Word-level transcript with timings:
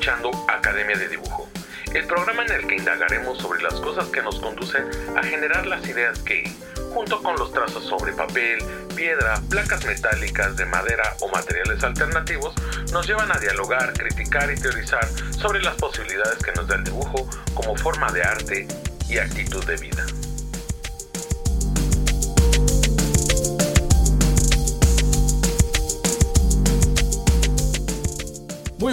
escuchando 0.00 0.30
Academia 0.48 0.96
de 0.96 1.08
Dibujo, 1.08 1.46
el 1.92 2.06
programa 2.06 2.42
en 2.46 2.52
el 2.52 2.66
que 2.66 2.76
indagaremos 2.76 3.36
sobre 3.36 3.62
las 3.62 3.74
cosas 3.74 4.08
que 4.08 4.22
nos 4.22 4.40
conducen 4.40 4.86
a 5.14 5.22
generar 5.22 5.66
las 5.66 5.86
ideas 5.86 6.18
que, 6.20 6.50
junto 6.94 7.22
con 7.22 7.36
los 7.36 7.52
trazos 7.52 7.84
sobre 7.84 8.14
papel, 8.14 8.60
piedra, 8.96 9.38
placas 9.50 9.84
metálicas 9.84 10.56
de 10.56 10.64
madera 10.64 11.16
o 11.20 11.28
materiales 11.28 11.84
alternativos, 11.84 12.54
nos 12.94 13.06
llevan 13.06 13.30
a 13.30 13.38
dialogar, 13.38 13.92
criticar 13.92 14.50
y 14.50 14.58
teorizar 14.58 15.06
sobre 15.38 15.60
las 15.60 15.74
posibilidades 15.74 16.38
que 16.38 16.52
nos 16.52 16.66
da 16.66 16.76
el 16.76 16.84
dibujo 16.84 17.28
como 17.52 17.76
forma 17.76 18.10
de 18.10 18.22
arte 18.22 18.68
y 19.06 19.18
actitud 19.18 19.62
de 19.66 19.76
vida. 19.76 20.06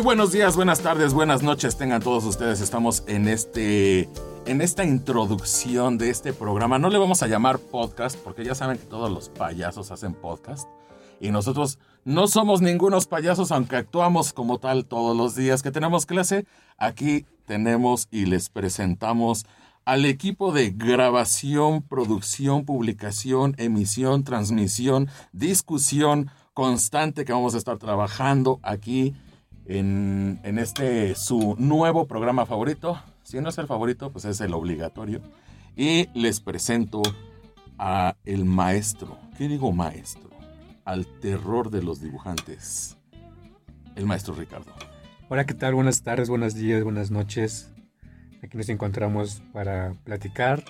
Buenos 0.04 0.32
días, 0.32 0.56
buenas 0.56 0.82
tardes, 0.82 1.14
buenas 1.14 1.42
noches 1.42 1.76
tengan 1.76 2.02
todos 2.02 2.24
ustedes. 2.24 2.62
Estamos 2.62 3.04
en 3.08 3.28
este 3.28 4.08
en 4.46 4.62
esta 4.62 4.86
introducción 4.86 5.98
de 5.98 6.12
este 6.12 6.34
programa. 6.34 6.78
No 6.78 6.90
le 6.90 7.00
vamos 7.00 7.24
a 7.24 7.28
llamar 7.28 7.58
podcast 7.58 8.16
porque 8.18 8.46
ya 8.46 8.54
saben 8.54 8.78
que 8.78 8.86
todos 8.86 9.12
los 9.12 9.30
payasos 9.30 9.90
hacen 9.90 10.14
podcast 10.14 10.70
y 11.20 11.32
nosotros 11.32 11.80
no 12.06 12.28
somos 12.28 12.62
ningunos 12.62 13.08
payasos 13.08 13.52
aunque 13.52 13.78
actuamos 13.78 14.34
como 14.34 14.60
tal 14.60 14.86
todos 14.86 15.18
los 15.18 15.36
días 15.36 15.64
que 15.64 15.72
tenemos 15.72 16.06
clase. 16.06 16.46
Aquí 16.78 17.26
tenemos 17.46 18.08
y 18.12 18.26
les 18.26 18.50
presentamos 18.50 19.48
al 19.84 20.06
equipo 20.06 20.52
de 20.52 20.70
grabación, 20.70 21.82
producción, 21.82 22.66
publicación, 22.66 23.56
emisión, 23.58 24.24
transmisión, 24.24 25.10
discusión 25.32 26.30
constante 26.54 27.26
que 27.26 27.34
vamos 27.34 27.56
a 27.56 27.58
estar 27.58 27.78
trabajando 27.78 28.60
aquí 28.62 29.16
en, 29.68 30.40
este 30.58 31.16
su 31.16 31.56
nuevo 31.58 32.08
programa 32.08 32.46
favorito. 32.46 33.02
Si 33.24 33.40
no 33.42 33.50
es 33.50 33.58
el 33.58 33.68
favorito, 33.68 34.12
pues 34.12 34.26
es 34.26 34.40
el 34.42 34.54
obligatorio. 34.54 35.22
Y 35.76 36.08
les 36.18 36.40
presento 36.40 37.02
a 37.78 38.16
el 38.26 38.46
maestro. 38.46 39.18
¿Qué 39.38 39.48
digo 39.48 39.72
maestro? 39.72 40.30
Al 40.86 41.06
terror 41.20 41.70
de 41.70 41.84
los 41.84 42.02
dibujantes. 42.02 42.98
El 43.96 44.06
maestro 44.06 44.34
Ricardo. 44.34 44.72
Hola, 45.30 45.46
¿qué 45.46 45.54
tal? 45.54 45.76
Buenas 45.76 46.02
tardes, 46.04 46.30
buenos 46.30 46.56
días, 46.56 46.84
buenas 46.84 47.12
noches. 47.12 47.74
Aquí 48.42 48.56
nos 48.58 48.70
encontramos 48.70 49.42
para 49.52 49.94
platicar, 50.06 50.64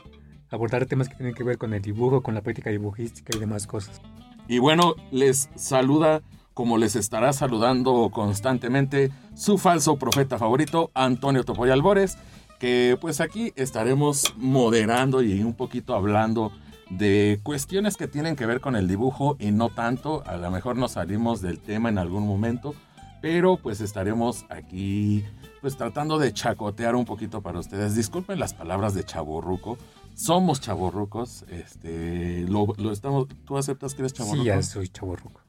abordar 0.49 0.85
temas 0.87 1.09
que 1.09 1.15
tienen 1.15 1.35
que 1.35 1.43
ver 1.43 1.57
con 1.57 1.73
el 1.73 1.81
dibujo, 1.81 2.23
con 2.23 2.33
la 2.33 2.41
práctica 2.41 2.71
dibujística 2.71 3.37
y 3.37 3.39
demás 3.39 3.67
cosas. 3.67 4.01
Y 4.47 4.59
bueno, 4.59 4.95
les 5.11 5.49
saluda 5.55 6.23
como 6.57 6.79
les 6.79 6.95
estará 6.95 7.33
saludando 7.33 8.09
constantemente 8.11 9.11
su 9.35 9.59
falso 9.59 9.97
profeta 9.97 10.39
favorito, 10.39 10.89
Antonio 10.95 11.43
Topoy 11.43 11.69
Albores, 11.69 12.17
que 12.57 12.97
pues 12.99 13.21
aquí 13.21 13.53
estaremos 13.55 14.33
moderando 14.37 15.21
y 15.21 15.43
un 15.43 15.53
poquito 15.53 15.93
hablando 15.93 16.51
de 16.89 17.39
cuestiones 17.43 17.95
que 17.95 18.07
tienen 18.07 18.35
que 18.35 18.47
ver 18.47 18.59
con 18.59 18.75
el 18.75 18.87
dibujo 18.87 19.35
y 19.37 19.51
no 19.51 19.69
tanto, 19.69 20.23
a 20.25 20.35
lo 20.37 20.49
mejor 20.49 20.77
nos 20.77 20.93
salimos 20.93 21.43
del 21.43 21.59
tema 21.59 21.89
en 21.89 21.99
algún 21.99 22.25
momento, 22.25 22.73
pero 23.21 23.57
pues 23.57 23.79
estaremos 23.79 24.47
aquí 24.49 25.23
pues 25.61 25.77
tratando 25.77 26.17
de 26.17 26.33
chacotear 26.33 26.95
un 26.95 27.05
poquito 27.05 27.43
para 27.43 27.59
ustedes. 27.59 27.93
Disculpen 27.93 28.39
las 28.39 28.55
palabras 28.55 28.95
de 28.95 29.03
chaborruco, 29.03 29.77
somos 30.15 30.59
chaborrucos, 30.59 31.45
este, 31.49 32.47
lo, 32.47 32.73
estamos, 32.91 33.27
¿tú 33.45 33.59
aceptas 33.59 33.93
que 33.93 34.01
eres 34.01 34.13
chaborruco? 34.13 34.41
Sí, 34.41 34.47
ya 34.47 34.63
soy 34.63 34.87
chaborruco. 34.87 35.46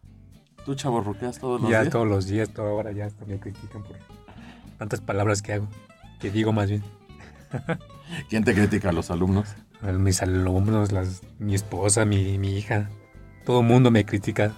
¿Tú 0.64 0.74
chaborruqueas 0.74 1.38
todos 1.38 1.60
los 1.60 1.70
días? 1.70 1.84
Ya 1.84 1.90
todos 1.90 2.06
los 2.06 2.26
días, 2.26 2.50
toda 2.50 2.70
hora 2.72 2.92
ya 2.92 3.08
me 3.26 3.38
critican 3.38 3.82
por 3.82 3.96
tantas 4.78 5.00
palabras 5.00 5.42
que 5.42 5.54
hago, 5.54 5.68
que 6.20 6.30
digo 6.30 6.52
más 6.52 6.68
bien. 6.70 6.82
¿Quién 8.28 8.44
te 8.44 8.54
critica? 8.54 8.92
¿Los 8.92 9.10
alumnos? 9.10 9.54
Mis 9.82 10.22
alumnos, 10.22 10.92
las, 10.92 11.22
mi 11.38 11.54
esposa, 11.54 12.04
mi, 12.04 12.38
mi 12.38 12.56
hija. 12.56 12.90
Todo 13.44 13.60
el 13.60 13.66
mundo 13.66 13.90
me 13.90 14.04
critica. 14.04 14.52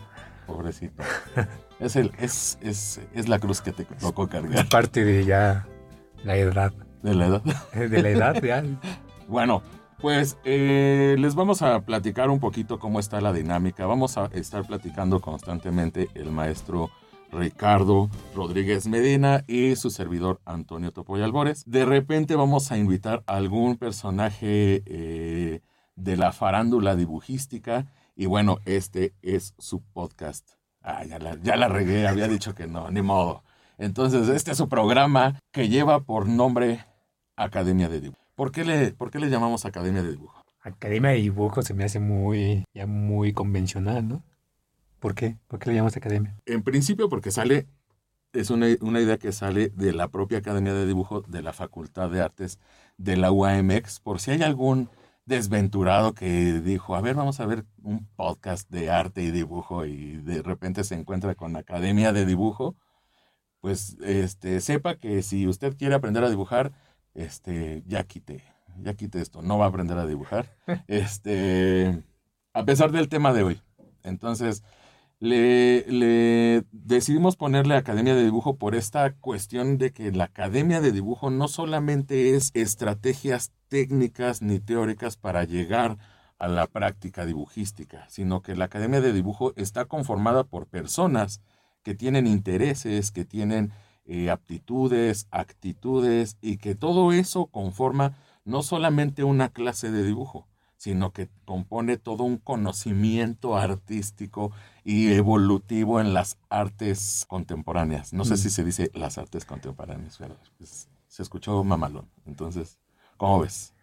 Pobrecito. 0.47 1.03
es, 1.81 1.97
el, 1.97 2.13
es, 2.19 2.59
es, 2.63 3.01
es 3.15 3.29
la 3.29 3.39
cruz 3.39 3.61
que 3.61 3.73
te 3.73 3.85
tocó 3.85 4.29
cargar. 4.29 4.59
Es 4.59 4.65
parte 4.67 5.05
de 5.05 5.25
ya 5.25 5.67
la 6.25 6.37
edad. 6.37 6.73
¿De 7.03 7.15
la 7.15 7.27
edad? 7.27 7.43
De 7.75 8.03
la 8.03 8.09
edad, 8.09 8.43
ya. 8.43 8.63
bueno, 9.29 9.63
pues 10.01 10.39
eh, 10.45 11.17
les 11.19 11.35
vamos 11.35 11.63
a 11.63 11.81
platicar 11.81 12.31
un 12.31 12.41
poquito 12.41 12.79
cómo 12.79 13.01
está 13.01 13.21
la 13.21 13.33
dinámica. 13.33 13.87
Vamos 13.87 14.17
a 14.17 14.27
estar 14.27 14.67
platicando 14.67 15.21
constantemente 15.21 16.09
el 16.15 16.31
maestro 16.31 16.91
Ricardo 17.31 18.09
Rodríguez 18.35 18.87
Medina 18.87 19.45
y 19.47 19.77
su 19.77 19.91
servidor 19.91 20.41
Antonio 20.45 20.91
Topoy 20.91 21.23
Albores. 21.23 21.65
De 21.67 21.85
repente 21.85 22.35
vamos 22.35 22.73
a 22.73 22.79
invitar 22.79 23.23
a 23.27 23.37
algún 23.37 23.77
personaje 23.77 24.83
eh, 24.87 25.61
de 25.97 26.17
la 26.17 26.33
farándula 26.33 26.97
dibujística 26.97 27.87
y 28.17 28.27
bueno, 28.27 28.59
este 28.65 29.15
es 29.23 29.55
su 29.59 29.83
podcast. 29.83 30.51
Ah, 30.83 31.05
ya 31.05 31.19
la, 31.19 31.37
ya 31.43 31.57
la 31.57 31.69
regué, 31.69 32.09
había 32.09 32.27
dicho 32.27 32.55
que 32.55 32.67
no, 32.67 32.91
ni 32.91 33.03
modo. 33.03 33.45
Entonces, 33.77 34.29
este 34.29 34.53
es 34.53 34.59
su 34.59 34.69
programa 34.69 35.39
que 35.53 35.69
lleva 35.69 36.01
por 36.01 36.27
nombre 36.27 36.85
Academia 37.37 37.89
de 37.89 38.01
Dibujo. 38.01 38.20
¿Por 38.41 38.53
qué, 38.53 38.65
le, 38.65 38.93
¿Por 38.93 39.11
qué 39.11 39.19
le 39.19 39.29
llamamos 39.29 39.67
Academia 39.67 40.03
de 40.03 40.13
Dibujo? 40.13 40.43
Academia 40.63 41.11
de 41.11 41.19
Dibujo 41.19 41.61
se 41.61 41.75
me 41.75 41.85
hace 41.85 42.01
muy, 42.01 42.65
ya 42.73 42.87
muy 42.87 43.35
convencional, 43.35 44.09
¿no? 44.09 44.25
¿Por 44.99 45.15
qué? 45.15 45.37
¿Por 45.47 45.59
qué 45.59 45.69
le 45.69 45.75
llamamos 45.75 45.99
Academia? 45.99 46.35
En 46.47 46.63
principio 46.63 47.11
porque 47.11 47.33
sale, 47.33 47.67
es 48.33 48.49
una, 48.49 48.69
una, 48.81 49.03
idea 49.03 49.19
que 49.19 49.33
sale 49.33 49.69
de 49.69 49.93
la 49.93 50.09
propia 50.09 50.39
Academia 50.39 50.73
de 50.73 50.87
Dibujo 50.87 51.21
de 51.21 51.43
la 51.43 51.53
Facultad 51.53 52.09
de 52.09 52.23
Artes 52.23 52.59
de 52.97 53.19
la 53.19 53.31
UAMX, 53.31 54.01
por 54.01 54.21
si 54.21 54.31
hay 54.31 54.41
algún 54.41 54.89
desventurado 55.27 56.15
que 56.15 56.63
dijo, 56.63 56.97
a 56.97 57.03
ver, 57.03 57.17
vamos 57.17 57.41
a 57.41 57.47
ver 57.47 57.67
un 57.83 58.07
podcast 58.17 58.71
de 58.71 58.91
arte 58.91 59.23
y 59.23 59.33
dibujo 59.33 59.85
y 59.85 60.17
de 60.17 60.41
repente 60.41 60.85
se 60.85 60.95
encuentra 60.95 61.35
con 61.35 61.57
Academia 61.57 62.15
de 62.15 62.25
Dibujo, 62.25 62.75
pues 63.61 63.99
este, 64.03 64.63
sepa 64.63 64.95
que 64.95 65.23
si 65.23 65.47
usted 65.47 65.77
quiere 65.77 65.95
aprender 65.95 66.25
a 66.25 66.31
dibujar, 66.31 66.73
este, 67.15 67.83
ya 67.87 68.05
quité, 68.05 68.43
ya 68.83 68.95
quité 68.95 69.21
esto, 69.21 69.43
no 69.43 69.59
va 69.59 69.67
a 69.67 69.69
aprender 69.69 69.99
a 69.99 70.07
dibujar, 70.07 70.57
este, 70.89 72.03
a 72.53 72.65
pesar 72.65 72.93
del 72.93 73.09
tema 73.09 73.33
de 73.33 73.43
hoy. 73.43 73.63
Entonces, 74.03 74.63
le, 75.19 75.85
le, 75.87 76.65
decidimos 76.73 77.37
ponerle 77.37 77.77
Academia 77.77 78.15
de 78.15 78.25
Dibujo 78.25 78.57
por 78.57 78.75
esta 78.75 79.13
cuestión 79.17 79.77
de 79.77 79.93
que 79.93 80.11
la 80.13 80.25
Academia 80.25 80.81
de 80.81 80.93
Dibujo 80.93 81.29
no 81.29 81.47
solamente 81.47 82.35
es 82.35 82.51
estrategias 82.55 83.53
técnicas 83.69 84.41
ni 84.41 84.61
teóricas 84.61 85.17
para 85.17 85.45
llegar 85.45 85.99
a 86.39 86.49
la 86.49 86.67
práctica 86.67 87.27
dibujística, 87.27 88.09
sino 88.09 88.41
que 88.41 88.57
la 88.57 88.65
Academia 88.65 89.03
de 89.03 89.13
Dibujo 89.13 89.53
está 89.57 89.85
conformada 89.85 90.45
por 90.45 90.67
personas 90.67 91.43
que 91.83 91.95
tienen 91.95 92.27
intereses, 92.27 93.13
que 93.13 93.27
tienen 93.27 93.73
eh, 94.05 94.31
aptitudes, 94.31 95.27
actitudes 95.31 96.37
y 96.41 96.57
que 96.57 96.75
todo 96.75 97.13
eso 97.13 97.47
conforma 97.47 98.17
no 98.45 98.63
solamente 98.63 99.25
una 99.25 99.51
clase 99.51 99.91
de 99.91 100.03
dibujo, 100.03 100.47
sino 100.77 101.13
que 101.13 101.29
compone 101.45 101.99
todo 101.99 102.25
un 102.25 102.39
conocimiento 102.39 103.57
artístico 103.57 104.51
y 104.83 105.13
evolutivo 105.13 106.01
en 106.01 106.15
las 106.15 106.39
artes 106.49 107.27
contemporáneas. 107.29 108.13
No 108.13 108.25
sé 108.25 108.35
mm. 108.35 108.39
si 108.39 108.51
se 108.51 108.65
dice 108.65 108.91
las 108.95 109.19
artes 109.19 109.45
contemporáneas, 109.45 110.17
pero 110.19 110.37
pues, 110.57 110.89
se 111.07 111.23
escuchó 111.23 111.63
mamalón. 111.65 112.09
Entonces, 112.25 112.79
¿cómo 113.19 113.41
ves? 113.41 113.75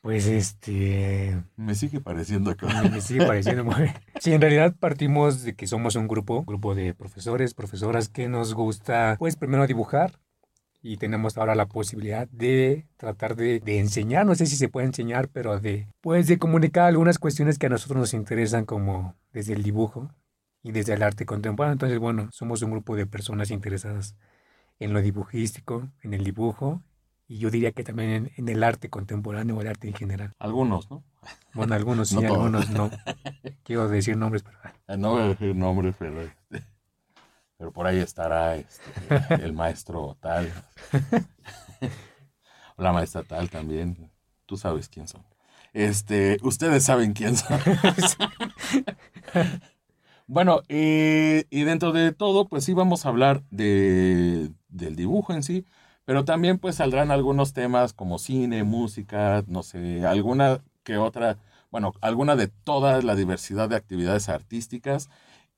Pues 0.00 0.26
este. 0.26 1.42
Me 1.56 1.74
sigue 1.74 2.00
pareciendo 2.00 2.56
que. 2.56 2.66
Me 2.66 3.00
sigue 3.00 3.26
pareciendo 3.26 3.64
muy. 3.66 3.90
Sí, 4.20 4.32
en 4.32 4.40
realidad 4.40 4.74
partimos 4.78 5.42
de 5.42 5.54
que 5.54 5.66
somos 5.66 5.96
un 5.96 6.08
grupo, 6.08 6.44
grupo 6.44 6.74
de 6.74 6.94
profesores, 6.94 7.54
profesoras 7.54 8.08
que 8.08 8.28
nos 8.28 8.54
gusta, 8.54 9.16
pues 9.18 9.36
primero 9.36 9.66
dibujar 9.66 10.18
y 10.80 10.96
tenemos 10.96 11.36
ahora 11.36 11.54
la 11.54 11.66
posibilidad 11.66 12.28
de 12.28 12.86
tratar 12.96 13.34
de, 13.34 13.60
de, 13.60 13.78
enseñar, 13.78 14.24
no 14.26 14.34
sé 14.34 14.46
si 14.46 14.56
se 14.56 14.68
puede 14.68 14.86
enseñar, 14.86 15.28
pero 15.28 15.58
de, 15.58 15.88
pues 16.00 16.28
de 16.28 16.38
comunicar 16.38 16.84
algunas 16.84 17.18
cuestiones 17.18 17.58
que 17.58 17.66
a 17.66 17.70
nosotros 17.70 17.98
nos 17.98 18.14
interesan 18.14 18.64
como 18.64 19.16
desde 19.32 19.54
el 19.54 19.62
dibujo 19.62 20.10
y 20.62 20.72
desde 20.72 20.94
el 20.94 21.02
arte 21.02 21.26
contemporáneo. 21.26 21.72
Entonces, 21.72 21.98
bueno, 21.98 22.28
somos 22.32 22.62
un 22.62 22.70
grupo 22.70 22.94
de 22.96 23.06
personas 23.06 23.50
interesadas 23.50 24.14
en 24.78 24.92
lo 24.92 25.02
dibujístico, 25.02 25.88
en 26.02 26.14
el 26.14 26.24
dibujo 26.24 26.82
y 27.28 27.38
yo 27.38 27.50
diría 27.50 27.72
que 27.72 27.84
también 27.84 28.32
en, 28.34 28.48
el 28.48 28.64
arte 28.64 28.88
contemporáneo 28.88 29.56
o 29.56 29.60
el 29.60 29.68
arte 29.68 29.86
en 29.86 29.94
general. 29.94 30.34
Algunos, 30.38 30.90
¿no? 30.90 31.04
Bueno, 31.52 31.74
algunos 31.74 32.08
sí, 32.08 32.24
algunos 32.24 32.70
no. 32.70 32.90
Quiero 33.62 33.86
decir 33.88 34.16
nombres, 34.16 34.42
pero... 34.42 34.58
Ah, 34.86 34.96
no 34.96 35.12
voy 35.12 35.22
a 35.22 35.28
decir 35.28 35.54
nombres, 35.54 35.94
pero... 35.98 36.22
Este, 36.22 36.64
pero 37.58 37.72
por 37.72 37.86
ahí 37.86 37.98
estará 37.98 38.56
este, 38.56 38.82
el 39.44 39.52
maestro 39.52 40.16
tal. 40.20 40.50
o 42.76 42.82
la 42.82 42.92
maestra 42.92 43.22
tal 43.24 43.50
también. 43.50 44.10
Tú 44.46 44.56
sabes 44.56 44.88
quién 44.88 45.06
son. 45.06 45.22
Este, 45.74 46.38
ustedes 46.42 46.84
saben 46.84 47.12
quién 47.12 47.36
son. 47.36 47.60
bueno, 50.26 50.62
y 50.68 51.64
dentro 51.64 51.92
de 51.92 52.12
todo, 52.12 52.48
pues 52.48 52.64
sí 52.64 52.72
vamos 52.72 53.04
a 53.04 53.10
hablar 53.10 53.42
de 53.50 54.50
del 54.68 54.96
dibujo 54.96 55.32
en 55.32 55.42
sí, 55.42 55.66
pero 56.08 56.24
también 56.24 56.56
pues 56.58 56.76
saldrán 56.76 57.10
algunos 57.10 57.52
temas 57.52 57.92
como 57.92 58.18
cine, 58.18 58.64
música, 58.64 59.44
no 59.46 59.62
sé, 59.62 60.06
alguna 60.06 60.62
que 60.82 60.96
otra, 60.96 61.36
bueno, 61.70 61.92
alguna 62.00 62.34
de 62.34 62.48
toda 62.48 63.02
la 63.02 63.14
diversidad 63.14 63.68
de 63.68 63.76
actividades 63.76 64.30
artísticas. 64.30 65.10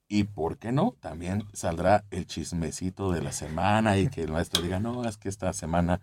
Y 0.08 0.25
por 0.25 0.58
qué 0.58 0.73
no, 0.73 0.97
también 0.99 1.44
saldrá 1.52 2.02
el 2.11 2.26
chismecito 2.26 3.12
de 3.12 3.23
la 3.23 3.31
semana 3.31 3.97
y 3.97 4.08
que 4.08 4.25
el 4.25 4.32
maestro 4.32 4.61
diga, 4.61 4.81
no, 4.81 5.05
es 5.05 5.19
que 5.19 5.29
esta 5.29 5.52
semana 5.52 6.00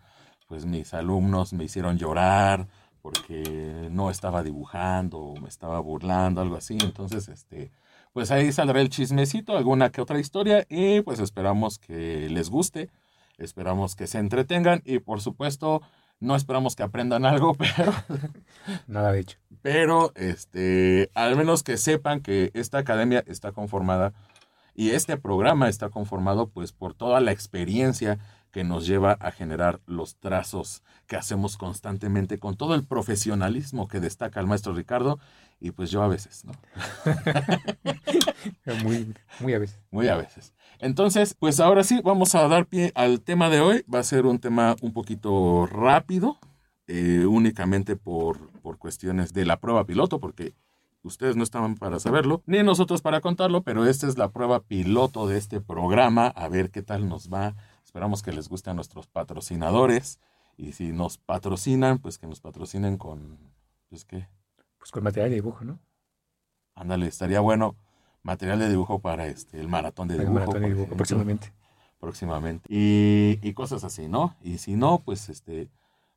pues 0.48 0.66
mis 0.66 0.94
alumnos 0.94 1.52
me 1.52 1.66
hicieron 1.66 1.98
llorar 1.98 2.70
porque 3.02 3.90
no 3.92 4.10
estaba 4.10 4.44
dibujando 4.44 5.20
o 5.20 5.42
me 5.42 5.50
estaba 5.50 5.82
burlando, 5.82 6.40
algo 6.40 6.56
así. 6.56 6.78
Entonces, 6.82 7.28
este, 7.28 7.74
pues 8.14 8.32
ahí 8.32 8.54
saldrá 8.54 8.80
el 8.80 8.88
chismecito, 8.88 9.58
alguna 9.58 9.92
que 9.92 10.00
otra 10.00 10.22
historia 10.22 10.66
y 10.70 11.02
pues 11.02 11.20
esperamos 11.20 11.80
que 11.80 12.30
les 12.30 12.50
guste, 12.50 12.90
esperamos 13.38 13.96
que 13.96 14.08
se 14.08 14.20
entretengan 14.20 14.82
y 14.86 15.00
por 15.00 15.22
supuesto 15.22 15.82
no 16.20 16.36
esperamos 16.36 16.76
que 16.76 16.84
aprendan 16.84 17.26
algo, 17.26 17.54
pero 17.56 17.94
nada 18.88 19.12
de 19.12 19.20
hecho. 19.20 19.38
Pero 19.62 20.12
este, 20.16 21.12
al 21.14 21.36
menos 21.36 21.64
que 21.64 21.78
sepan 21.78 22.22
que 22.22 22.52
esta 22.54 22.80
academia 22.80 23.24
está 23.28 23.52
conformada 23.52 24.14
y 24.74 24.92
este 24.92 25.18
programa 25.18 25.70
está 25.70 25.90
conformado 25.90 26.50
pues 26.50 26.72
por 26.72 26.94
toda 26.94 27.20
la 27.20 27.32
experiencia 27.32 28.20
que 28.52 28.64
nos 28.64 28.88
lleva 28.88 29.14
a 29.20 29.32
generar 29.32 29.82
los 29.86 30.16
trazos 30.16 30.84
que 31.08 31.16
hacemos 31.16 31.58
constantemente 31.58 32.40
con 32.40 32.56
todo 32.56 32.76
el 32.76 32.86
profesionalismo 32.86 33.88
que 33.88 34.00
destaca 34.00 34.40
el 34.40 34.48
maestro 34.48 34.74
Ricardo 34.74 35.20
y 35.60 35.72
pues 35.72 35.92
yo 35.92 36.02
a 36.02 36.08
veces, 36.08 36.46
¿no? 36.46 36.54
muy, 38.84 39.14
muy 39.40 39.54
a 39.54 39.60
veces. 39.60 39.80
Muy 39.92 40.08
a 40.08 40.16
veces. 40.16 40.54
Entonces, 40.80 41.34
pues 41.34 41.60
ahora 41.60 41.84
sí, 41.84 42.02
vamos 42.04 42.36
a 42.36 42.48
dar 42.48 42.68
pie 42.68 42.92
al 42.96 43.22
tema 43.22 43.50
de 43.50 43.62
hoy. 43.62 43.86
Va 43.94 44.00
a 44.00 44.04
ser 44.04 44.26
un 44.26 44.40
tema 44.40 44.76
un 44.82 44.94
poquito 44.94 45.66
rápido, 45.66 46.38
eh, 46.88 47.26
únicamente 47.28 47.96
por, 47.96 48.52
por 48.62 48.78
cuestiones 48.78 49.34
de 49.34 49.46
la 49.46 49.60
prueba 49.60 49.86
piloto, 49.86 50.20
porque 50.20 50.54
ustedes 51.02 51.36
no 51.36 51.44
estaban 51.44 51.76
para 51.76 52.00
saberlo, 52.00 52.44
ni 52.46 52.62
nosotros 52.64 53.02
para 53.02 53.22
contarlo, 53.22 53.64
pero 53.64 53.86
esta 53.86 54.08
es 54.08 54.18
la 54.18 54.30
prueba 54.30 54.60
piloto 54.60 55.28
de 55.28 55.38
este 55.38 55.62
programa, 55.62 56.28
a 56.28 56.50
ver 56.50 56.70
qué 56.70 56.82
tal 56.82 57.08
nos 57.08 57.30
va 57.30 57.56
Esperamos 57.88 58.22
que 58.22 58.34
les 58.34 58.50
guste 58.50 58.70
a 58.70 58.74
nuestros 58.74 59.08
patrocinadores. 59.08 60.20
Y 60.58 60.74
si 60.74 60.92
nos 60.92 61.18
patrocinan, 61.18 62.00
pues 62.00 62.20
que 62.20 62.28
nos 62.28 62.42
patrocinen 62.42 62.98
con, 62.98 63.40
pues 63.90 64.04
qué. 64.04 64.28
Pues 64.88 64.94
con 64.94 65.04
material 65.04 65.32
de 65.32 65.36
dibujo, 65.36 65.66
¿no? 65.66 65.80
Ándale, 66.74 67.08
estaría 67.08 67.42
bueno 67.42 67.76
material 68.24 68.60
de 68.60 68.70
dibujo 68.70 69.00
para 69.00 69.28
este, 69.28 69.60
el 69.60 69.68
maratón 69.68 70.08
de 70.08 70.14
dibujo. 70.14 70.32
El 70.32 70.40
maratón 70.40 70.62
de 70.62 70.70
dibujo, 70.70 70.96
próximamente. 70.96 71.52
Próximamente. 72.00 72.66
Y, 72.74 73.38
y, 73.42 73.54
cosas 73.54 73.84
así, 73.84 74.08
¿no? 74.08 74.38
Y 74.42 74.60
si 74.60 74.78
no, 74.78 75.00
pues 75.04 75.28
este, 75.28 75.68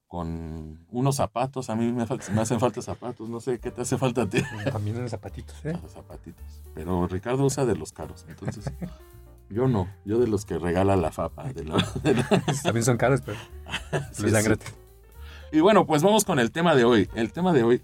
con 0.06 0.86
unos 0.88 1.16
zapatos, 1.16 1.68
a 1.68 1.74
mí 1.74 1.90
me, 1.90 2.06
me 2.06 2.40
hacen 2.40 2.60
falta 2.60 2.80
zapatos, 2.80 3.28
no 3.28 3.40
sé 3.40 3.58
qué 3.58 3.72
te 3.72 3.80
hace 3.80 3.98
falta 3.98 4.22
a 4.22 4.26
ti. 4.28 4.40
También 4.72 4.98
unos 4.98 5.10
zapatitos, 5.10 5.64
¿eh? 5.64 5.76
Los 5.82 5.90
zapatitos. 5.90 6.62
Pero 6.72 7.08
Ricardo 7.08 7.44
usa 7.44 7.66
de 7.66 7.74
los 7.74 7.90
caros, 7.90 8.24
entonces 8.28 8.72
Yo 9.48 9.66
no, 9.66 9.88
yo 10.04 10.20
de 10.20 10.28
los 10.28 10.44
que 10.44 10.60
regala 10.60 10.94
la 10.94 11.10
FAPA. 11.10 11.52
También 12.62 12.84
son 12.84 12.98
caros, 12.98 13.20
pero 13.22 13.36
sí, 14.12 14.30
gratis. 14.30 14.72
Y 15.50 15.58
bueno, 15.58 15.88
pues 15.88 16.04
vamos 16.04 16.24
con 16.24 16.38
el 16.38 16.52
tema 16.52 16.76
de 16.76 16.84
hoy. 16.84 17.10
El 17.16 17.32
tema 17.32 17.52
de 17.52 17.64
hoy 17.64 17.82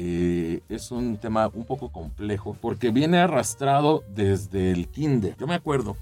eh, 0.00 0.62
es 0.68 0.90
un 0.90 1.16
tema 1.16 1.50
un 1.52 1.64
poco 1.64 1.90
complejo 1.90 2.56
porque 2.60 2.90
viene 2.90 3.18
arrastrado 3.18 4.04
desde 4.14 4.70
el 4.70 4.88
kinder. 4.88 5.36
Yo 5.36 5.46
me 5.46 5.54
acuerdo, 5.54 5.96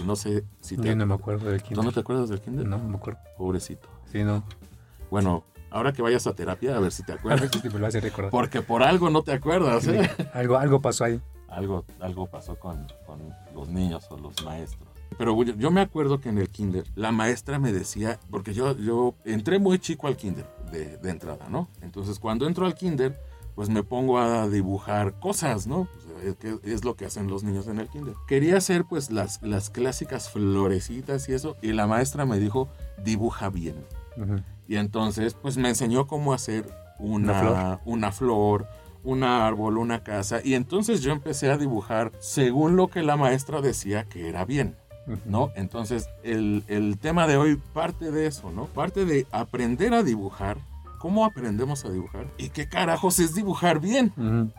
y 0.00 0.06
no 0.06 0.16
sé 0.16 0.44
si 0.60 0.76
te... 0.76 0.88
Yo 0.88 0.96
no 0.96 1.06
me 1.06 1.14
acuerdo 1.14 1.50
del 1.50 1.62
kinder. 1.62 1.78
¿Tú 1.78 1.82
no 1.82 1.92
te 1.92 2.00
acuerdas 2.00 2.30
del 2.30 2.40
kinder? 2.40 2.66
No, 2.66 2.78
no 2.78 2.88
me 2.88 2.96
acuerdo. 2.96 3.20
Pobrecito. 3.36 3.88
Sí, 4.10 4.24
no. 4.24 4.42
Bueno, 5.10 5.44
ahora 5.70 5.92
que 5.92 6.00
vayas 6.00 6.26
a 6.26 6.32
terapia, 6.32 6.76
a 6.76 6.80
ver 6.80 6.92
si 6.92 7.02
te 7.02 7.12
acuerdas. 7.12 7.50
Recordar. 7.94 8.30
Porque 8.30 8.62
por 8.62 8.82
algo 8.82 9.10
no 9.10 9.22
te 9.22 9.32
acuerdas, 9.32 9.86
¿eh? 9.88 10.10
algo, 10.32 10.56
algo 10.56 10.80
pasó 10.80 11.04
ahí 11.04 11.20
algo, 11.48 11.84
algo 12.00 12.26
pasó 12.26 12.56
con, 12.58 12.86
con 13.06 13.18
los 13.54 13.68
niños 13.68 14.06
o 14.10 14.16
los 14.18 14.42
maestros. 14.44 14.88
Pero 15.16 15.42
yo, 15.42 15.70
me 15.70 15.80
acuerdo 15.80 16.20
que 16.20 16.28
en 16.28 16.38
el 16.38 16.48
kinder 16.48 16.84
la 16.94 17.12
maestra 17.12 17.58
me 17.58 17.72
decía, 17.72 18.20
porque 18.30 18.54
yo, 18.54 18.76
yo 18.76 19.14
entré 19.24 19.58
muy 19.58 19.78
chico 19.78 20.06
al 20.06 20.16
kinder 20.16 20.46
de, 20.70 20.96
de 20.98 21.10
entrada, 21.10 21.48
¿no? 21.48 21.68
Entonces 21.80 22.18
cuando 22.18 22.46
entro 22.46 22.66
al 22.66 22.74
kinder, 22.74 23.18
pues 23.54 23.68
me 23.68 23.82
pongo 23.82 24.18
a 24.18 24.48
dibujar 24.48 25.18
cosas, 25.18 25.66
¿no? 25.66 25.88
es, 26.62 26.84
lo 26.84 26.94
que 26.94 27.06
hacen 27.06 27.28
los 27.28 27.42
niños 27.44 27.66
en 27.68 27.80
el 27.80 27.88
kinder. 27.88 28.14
Quería 28.26 28.56
hacer 28.56 28.84
pues 28.84 29.10
las, 29.10 29.42
las 29.42 29.70
clásicas 29.70 30.30
florecitas 30.30 31.28
y 31.28 31.34
eso, 31.34 31.56
y 31.62 31.72
la 31.72 31.86
maestra 31.86 32.24
me 32.24 32.38
dijo, 32.38 32.68
dibuja 33.04 33.48
bien. 33.50 33.76
Y 34.66 34.76
entonces 34.76 35.34
pues 35.34 35.56
me 35.56 35.68
enseñó 35.68 36.06
cómo 36.06 36.32
hacer 36.32 36.66
una, 36.98 37.40
flor, 37.40 37.80
una 37.84 38.12
flor 38.12 38.68
un 39.04 39.22
árbol, 39.22 39.78
una 39.78 40.02
casa, 40.02 40.40
y 40.44 40.54
entonces 40.54 41.00
yo 41.00 41.12
empecé 41.12 41.50
a 41.50 41.56
dibujar 41.56 42.12
según 42.18 42.76
lo 42.76 42.88
que 42.88 43.02
la 43.02 43.16
maestra 43.16 43.60
decía 43.60 44.04
que 44.04 44.28
era 44.28 44.44
bien. 44.44 44.76
¿No? 45.24 45.50
Entonces, 45.54 46.08
el, 46.22 46.98
tema 47.00 47.26
de 47.26 47.36
hoy 47.36 47.56
parte 47.72 48.10
de 48.10 48.26
eso, 48.26 48.50
¿no? 48.50 48.66
Parte 48.66 49.04
de 49.04 49.26
aprender 49.30 49.94
a 49.94 50.02
dibujar, 50.02 50.58
cómo 50.98 51.24
aprendemos 51.24 51.84
a 51.84 51.90
dibujar 51.90 52.26
y 52.38 52.50
qué 52.50 52.68
carajos 52.68 53.18
es 53.18 53.34
dibujar 53.34 53.80
bien, 53.80 54.12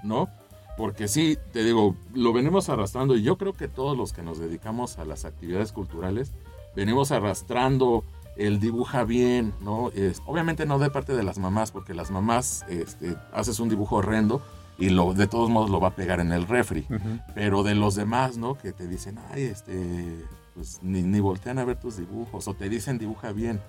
¿no? 0.04 0.30
Porque 0.78 1.10
sí, 1.10 1.38
te 1.52 1.64
digo, 1.64 1.96
lo 2.14 2.32
venimos 2.32 2.70
arrastrando 2.70 3.18
y 3.18 3.22
yo 3.22 3.38
creo 3.38 3.54
que 3.54 3.68
todos 3.68 3.98
los 3.98 4.14
que 4.14 4.24
nos 4.24 4.40
dedicamos 4.40 4.98
a 4.98 5.04
las 5.04 5.26
actividades 5.26 5.74
culturales 5.74 6.32
venimos 6.76 7.12
arrastrando 7.12 8.06
el 8.38 8.62
dibuja 8.62 9.04
bien, 9.04 9.54
¿no? 9.62 9.92
Es, 9.92 10.22
obviamente 10.26 10.66
no 10.66 10.80
de 10.80 10.90
parte 10.90 11.14
de 11.14 11.24
las 11.24 11.38
mamás, 11.38 11.72
porque 11.72 11.94
las 11.94 12.10
mamás 12.10 12.66
este, 12.70 13.18
haces 13.34 13.60
un 13.60 13.68
dibujo 13.68 13.98
horrendo 13.98 14.42
y 14.78 14.90
lo, 14.90 15.14
de 15.14 15.28
todos 15.28 15.50
modos 15.50 15.70
lo 15.70 15.82
va 15.82 15.90
a 15.90 15.96
pegar 15.96 16.22
en 16.22 16.32
el 16.32 16.48
refri. 16.48 16.88
Pero 17.36 17.64
de 17.64 17.76
los 17.76 17.96
demás, 17.96 18.38
¿no? 18.38 18.58
Que 18.58 18.72
te 18.72 18.88
dicen, 18.88 19.20
ay, 19.32 19.44
este, 19.44 20.26
pues 20.60 20.80
ni, 20.82 21.04
ni 21.04 21.22
voltean 21.22 21.58
a 21.58 21.64
ver 21.64 21.80
tus 21.80 21.96
dibujos 21.96 22.50
o 22.50 22.54
te 22.54 22.68
dicen 22.68 22.98
dibuja 22.98 23.32
bien. 23.32 23.62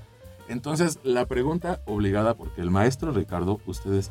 Entonces, 0.48 0.98
la 1.04 1.24
pregunta 1.26 1.82
obligada, 1.86 2.36
porque 2.36 2.62
el 2.62 2.72
maestro 2.72 3.12
Ricardo, 3.12 3.60
ustedes 3.64 4.10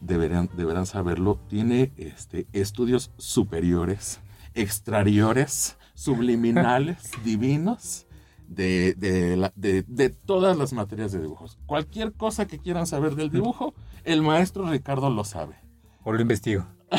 deberán, 0.00 0.50
deberán 0.56 0.84
saberlo, 0.86 1.38
tiene 1.48 1.92
este, 1.96 2.48
estudios 2.52 3.12
superiores, 3.18 4.18
extrariores, 4.54 5.76
subliminales, 5.94 7.12
divinos 7.24 8.08
de, 8.48 8.94
de, 8.94 9.84
de, 9.86 10.10
todas 10.10 10.58
las 10.58 10.72
materias 10.72 11.12
de 11.12 11.20
dibujos. 11.20 11.56
Cualquier 11.66 12.12
cosa 12.14 12.48
que 12.48 12.58
quieran 12.58 12.88
saber 12.88 13.14
del 13.14 13.30
dibujo, 13.30 13.74
el 14.02 14.22
maestro 14.22 14.68
Ricardo 14.68 15.08
lo 15.08 15.22
sabe. 15.22 15.54
O 16.02 16.12
lo 16.12 16.20
investigo. 16.20 16.66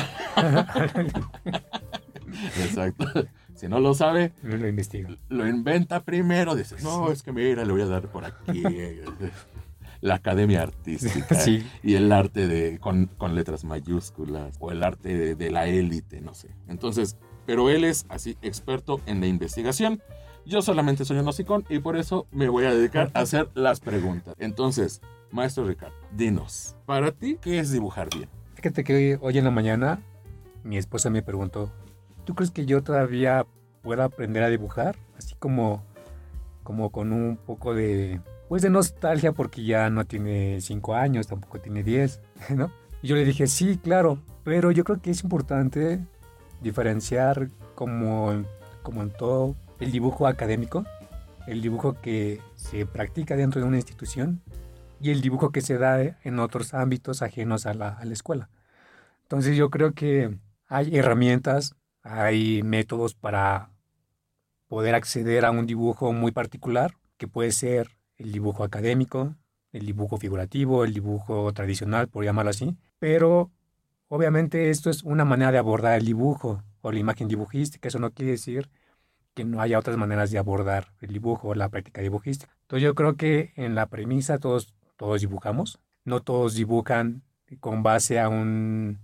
Exacto. 2.62 3.28
Si 3.60 3.68
no 3.68 3.80
lo 3.80 3.94
sabe, 3.94 4.32
lo 4.42 4.68
investigo. 4.68 5.10
Lo 5.28 5.48
inventa 5.48 6.04
primero. 6.04 6.56
Dice, 6.56 6.76
no, 6.82 7.12
es 7.12 7.24
que 7.24 7.32
mira, 7.32 7.66
le 7.66 7.72
voy 7.72 7.82
a 7.82 7.88
dar 7.88 8.08
por 8.08 8.24
aquí 8.24 8.64
la 10.02 10.16
academia 10.16 10.62
artística 10.62 11.38
y 11.84 11.96
el 11.96 12.12
arte 12.12 12.48
de, 12.48 12.80
con, 12.80 13.08
con, 13.18 13.36
letras 13.36 13.66
mayúsculas 13.66 14.56
o 14.60 14.72
el 14.72 14.82
arte 14.82 15.18
de, 15.18 15.36
de 15.36 15.52
la 15.52 15.68
élite, 15.68 16.22
no 16.22 16.34
sé. 16.34 16.56
Entonces, 16.68 17.18
pero 17.46 17.70
él 17.70 17.84
es 17.84 18.06
así 18.08 18.38
experto 18.42 19.02
en 19.06 19.20
la 19.20 19.28
investigación 19.28 20.02
yo 20.46 20.62
solamente 20.62 21.06
soy 21.06 21.20
un 21.20 21.28
hocicón 21.28 21.66
y 21.70 21.80
por 21.80 21.96
eso 21.96 22.28
me 22.32 22.50
voy 22.50 22.66
a 22.66 22.74
dedicar 22.74 23.12
a 23.14 23.20
hacer 23.20 23.50
las 23.54 23.80
preguntas. 23.80 24.36
Entonces, 24.40 25.02
maestro 25.32 25.66
Ricardo, 25.66 25.96
dinos, 26.12 26.76
para 26.86 27.12
ti, 27.12 27.38
¿qué 27.40 27.60
es 27.60 27.72
dibujar 27.72 28.10
bien? 28.10 28.30
Fíjate 28.56 28.84
que 28.84 29.20
hoy 29.22 29.38
en 29.38 29.44
la 29.44 29.52
mañana 29.52 30.02
mi 30.64 30.78
esposa 30.78 31.10
me 31.10 31.22
preguntó, 31.22 31.72
¿tú 32.30 32.36
crees 32.36 32.52
que 32.52 32.68
yo 32.68 32.84
todavía 32.84 33.48
pueda 33.82 34.04
aprender 34.04 34.44
a 34.44 34.50
dibujar? 34.50 34.96
Así 35.18 35.34
como, 35.40 35.84
como 36.62 36.92
con 36.92 37.12
un 37.12 37.38
poco 37.38 37.74
de, 37.74 38.22
pues 38.48 38.62
de 38.62 38.70
nostalgia 38.70 39.32
porque 39.32 39.64
ya 39.64 39.90
no 39.90 40.06
tiene 40.06 40.62
cinco 40.62 40.94
años, 40.94 41.26
tampoco 41.26 41.60
tiene 41.60 41.82
diez, 41.82 42.22
¿no? 42.56 42.72
Y 43.02 43.08
yo 43.08 43.16
le 43.16 43.26
dije, 43.26 43.48
sí, 43.48 43.80
claro, 43.82 44.20
pero 44.44 44.70
yo 44.70 44.84
creo 44.84 45.02
que 45.02 45.10
es 45.10 45.24
importante 45.24 46.06
diferenciar 46.62 47.50
como, 47.74 48.44
como 48.84 49.02
en 49.02 49.10
todo 49.10 49.56
el 49.80 49.92
dibujo 49.92 50.28
académico, 50.28 50.86
el 51.48 51.64
dibujo 51.64 51.96
que 52.00 52.42
se 52.54 52.86
practica 52.86 53.38
dentro 53.38 53.60
de 53.60 53.68
una 53.68 53.78
institución 53.78 54.44
y 55.02 55.10
el 55.10 55.22
dibujo 55.22 55.52
que 55.52 55.62
se 55.62 55.80
da 55.80 56.00
en 56.00 56.38
otros 56.38 56.76
ámbitos 56.76 57.24
ajenos 57.24 57.66
a 57.66 57.74
la, 57.74 57.98
escuela. 58.12 58.52
Entonces 59.24 59.58
yo 59.58 59.72
creo 59.72 59.94
que 59.94 60.38
hay 60.68 60.96
herramientas, 60.96 61.76
hay 62.04 62.64
métodos 62.64 63.14
para 63.14 63.72
poder 64.68 64.96
acceder 64.96 65.46
a 65.46 65.52
un 65.52 65.66
dibujo 65.66 66.14
muy 66.14 66.32
particular, 66.32 66.94
que 67.18 67.28
puede 67.28 67.52
ser 67.52 67.98
el 68.18 68.32
dibujo 68.32 68.64
académico, 68.64 69.36
el 69.72 69.86
dibujo 69.86 70.18
figurativo, 70.18 70.84
el 70.84 70.94
dibujo 70.94 71.52
tradicional, 71.54 72.08
por 72.08 72.24
llamarlo 72.24 72.52
así. 72.52 72.78
Pero 73.00 73.52
obviamente 74.08 74.70
esto 74.70 74.90
es 74.90 75.04
una 75.04 75.26
manera 75.26 75.52
de 75.52 75.58
abordar 75.58 75.98
el 75.98 76.06
dibujo 76.06 76.64
o 76.82 76.92
la 76.92 77.00
imagen 77.00 77.28
dibujística. 77.28 77.88
Eso 77.88 78.00
no 78.00 78.12
quiere 78.12 78.32
decir 78.32 78.70
que 79.34 79.46
no 79.46 79.62
haya 79.62 79.80
otras 79.80 79.98
maneras 79.98 80.32
de 80.32 80.38
abordar 80.38 80.94
el 81.02 81.14
dibujo 81.14 81.50
o 81.50 81.56
la 81.56 81.70
práctica 81.70 82.02
dibujística. 82.02 82.56
Entonces 82.62 82.84
yo 82.84 82.96
creo 82.96 83.16
que 83.16 83.54
en 83.56 83.76
la 83.76 83.88
premisa 83.88 84.38
todos, 84.38 84.74
todos 84.98 85.22
dibujamos, 85.22 85.80
no 86.04 86.22
todos 86.22 86.56
dibujan 86.56 87.24
con 87.60 87.84
base 87.84 88.20
a 88.20 88.30
un 88.30 89.00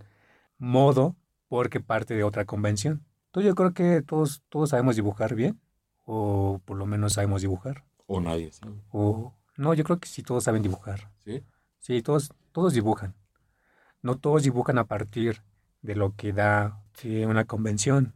modo 0.58 1.16
porque 1.48 1.80
parte 1.80 2.14
de 2.14 2.24
otra 2.24 2.44
convención. 2.44 3.04
Entonces 3.26 3.48
yo 3.48 3.54
creo 3.54 3.74
que 3.74 4.02
todos, 4.02 4.42
todos 4.48 4.70
sabemos 4.70 4.96
dibujar 4.96 5.34
bien, 5.34 5.60
o 6.04 6.60
por 6.64 6.76
lo 6.76 6.86
menos 6.86 7.14
sabemos 7.14 7.42
dibujar. 7.42 7.84
O 8.06 8.20
nadie 8.20 8.52
sabe. 8.52 8.74
O, 8.90 9.34
no, 9.56 9.74
yo 9.74 9.84
creo 9.84 9.98
que 9.98 10.08
sí 10.08 10.22
todos 10.22 10.44
saben 10.44 10.62
dibujar. 10.62 11.10
¿Sí? 11.24 11.42
Sí, 11.78 12.02
todos, 12.02 12.32
todos 12.52 12.72
dibujan. 12.72 13.14
No 14.02 14.18
todos 14.18 14.42
dibujan 14.42 14.78
a 14.78 14.84
partir 14.84 15.42
de 15.82 15.96
lo 15.96 16.14
que 16.14 16.32
da 16.32 16.82
una 17.26 17.44
convención, 17.44 18.14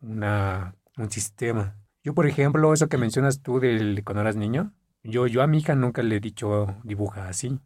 una, 0.00 0.76
un 0.96 1.10
sistema. 1.10 1.76
Yo, 2.02 2.14
por 2.14 2.26
ejemplo, 2.26 2.72
eso 2.72 2.88
que 2.88 2.98
mencionas 2.98 3.40
tú 3.40 3.60
del 3.60 4.02
cuando 4.04 4.20
eras 4.20 4.36
niño, 4.36 4.72
yo, 5.02 5.26
yo 5.26 5.42
a 5.42 5.46
mi 5.46 5.58
hija 5.58 5.74
nunca 5.74 6.02
le 6.02 6.16
he 6.16 6.20
dicho 6.20 6.76
dibuja 6.82 7.28
así, 7.28 7.58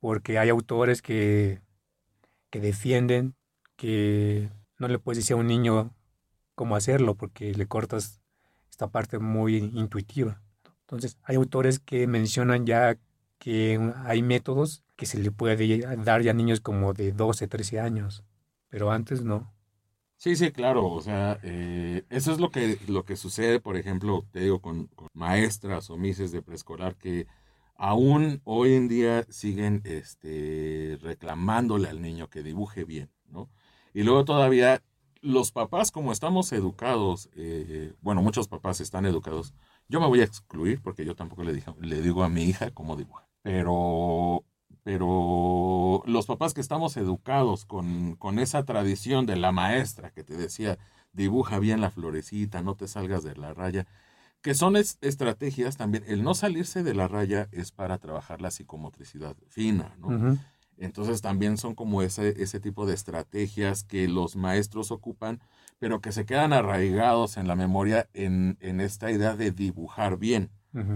porque 0.00 0.38
hay 0.38 0.50
autores 0.50 1.02
que, 1.02 1.62
que 2.50 2.60
defienden 2.60 3.34
que 3.76 4.50
no 4.78 4.88
le 4.88 4.98
puedes 4.98 5.18
decir 5.18 5.34
a 5.34 5.40
un 5.40 5.46
niño 5.46 5.94
cómo 6.54 6.76
hacerlo, 6.76 7.14
porque 7.14 7.54
le 7.54 7.66
cortas 7.66 8.20
esta 8.70 8.88
parte 8.90 9.18
muy 9.18 9.56
intuitiva. 9.56 10.42
Entonces, 10.80 11.18
hay 11.22 11.36
autores 11.36 11.78
que 11.78 12.06
mencionan 12.06 12.66
ya 12.66 12.98
que 13.38 13.92
hay 14.04 14.22
métodos 14.22 14.84
que 14.96 15.06
se 15.06 15.18
le 15.18 15.30
puede 15.30 15.78
dar 15.98 16.22
ya 16.22 16.30
a 16.30 16.34
niños 16.34 16.60
como 16.60 16.94
de 16.94 17.12
12, 17.12 17.48
13 17.48 17.80
años, 17.80 18.24
pero 18.68 18.90
antes 18.90 19.22
no. 19.22 19.52
Sí, 20.16 20.34
sí, 20.34 20.50
claro, 20.50 20.86
o 20.86 21.02
sea, 21.02 21.38
eh, 21.42 22.04
eso 22.08 22.32
es 22.32 22.40
lo 22.40 22.50
que, 22.50 22.78
lo 22.88 23.04
que 23.04 23.16
sucede, 23.16 23.60
por 23.60 23.76
ejemplo, 23.76 24.26
te 24.32 24.40
digo, 24.40 24.62
con, 24.62 24.88
maestras 25.12 25.90
o 25.90 25.98
mises 25.98 26.32
de 26.32 26.40
preescolar 26.40 26.96
que 26.96 27.26
aún 27.74 28.40
hoy 28.44 28.74
en 28.74 28.88
día 28.88 29.26
siguen 29.28 29.82
este, 29.84 30.98
reclamándole 31.02 31.88
al 31.88 32.00
niño 32.00 32.30
que 32.30 32.42
dibuje 32.42 32.84
bien, 32.84 33.10
¿no? 33.28 33.50
Y 33.96 34.02
luego 34.02 34.26
todavía 34.26 34.82
los 35.22 35.52
papás, 35.52 35.90
como 35.90 36.12
estamos 36.12 36.52
educados, 36.52 37.30
eh, 37.34 37.94
bueno, 38.02 38.20
muchos 38.20 38.46
papás 38.46 38.82
están 38.82 39.06
educados, 39.06 39.54
yo 39.88 40.00
me 40.00 40.06
voy 40.06 40.20
a 40.20 40.24
excluir 40.24 40.82
porque 40.82 41.06
yo 41.06 41.16
tampoco 41.16 41.44
le, 41.44 41.62
le 41.80 42.02
digo 42.02 42.22
a 42.22 42.28
mi 42.28 42.42
hija 42.42 42.70
cómo 42.72 42.94
dibuja, 42.94 43.26
pero 43.40 44.44
pero 44.82 46.02
los 46.04 46.26
papás 46.26 46.52
que 46.52 46.60
estamos 46.60 46.98
educados 46.98 47.64
con, 47.64 48.16
con, 48.16 48.38
esa 48.38 48.66
tradición 48.66 49.24
de 49.24 49.36
la 49.36 49.50
maestra 49.50 50.10
que 50.10 50.24
te 50.24 50.36
decía, 50.36 50.78
dibuja 51.14 51.58
bien 51.58 51.80
la 51.80 51.90
florecita, 51.90 52.62
no 52.62 52.74
te 52.74 52.88
salgas 52.88 53.24
de 53.24 53.34
la 53.34 53.54
raya, 53.54 53.86
que 54.42 54.54
son 54.54 54.76
estrategias 54.76 55.78
también, 55.78 56.04
el 56.06 56.22
no 56.22 56.34
salirse 56.34 56.82
de 56.82 56.92
la 56.92 57.08
raya 57.08 57.48
es 57.50 57.72
para 57.72 57.96
trabajar 57.96 58.42
la 58.42 58.50
psicomotricidad 58.50 59.36
fina, 59.48 59.96
¿no? 59.98 60.38
Entonces 60.78 61.22
también 61.22 61.56
son 61.56 61.74
como 61.74 62.02
ese, 62.02 62.42
ese 62.42 62.60
tipo 62.60 62.86
de 62.86 62.94
estrategias 62.94 63.84
que 63.84 64.08
los 64.08 64.36
maestros 64.36 64.90
ocupan, 64.90 65.40
pero 65.78 66.00
que 66.00 66.12
se 66.12 66.26
quedan 66.26 66.52
arraigados 66.52 67.36
en 67.36 67.48
la 67.48 67.56
memoria 67.56 68.08
en, 68.14 68.56
en 68.60 68.80
esta 68.80 69.10
idea 69.10 69.36
de 69.36 69.50
dibujar 69.50 70.18
bien 70.18 70.50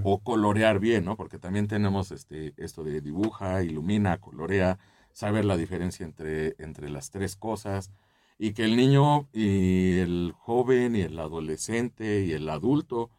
o 0.04 0.22
colorear 0.22 0.78
bien, 0.78 1.06
¿no? 1.06 1.16
Porque 1.16 1.38
también 1.38 1.66
tenemos 1.66 2.12
este, 2.12 2.52
esto 2.58 2.84
de 2.84 3.00
dibuja, 3.00 3.62
ilumina, 3.62 4.18
colorea, 4.18 4.78
saber 5.12 5.44
la 5.44 5.56
diferencia 5.56 6.04
entre, 6.04 6.54
entre 6.58 6.90
las 6.90 7.10
tres 7.10 7.36
cosas 7.36 7.90
y 8.38 8.52
que 8.52 8.64
el 8.64 8.76
niño 8.76 9.28
y 9.32 9.98
el 9.98 10.32
joven 10.36 10.96
y 10.96 11.02
el 11.02 11.18
adolescente 11.18 12.24
y 12.24 12.32
el 12.32 12.48
adulto 12.48 13.10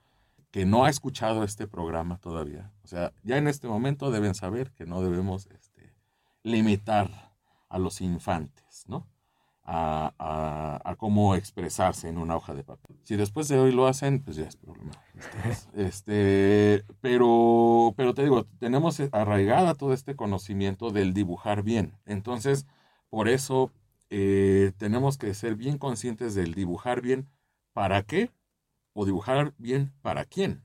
que 0.51 0.65
no 0.65 0.85
ha 0.85 0.89
escuchado 0.89 1.43
este 1.43 1.67
programa 1.67 2.17
todavía, 2.17 2.71
o 2.83 2.87
sea, 2.87 3.13
ya 3.23 3.37
en 3.37 3.47
este 3.47 3.67
momento 3.67 4.11
deben 4.11 4.35
saber 4.35 4.71
que 4.71 4.85
no 4.85 5.01
debemos 5.01 5.47
este, 5.47 5.70
limitar 6.43 7.33
a 7.69 7.79
los 7.79 8.01
infantes, 8.01 8.85
¿no? 8.87 9.07
a, 9.73 10.95
cómo 10.97 11.35
expresarse 11.35 12.09
en 12.09 12.17
una 12.17 12.35
hoja 12.35 12.53
de 12.53 12.63
papel. 12.63 12.97
Si 13.03 13.15
después 13.15 13.47
de 13.47 13.59
hoy 13.59 13.71
lo 13.71 13.87
hacen, 13.87 14.21
pues 14.21 14.37
ya 14.37 14.45
es 14.45 14.55
problema. 14.55 14.91
Este, 15.75 16.83
pero, 17.01 17.93
pero 17.95 18.13
te 18.13 18.23
digo, 18.23 18.45
tenemos 18.59 18.99
arraigada 19.11 19.75
todo 19.75 19.93
este 19.93 20.15
conocimiento 20.15 20.91
del 20.91 21.13
dibujar 21.13 21.63
bien. 21.63 21.97
Entonces, 22.05 22.65
por 23.09 23.29
eso 23.29 23.71
eh, 24.09 24.73
tenemos 24.77 25.17
que 25.17 25.33
ser 25.33 25.55
bien 25.55 25.77
conscientes 25.77 26.35
del 26.35 26.53
dibujar 26.53 27.01
bien 27.01 27.29
para 27.73 28.03
qué 28.03 28.31
o 28.93 29.05
dibujar 29.05 29.53
bien 29.57 29.93
para 30.01 30.25
quién, 30.25 30.61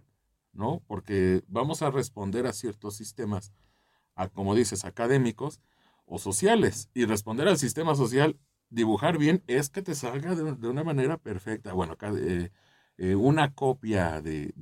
¿no? 0.52 0.82
Porque 0.86 1.42
vamos 1.46 1.82
a 1.82 1.90
responder 1.90 2.46
a 2.46 2.52
ciertos 2.52 2.96
sistemas, 2.96 3.52
como 4.32 4.54
dices, 4.54 4.84
académicos 4.84 5.60
o 6.06 6.18
sociales. 6.18 6.90
Y 6.94 7.04
responder 7.04 7.48
al 7.48 7.58
sistema 7.58 7.94
social 7.94 8.38
dibujar 8.70 9.18
bien 9.18 9.42
es 9.46 9.70
que 9.70 9.82
te 9.82 9.94
salga 9.94 10.34
de, 10.34 10.68
una 10.68 10.84
manera 10.84 11.18
perfecta. 11.18 11.72
Bueno, 11.72 11.96
eh, 12.00 12.50
eh, 12.98 13.14
una 13.14 13.54
copia 13.54 14.20
de, 14.20 14.52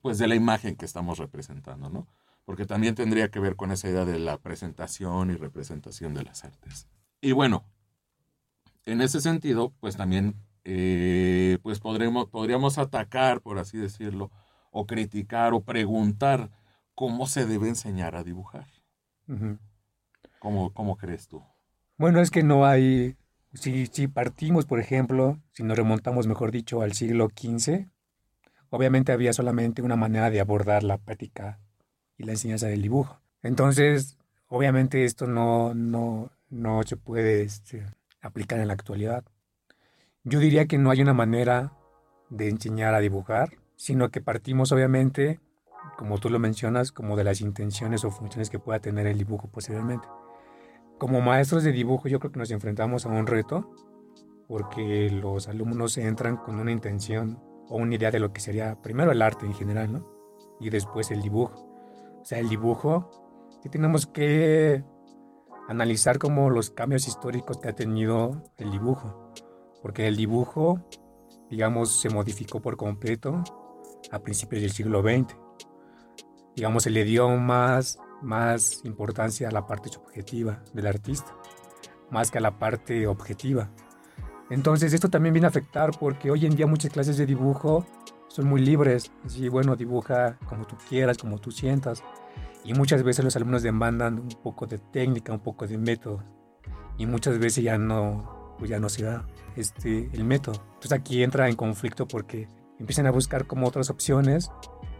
pues 0.00 0.18
de 0.18 0.28
la 0.28 0.34
imagen 0.34 0.76
que 0.76 0.84
estamos 0.84 1.18
representando, 1.18 1.90
¿no? 1.90 2.08
Porque 2.44 2.64
también 2.64 2.94
tendría 2.94 3.30
que 3.30 3.40
ver 3.40 3.56
con 3.56 3.72
esa 3.72 3.90
idea 3.90 4.06
de 4.06 4.18
la 4.18 4.38
presentación 4.38 5.30
y 5.30 5.34
representación 5.34 6.14
de 6.14 6.24
las 6.24 6.44
artes. 6.44 6.88
Y 7.20 7.32
bueno, 7.32 7.64
en 8.86 9.02
ese 9.02 9.20
sentido, 9.20 9.74
pues 9.80 9.96
también 9.96 10.34
eh, 10.64 11.58
pues 11.62 11.78
podremos, 11.78 12.28
podríamos 12.28 12.78
atacar, 12.78 13.42
por 13.42 13.58
así 13.58 13.76
decirlo, 13.76 14.30
o 14.70 14.86
criticar 14.86 15.52
o 15.52 15.60
preguntar 15.60 16.50
cómo 16.98 17.28
se 17.28 17.46
debe 17.46 17.68
enseñar 17.68 18.16
a 18.16 18.24
dibujar. 18.24 18.66
¿Cómo 20.40 20.96
crees 20.96 21.28
tú? 21.28 21.44
Bueno, 21.96 22.20
es 22.20 22.32
que 22.32 22.42
no 22.42 22.66
hay, 22.66 23.16
si, 23.54 23.86
si 23.86 24.08
partimos, 24.08 24.66
por 24.66 24.80
ejemplo, 24.80 25.38
si 25.52 25.62
nos 25.62 25.76
remontamos, 25.76 26.26
mejor 26.26 26.50
dicho, 26.50 26.82
al 26.82 26.94
siglo 26.94 27.28
XV, 27.28 27.86
obviamente 28.70 29.12
había 29.12 29.32
solamente 29.32 29.80
una 29.80 29.94
manera 29.94 30.28
de 30.28 30.40
abordar 30.40 30.82
la 30.82 30.98
práctica 30.98 31.60
y 32.16 32.24
la 32.24 32.32
enseñanza 32.32 32.66
del 32.66 32.82
dibujo. 32.82 33.20
Entonces, 33.44 34.18
obviamente 34.48 35.04
esto 35.04 35.28
no, 35.28 35.74
no, 35.74 36.32
no 36.50 36.82
se 36.82 36.96
puede 36.96 37.42
este, 37.42 37.86
aplicar 38.20 38.58
en 38.58 38.66
la 38.66 38.74
actualidad. 38.74 39.22
Yo 40.24 40.40
diría 40.40 40.66
que 40.66 40.78
no 40.78 40.90
hay 40.90 41.00
una 41.00 41.14
manera 41.14 41.74
de 42.28 42.48
enseñar 42.48 42.94
a 42.94 42.98
dibujar, 42.98 43.50
sino 43.76 44.08
que 44.08 44.20
partimos 44.20 44.72
obviamente, 44.72 45.38
como 45.98 46.16
tú 46.16 46.30
lo 46.30 46.38
mencionas, 46.38 46.92
como 46.92 47.14
de 47.14 47.24
las 47.24 47.42
intenciones 47.42 48.04
o 48.04 48.10
funciones 48.10 48.48
que 48.48 48.58
pueda 48.58 48.78
tener 48.78 49.06
el 49.06 49.18
dibujo 49.18 49.48
posiblemente 49.48 50.08
como 50.98 51.20
maestros 51.20 51.62
de 51.62 51.72
dibujo 51.72 52.08
yo 52.08 52.18
creo 52.18 52.32
que 52.32 52.40
nos 52.40 52.50
enfrentamos 52.50 53.06
a 53.06 53.08
un 53.08 53.26
reto 53.26 53.70
porque 54.48 55.10
los 55.10 55.48
alumnos 55.48 55.96
entran 55.96 56.36
con 56.36 56.58
una 56.58 56.72
intención 56.72 57.40
o 57.68 57.76
una 57.76 57.94
idea 57.94 58.10
de 58.10 58.18
lo 58.18 58.32
que 58.32 58.40
sería 58.40 58.80
primero 58.82 59.12
el 59.12 59.22
arte 59.22 59.46
en 59.46 59.54
general, 59.54 59.92
¿no? 59.92 60.04
Y 60.58 60.70
después 60.70 61.10
el 61.10 61.20
dibujo. 61.20 61.66
O 62.20 62.24
sea, 62.24 62.38
el 62.38 62.48
dibujo 62.48 63.10
que 63.62 63.68
tenemos 63.68 64.06
que 64.06 64.82
analizar 65.68 66.18
como 66.18 66.48
los 66.48 66.70
cambios 66.70 67.06
históricos 67.06 67.58
que 67.58 67.68
ha 67.68 67.74
tenido 67.74 68.42
el 68.56 68.70
dibujo. 68.70 69.32
Porque 69.82 70.08
el 70.08 70.16
dibujo, 70.16 70.80
digamos, 71.50 72.00
se 72.00 72.08
modificó 72.08 72.60
por 72.60 72.78
completo 72.78 73.44
a 74.10 74.18
principios 74.20 74.62
del 74.62 74.72
siglo 74.72 75.02
XX. 75.02 75.36
Digamos, 76.58 76.82
se 76.82 76.90
le 76.90 77.04
dio 77.04 77.28
más 77.36 78.00
más 78.20 78.80
importancia 78.84 79.48
a 79.48 79.52
la 79.52 79.66
parte 79.68 79.90
subjetiva 79.90 80.60
del 80.72 80.88
artista, 80.88 81.36
más 82.10 82.32
que 82.32 82.38
a 82.38 82.40
la 82.40 82.58
parte 82.58 83.06
objetiva. 83.06 83.70
Entonces 84.50 84.92
esto 84.92 85.08
también 85.08 85.34
viene 85.34 85.46
a 85.46 85.50
afectar 85.50 85.92
porque 86.00 86.32
hoy 86.32 86.46
en 86.46 86.56
día 86.56 86.66
muchas 86.66 86.90
clases 86.90 87.16
de 87.16 87.26
dibujo 87.26 87.86
son 88.26 88.46
muy 88.46 88.60
libres, 88.60 89.12
así 89.24 89.48
bueno, 89.48 89.76
dibuja 89.76 90.36
como 90.48 90.66
tú 90.66 90.76
quieras, 90.88 91.18
como 91.18 91.38
tú 91.38 91.52
sientas. 91.52 92.02
Y 92.64 92.74
muchas 92.74 93.04
veces 93.04 93.24
los 93.24 93.36
alumnos 93.36 93.62
demandan 93.62 94.18
un 94.18 94.28
poco 94.42 94.66
de 94.66 94.78
técnica, 94.78 95.32
un 95.32 95.40
poco 95.40 95.64
de 95.64 95.78
método. 95.78 96.24
Y 96.96 97.06
muchas 97.06 97.38
veces 97.38 97.62
ya 97.62 97.78
no, 97.78 98.56
pues 98.58 98.68
ya 98.68 98.80
no 98.80 98.88
se 98.88 99.04
da 99.04 99.26
este, 99.54 100.10
el 100.12 100.24
método. 100.24 100.60
Entonces 100.74 100.92
aquí 100.92 101.22
entra 101.22 101.48
en 101.48 101.54
conflicto 101.54 102.08
porque 102.08 102.48
empiezan 102.78 103.06
a 103.06 103.10
buscar 103.10 103.46
como 103.46 103.66
otras 103.66 103.90
opciones 103.90 104.50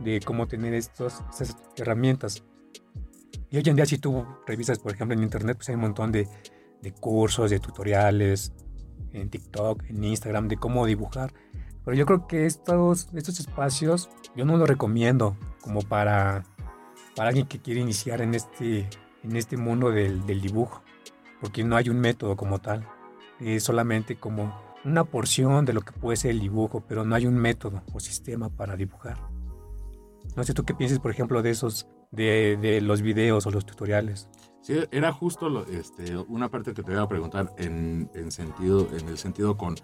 de 0.00 0.20
cómo 0.20 0.46
tener 0.46 0.74
estos, 0.74 1.22
estas 1.30 1.56
herramientas. 1.76 2.44
Y 3.50 3.56
hoy 3.56 3.62
en 3.66 3.76
día 3.76 3.86
si 3.86 3.98
tú 3.98 4.26
revisas, 4.46 4.78
por 4.78 4.92
ejemplo, 4.92 5.16
en 5.16 5.22
internet, 5.22 5.56
pues 5.56 5.68
hay 5.68 5.74
un 5.76 5.82
montón 5.82 6.12
de, 6.12 6.28
de 6.82 6.92
cursos, 6.92 7.50
de 7.50 7.60
tutoriales, 7.60 8.52
en 9.12 9.30
TikTok, 9.30 9.84
en 9.88 10.04
Instagram, 10.04 10.48
de 10.48 10.56
cómo 10.56 10.86
dibujar. 10.86 11.32
Pero 11.84 11.96
yo 11.96 12.04
creo 12.04 12.26
que 12.26 12.46
estos, 12.46 13.08
estos 13.14 13.40
espacios 13.40 14.10
yo 14.36 14.44
no 14.44 14.56
los 14.56 14.68
recomiendo 14.68 15.36
como 15.62 15.80
para, 15.80 16.44
para 17.16 17.30
alguien 17.30 17.46
que 17.46 17.60
quiere 17.60 17.80
iniciar 17.80 18.20
en 18.20 18.34
este, 18.34 18.88
en 19.22 19.36
este 19.36 19.56
mundo 19.56 19.90
del, 19.90 20.26
del 20.26 20.40
dibujo, 20.40 20.82
porque 21.40 21.64
no 21.64 21.76
hay 21.76 21.88
un 21.88 22.00
método 22.00 22.36
como 22.36 22.60
tal. 22.60 22.86
Es 23.40 23.64
solamente 23.64 24.16
como 24.16 24.67
una 24.88 25.04
porción 25.04 25.64
de 25.64 25.72
lo 25.72 25.82
que 25.82 25.92
puede 25.92 26.16
ser 26.16 26.32
el 26.32 26.40
dibujo, 26.40 26.84
pero 26.86 27.04
no 27.04 27.14
hay 27.14 27.26
un 27.26 27.34
método 27.34 27.82
o 27.92 28.00
sistema 28.00 28.48
para 28.48 28.76
dibujar. 28.76 29.18
No 30.36 30.44
sé 30.44 30.54
tú 30.54 30.64
qué 30.64 30.74
piensas, 30.74 30.98
por 30.98 31.10
ejemplo, 31.10 31.42
de 31.42 31.50
esos, 31.50 31.88
de, 32.10 32.56
de 32.60 32.80
los 32.80 33.02
videos 33.02 33.46
o 33.46 33.50
los 33.50 33.66
tutoriales. 33.66 34.28
Sí, 34.62 34.74
era 34.90 35.12
justo 35.12 35.48
lo, 35.48 35.66
este, 35.66 36.16
una 36.16 36.50
parte 36.50 36.74
que 36.74 36.82
te 36.82 36.92
iba 36.92 37.02
a 37.02 37.08
preguntar 37.08 37.52
en, 37.56 38.10
en, 38.14 38.30
sentido, 38.30 38.88
en 38.98 39.08
el 39.08 39.18
sentido 39.18 39.56
con 39.56 39.76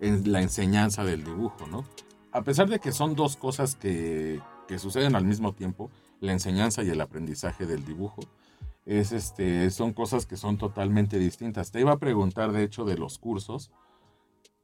en 0.00 0.30
la 0.30 0.42
enseñanza 0.42 1.04
del 1.04 1.24
dibujo, 1.24 1.66
¿no? 1.70 1.84
A 2.32 2.42
pesar 2.42 2.68
de 2.68 2.78
que 2.78 2.92
son 2.92 3.14
dos 3.14 3.36
cosas 3.36 3.76
que, 3.76 4.40
que 4.68 4.78
suceden 4.78 5.16
al 5.16 5.24
mismo 5.24 5.54
tiempo, 5.54 5.90
la 6.20 6.32
enseñanza 6.32 6.82
y 6.82 6.90
el 6.90 7.00
aprendizaje 7.00 7.66
del 7.66 7.84
dibujo, 7.84 8.20
es 8.84 9.12
este, 9.12 9.70
son 9.70 9.92
cosas 9.92 10.26
que 10.26 10.36
son 10.36 10.58
totalmente 10.58 11.18
distintas. 11.18 11.72
Te 11.72 11.80
iba 11.80 11.92
a 11.92 11.98
preguntar, 11.98 12.52
de 12.52 12.62
hecho, 12.62 12.84
de 12.84 12.98
los 12.98 13.18
cursos, 13.18 13.72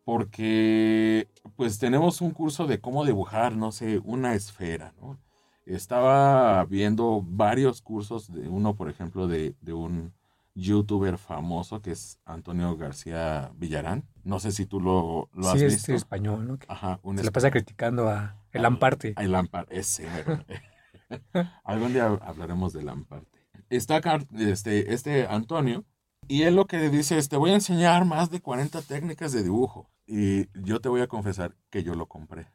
porque 0.04 1.28
pues 1.56 1.78
tenemos 1.78 2.21
un 2.21 2.32
curso 2.32 2.66
de 2.66 2.80
cómo 2.80 3.04
dibujar, 3.04 3.56
no 3.56 3.73
sé, 3.73 3.99
una 4.04 4.35
esfera, 4.35 4.94
¿no? 5.00 5.18
Estaba 5.64 6.64
viendo 6.64 7.23
varios 7.25 7.82
cursos, 7.82 8.32
de 8.32 8.49
uno, 8.49 8.75
por 8.75 8.90
ejemplo, 8.90 9.28
de, 9.28 9.54
de 9.61 9.73
un 9.73 10.12
youtuber 10.54 11.18
famoso 11.18 11.80
que 11.80 11.92
es 11.92 12.18
Antonio 12.25 12.76
García 12.76 13.52
Villarán. 13.56 14.04
No 14.25 14.40
sé 14.40 14.52
si 14.52 14.66
tú 14.66 14.80
lo, 14.80 15.28
lo 15.32 15.49
has 15.49 15.59
sí, 15.59 15.64
visto. 15.66 15.87
Sí, 15.87 15.92
es 15.92 15.99
español, 15.99 16.47
¿no? 16.47 16.59
Ajá. 16.68 16.99
Un 17.02 17.16
Se 17.16 17.25
le 17.25 17.30
pasa 17.30 17.50
criticando 17.50 18.09
a 18.09 18.37
el 18.52 18.64
Amparte. 18.64 19.14
El 19.16 19.35
Amparte, 19.35 19.78
ese. 19.78 20.06
Algún 21.64 21.92
día 21.92 22.06
hablaremos 22.06 22.73
del 22.73 22.88
Amparte. 22.88 23.40
Está 23.71 24.00
este, 24.37 24.92
este 24.92 25.26
Antonio 25.26 25.85
y 26.28 26.42
él 26.42 26.56
lo 26.56 26.66
que 26.66 26.90
dice 26.90 27.18
es, 27.18 27.28
te 27.28 27.37
voy 27.37 27.50
a 27.50 27.54
enseñar 27.54 28.04
más 28.04 28.30
de 28.30 28.40
40 28.40 28.82
técnicas 28.82 29.32
de 29.32 29.42
dibujo. 29.42 29.88
Y 30.06 30.49
yo 30.61 30.80
te 30.80 30.88
voy 30.88 31.00
a 31.00 31.06
confesar 31.06 31.56
que 31.71 31.82
yo 31.82 31.94
lo 31.94 32.06
compré. 32.06 32.49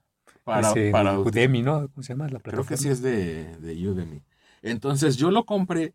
Para, 0.44 0.74
para 0.92 1.20
Udemy, 1.20 1.62
¿no? 1.62 1.89
¿Cómo 1.89 2.04
se 2.04 2.13
llama 2.13 2.30
la 2.30 2.39
Creo 2.39 2.66
que 2.66 2.77
sí 2.77 2.88
es 2.88 3.01
de, 3.01 3.58
de 3.58 3.88
Udemy. 3.89 4.24
Entonces 4.62 5.18
yo 5.18 5.32
lo 5.32 5.46
compré 5.46 5.94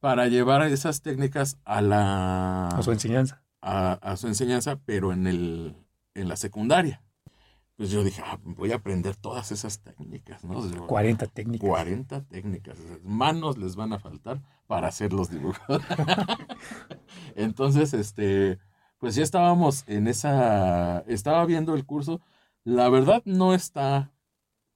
para 0.00 0.28
llevar 0.28 0.62
esas 0.62 1.02
técnicas 1.02 1.58
a 1.64 1.80
la... 1.80 2.68
A 2.68 2.82
su 2.82 2.92
enseñanza. 2.92 3.42
A, 3.60 3.92
a 3.92 4.16
su 4.16 4.26
enseñanza, 4.28 4.80
pero 4.84 5.12
en, 5.12 5.26
el, 5.26 5.76
en 6.14 6.28
la 6.28 6.36
secundaria. 6.36 7.02
Pues 7.76 7.90
yo 7.90 8.02
dije, 8.02 8.22
ah, 8.24 8.40
voy 8.42 8.72
a 8.72 8.76
aprender 8.76 9.14
todas 9.14 9.52
esas 9.52 9.80
técnicas, 9.80 10.42
¿no? 10.42 10.60
40 10.88 11.26
técnicas. 11.28 11.68
40 11.68 12.24
técnicas. 12.24 12.76
Manos 13.04 13.56
les 13.56 13.76
van 13.76 13.92
a 13.92 14.00
faltar 14.00 14.42
para 14.66 14.88
hacer 14.88 15.12
los 15.12 15.30
dibujos. 15.30 15.60
Entonces, 17.36 17.94
este, 17.94 18.58
pues 18.98 19.14
ya 19.14 19.22
estábamos 19.22 19.84
en 19.86 20.06
esa, 20.08 21.00
estaba 21.06 21.44
viendo 21.46 21.74
el 21.74 21.86
curso. 21.86 22.20
La 22.64 22.88
verdad 22.88 23.22
no 23.24 23.54
está 23.54 24.12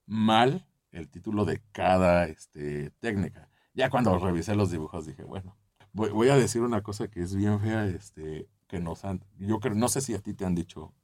mal 0.07 0.67
el 0.91 1.09
título 1.09 1.45
de 1.45 1.61
cada 1.73 2.27
este, 2.27 2.91
técnica. 3.01 3.49
Ya 3.75 3.91
cuando 3.91 4.19
revisé 4.19 4.55
los 4.55 4.71
dibujos 4.71 5.07
dije, 5.07 5.25
bueno, 5.25 5.57
voy, 5.93 6.11
voy, 6.11 6.29
a 6.29 6.37
decir 6.37 6.63
una 6.63 6.83
cosa 6.83 7.09
que 7.09 7.23
es 7.23 7.35
bien 7.35 7.61
fea, 7.61 7.87
este, 7.87 8.49
que 8.69 8.81
nos 8.81 9.05
han, 9.05 9.25
yo 9.39 9.61
creo, 9.61 9.75
no 9.75 9.89
sé 9.89 10.01
si 10.01 10.15
a 10.15 10.19
ti 10.19 10.35
te 10.35 10.45
han 10.45 10.55
dicho 10.55 10.95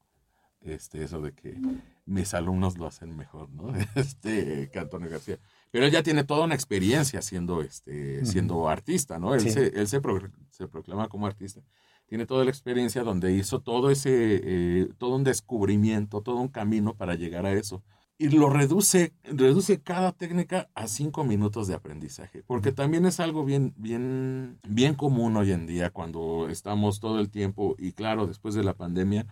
este, 0.60 1.04
eso 1.04 1.20
de 1.20 1.32
que 1.32 1.56
mis 2.04 2.34
alumnos 2.34 2.78
lo 2.78 2.86
hacen 2.86 3.16
mejor, 3.16 3.50
¿no? 3.50 3.72
Este, 3.94 4.70
que 4.70 4.78
Antonio 4.78 5.08
García. 5.08 5.38
Pero 5.70 5.84
él 5.84 5.92
ya 5.92 6.02
tiene 6.02 6.24
toda 6.24 6.44
una 6.44 6.54
experiencia 6.54 7.22
siendo, 7.22 7.62
este, 7.62 8.24
siendo 8.24 8.68
artista, 8.68 9.18
¿no? 9.18 9.34
Él, 9.34 9.40
sí. 9.40 9.50
se, 9.50 9.68
él 9.68 9.86
se, 9.86 10.00
pro, 10.00 10.18
se, 10.50 10.66
proclama 10.68 11.08
como 11.08 11.26
artista. 11.26 11.60
Tiene 12.08 12.24
toda 12.24 12.42
la 12.44 12.50
experiencia 12.50 13.04
donde 13.04 13.34
hizo 13.34 13.60
todo 13.60 13.90
ese, 13.90 14.40
eh, 14.42 14.88
todo 14.96 15.16
un 15.16 15.24
descubrimiento, 15.24 16.22
todo 16.22 16.36
un 16.36 16.48
camino 16.48 16.94
para 16.94 17.14
llegar 17.14 17.44
a 17.44 17.52
eso. 17.52 17.82
Y 18.16 18.30
lo 18.30 18.48
reduce, 18.48 19.12
reduce 19.22 19.80
cada 19.80 20.12
técnica 20.12 20.68
a 20.74 20.88
cinco 20.88 21.22
minutos 21.22 21.68
de 21.68 21.74
aprendizaje, 21.74 22.42
porque 22.42 22.72
también 22.72 23.06
es 23.06 23.20
algo 23.20 23.44
bien, 23.44 23.74
bien, 23.76 24.58
bien 24.66 24.94
común 24.94 25.36
hoy 25.36 25.52
en 25.52 25.66
día 25.66 25.90
cuando 25.90 26.48
estamos 26.48 26.98
todo 26.98 27.20
el 27.20 27.30
tiempo, 27.30 27.76
y 27.78 27.92
claro, 27.92 28.26
después 28.26 28.54
de 28.54 28.64
la 28.64 28.74
pandemia, 28.74 29.26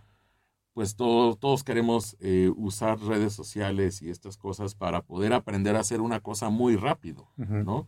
pues 0.73 0.95
todo, 0.95 1.35
todos 1.35 1.65
queremos 1.65 2.17
eh, 2.21 2.53
usar 2.55 3.01
redes 3.01 3.33
sociales 3.33 4.03
y 4.03 4.11
estas 4.11 4.37
cosas 4.37 4.75
para 4.75 5.01
poder 5.01 5.33
aprender 5.33 5.75
a 5.75 5.81
hacer 5.81 6.01
una 6.03 6.21
cosa 6.21 6.51
muy 6.51 6.77
rápido, 6.77 7.27
uh 7.39 7.43
-huh. 7.43 7.87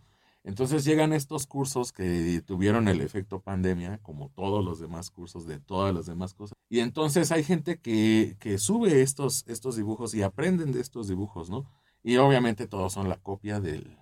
Entonces 0.48 0.82
llegan 0.82 1.12
estos 1.12 1.46
cursos 1.46 1.92
que 1.92 2.42
tuvieron 2.46 2.88
el 2.88 3.02
efecto 3.02 3.38
pandemia, 3.38 3.98
como 3.98 4.30
todos 4.30 4.64
los 4.64 4.80
demás 4.80 5.10
cursos 5.10 5.46
de 5.46 5.60
todas 5.60 5.94
las 5.94 6.06
demás 6.06 6.32
cosas. 6.32 6.56
Y 6.70 6.80
entonces 6.80 7.30
hay 7.32 7.44
gente 7.44 7.78
que, 7.78 8.34
que 8.40 8.56
sube 8.56 9.02
estos, 9.02 9.44
estos 9.46 9.76
dibujos 9.76 10.14
y 10.14 10.22
aprenden 10.22 10.72
de 10.72 10.80
estos 10.80 11.06
dibujos, 11.06 11.50
¿no? 11.50 11.70
Y 12.02 12.16
obviamente 12.16 12.66
todos 12.66 12.94
son 12.94 13.10
la 13.10 13.18
copia 13.18 13.60
del, 13.60 13.98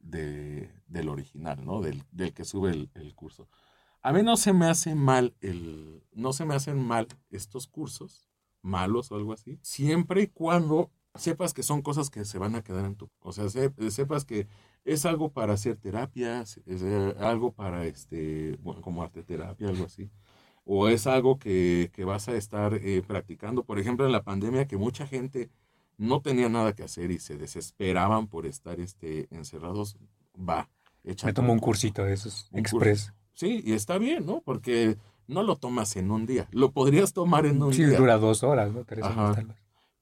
de, 0.00 0.72
del 0.88 1.08
original, 1.08 1.64
¿no? 1.64 1.80
Del, 1.80 2.02
del 2.10 2.34
que 2.34 2.44
sube 2.44 2.70
el, 2.72 2.90
el 2.94 3.14
curso. 3.14 3.48
A 4.02 4.12
mí 4.12 4.24
no 4.24 4.36
se 4.36 4.52
me 4.52 4.66
hace 4.66 4.96
mal 4.96 5.36
el, 5.40 6.02
no 6.12 6.32
se 6.32 6.46
me 6.46 6.56
hacen 6.56 6.84
mal 6.84 7.06
estos 7.30 7.68
cursos, 7.68 8.28
malos 8.60 9.12
o 9.12 9.14
algo 9.14 9.32
así, 9.32 9.60
siempre 9.62 10.22
y 10.22 10.26
cuando 10.26 10.90
sepas 11.14 11.54
que 11.54 11.62
son 11.62 11.80
cosas 11.80 12.10
que 12.10 12.24
se 12.24 12.38
van 12.38 12.56
a 12.56 12.64
quedar 12.64 12.86
en 12.86 12.96
tu, 12.96 13.08
o 13.20 13.32
sea, 13.32 13.48
se, 13.48 13.72
sepas 13.92 14.24
que 14.24 14.48
es 14.86 15.04
algo 15.04 15.32
para 15.32 15.54
hacer 15.54 15.76
terapias, 15.76 16.60
es 16.64 16.82
algo 17.18 17.52
para, 17.52 17.84
este, 17.84 18.56
bueno, 18.62 18.80
como 18.80 19.02
arte 19.02 19.22
terapia, 19.24 19.68
algo 19.68 19.84
así, 19.84 20.08
o 20.64 20.88
es 20.88 21.06
algo 21.08 21.38
que, 21.38 21.90
que 21.92 22.04
vas 22.04 22.28
a 22.28 22.36
estar 22.36 22.74
eh, 22.74 23.02
practicando, 23.06 23.64
por 23.64 23.80
ejemplo, 23.80 24.06
en 24.06 24.12
la 24.12 24.22
pandemia 24.22 24.66
que 24.66 24.76
mucha 24.76 25.06
gente 25.06 25.50
no 25.98 26.22
tenía 26.22 26.48
nada 26.48 26.72
que 26.74 26.84
hacer 26.84 27.10
y 27.10 27.18
se 27.18 27.36
desesperaban 27.36 28.28
por 28.28 28.46
estar 28.46 28.78
este, 28.78 29.26
encerrados, 29.30 29.96
va. 30.36 30.70
Me 31.02 31.32
tomo 31.32 31.52
un 31.52 31.58
cursito 31.58 32.04
de 32.04 32.14
esos, 32.14 32.48
express. 32.52 33.06
Curso. 33.06 33.16
Sí, 33.32 33.62
y 33.64 33.72
está 33.72 33.98
bien, 33.98 34.24
¿no? 34.24 34.40
Porque 34.40 34.96
no 35.26 35.42
lo 35.42 35.56
tomas 35.56 35.96
en 35.96 36.10
un 36.10 36.26
día. 36.26 36.48
Lo 36.52 36.70
podrías 36.70 37.12
tomar 37.12 37.44
en 37.46 37.62
un 37.62 37.72
sí, 37.72 37.82
día. 37.84 37.96
Sí, 37.96 37.96
dura 37.96 38.18
dos 38.18 38.42
horas, 38.42 38.72
¿no? 38.72 38.84
Tres 38.84 39.04
horas, 39.04 39.44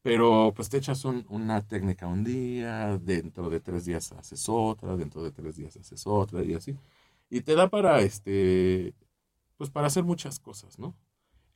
Pero 0.05 0.53
pues 0.55 0.69
te 0.69 0.77
echas 0.77 1.07
un, 1.07 1.25
una 1.31 1.63
técnica 1.63 2.07
un 2.07 2.25
día, 2.25 2.99
dentro 2.99 3.49
de 3.49 3.61
tres 3.61 3.87
días 3.87 4.13
haces 4.13 4.51
otra, 4.51 4.97
dentro 4.99 5.23
de 5.25 5.31
tres 5.33 5.57
días 5.57 5.79
haces 5.79 6.07
otra 6.07 6.45
y 6.45 6.53
así. 6.53 6.77
Y 7.31 7.41
te 7.41 7.55
da 7.55 7.71
para, 7.71 8.03
este, 8.03 8.95
pues 9.57 9.71
para 9.71 9.87
hacer 9.87 10.05
muchas 10.05 10.41
cosas, 10.41 10.79
¿no? 10.79 10.95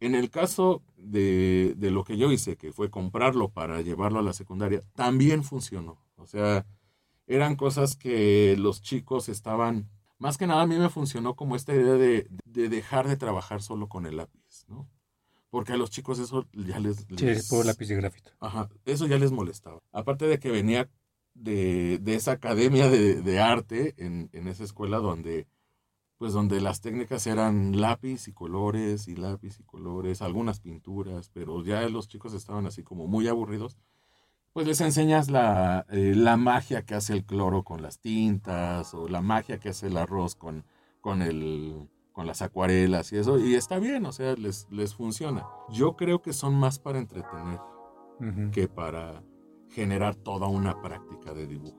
En 0.00 0.14
el 0.14 0.30
caso 0.30 0.82
de, 0.96 1.74
de 1.76 1.90
lo 1.90 2.04
que 2.04 2.16
yo 2.16 2.32
hice, 2.32 2.56
que 2.56 2.72
fue 2.72 2.90
comprarlo 2.90 3.50
para 3.50 3.82
llevarlo 3.82 4.20
a 4.20 4.22
la 4.22 4.32
secundaria, 4.32 4.82
también 4.94 5.44
funcionó. 5.44 5.98
O 6.16 6.26
sea, 6.26 6.64
eran 7.26 7.54
cosas 7.54 7.96
que 7.96 8.56
los 8.58 8.80
chicos 8.80 9.28
estaban 9.28 9.90
más 10.18 10.38
que 10.38 10.46
nada 10.46 10.62
a 10.62 10.66
mí 10.66 10.78
me 10.78 10.88
funcionó 10.88 11.36
como 11.36 11.54
esta 11.54 11.74
idea 11.74 11.94
de, 11.94 12.28
de, 12.46 12.68
dejar 12.70 13.08
de 13.08 13.18
trabajar 13.18 13.60
solo 13.60 13.88
con 13.88 14.06
el 14.06 14.16
lápiz, 14.16 14.64
¿no? 14.68 14.88
Porque 15.50 15.72
a 15.72 15.76
los 15.76 15.90
chicos 15.90 16.18
eso 16.18 16.46
ya 16.52 16.78
les... 16.78 17.10
les 17.10 17.46
sí, 17.46 17.50
por 17.50 17.64
lápiz 17.64 17.88
de 17.88 17.96
grafito. 17.96 18.32
Ajá, 18.40 18.68
eso 18.84 19.06
ya 19.06 19.18
les 19.18 19.32
molestaba. 19.32 19.80
Aparte 19.92 20.26
de 20.26 20.38
que 20.38 20.50
venía 20.50 20.90
de, 21.34 21.98
de 21.98 22.14
esa 22.14 22.32
academia 22.32 22.90
de, 22.90 23.22
de 23.22 23.40
arte 23.40 23.94
en, 23.96 24.28
en, 24.32 24.48
esa 24.48 24.64
escuela 24.64 24.98
donde, 24.98 25.46
pues 26.18 26.32
donde 26.32 26.60
las 26.60 26.80
técnicas 26.80 27.26
eran 27.26 27.80
lápiz 27.80 28.28
y 28.28 28.32
colores 28.32 29.08
y 29.08 29.16
lápiz 29.16 29.58
y 29.60 29.64
colores, 29.64 30.20
algunas 30.20 30.60
pinturas, 30.60 31.30
pero 31.32 31.64
ya 31.64 31.88
los 31.88 32.08
chicos 32.08 32.34
estaban 32.34 32.66
así 32.66 32.82
como 32.82 33.06
muy 33.06 33.28
aburridos 33.28 33.78
pues 34.58 34.66
les 34.66 34.80
enseñas 34.80 35.30
la, 35.30 35.86
eh, 35.88 36.14
la, 36.16 36.36
magia 36.36 36.84
que 36.84 36.96
hace 36.96 37.12
el 37.12 37.24
cloro 37.24 37.62
con 37.62 37.80
las 37.80 38.00
tintas 38.00 38.92
o 38.92 39.06
la 39.06 39.20
magia 39.20 39.60
que 39.60 39.68
hace 39.68 39.86
el 39.86 39.96
arroz 39.96 40.34
con, 40.34 40.64
con, 41.00 41.22
el, 41.22 41.88
con 42.18 42.26
las 42.26 42.42
acuarelas 42.42 43.12
y 43.12 43.16
eso, 43.18 43.38
y 43.38 43.54
está 43.54 43.78
bien, 43.78 44.04
o 44.04 44.10
sea, 44.10 44.34
les, 44.34 44.66
les 44.72 44.92
funciona. 44.92 45.46
Yo 45.68 45.94
creo 45.94 46.20
que 46.20 46.32
son 46.32 46.52
más 46.52 46.80
para 46.80 46.98
entretener 46.98 47.60
uh 48.18 48.24
-huh. 48.24 48.50
que 48.50 48.66
para 48.66 49.22
generar 49.68 50.16
toda 50.16 50.48
una 50.48 50.82
práctica 50.82 51.32
de 51.32 51.46
dibujo. 51.46 51.78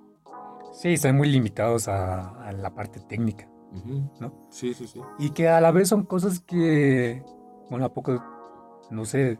Sí, 0.72 0.94
están 0.94 1.18
muy 1.18 1.28
limitados 1.28 1.90
a, 1.90 2.42
a 2.42 2.54
la 2.54 2.74
parte 2.74 3.02
técnica, 3.02 3.50
uh 3.74 3.76
-huh. 3.80 4.12
¿no? 4.22 4.48
Sí, 4.50 4.74
sí, 4.74 4.88
sí. 4.88 5.02
Y 5.18 5.32
que 5.32 5.50
a 5.50 5.60
la 5.60 5.74
vez 5.74 5.90
son 5.90 6.06
cosas 6.06 6.40
que, 6.40 7.22
bueno, 7.70 7.84
a 7.84 7.94
poco, 7.94 8.24
no 8.92 9.04
sé, 9.04 9.38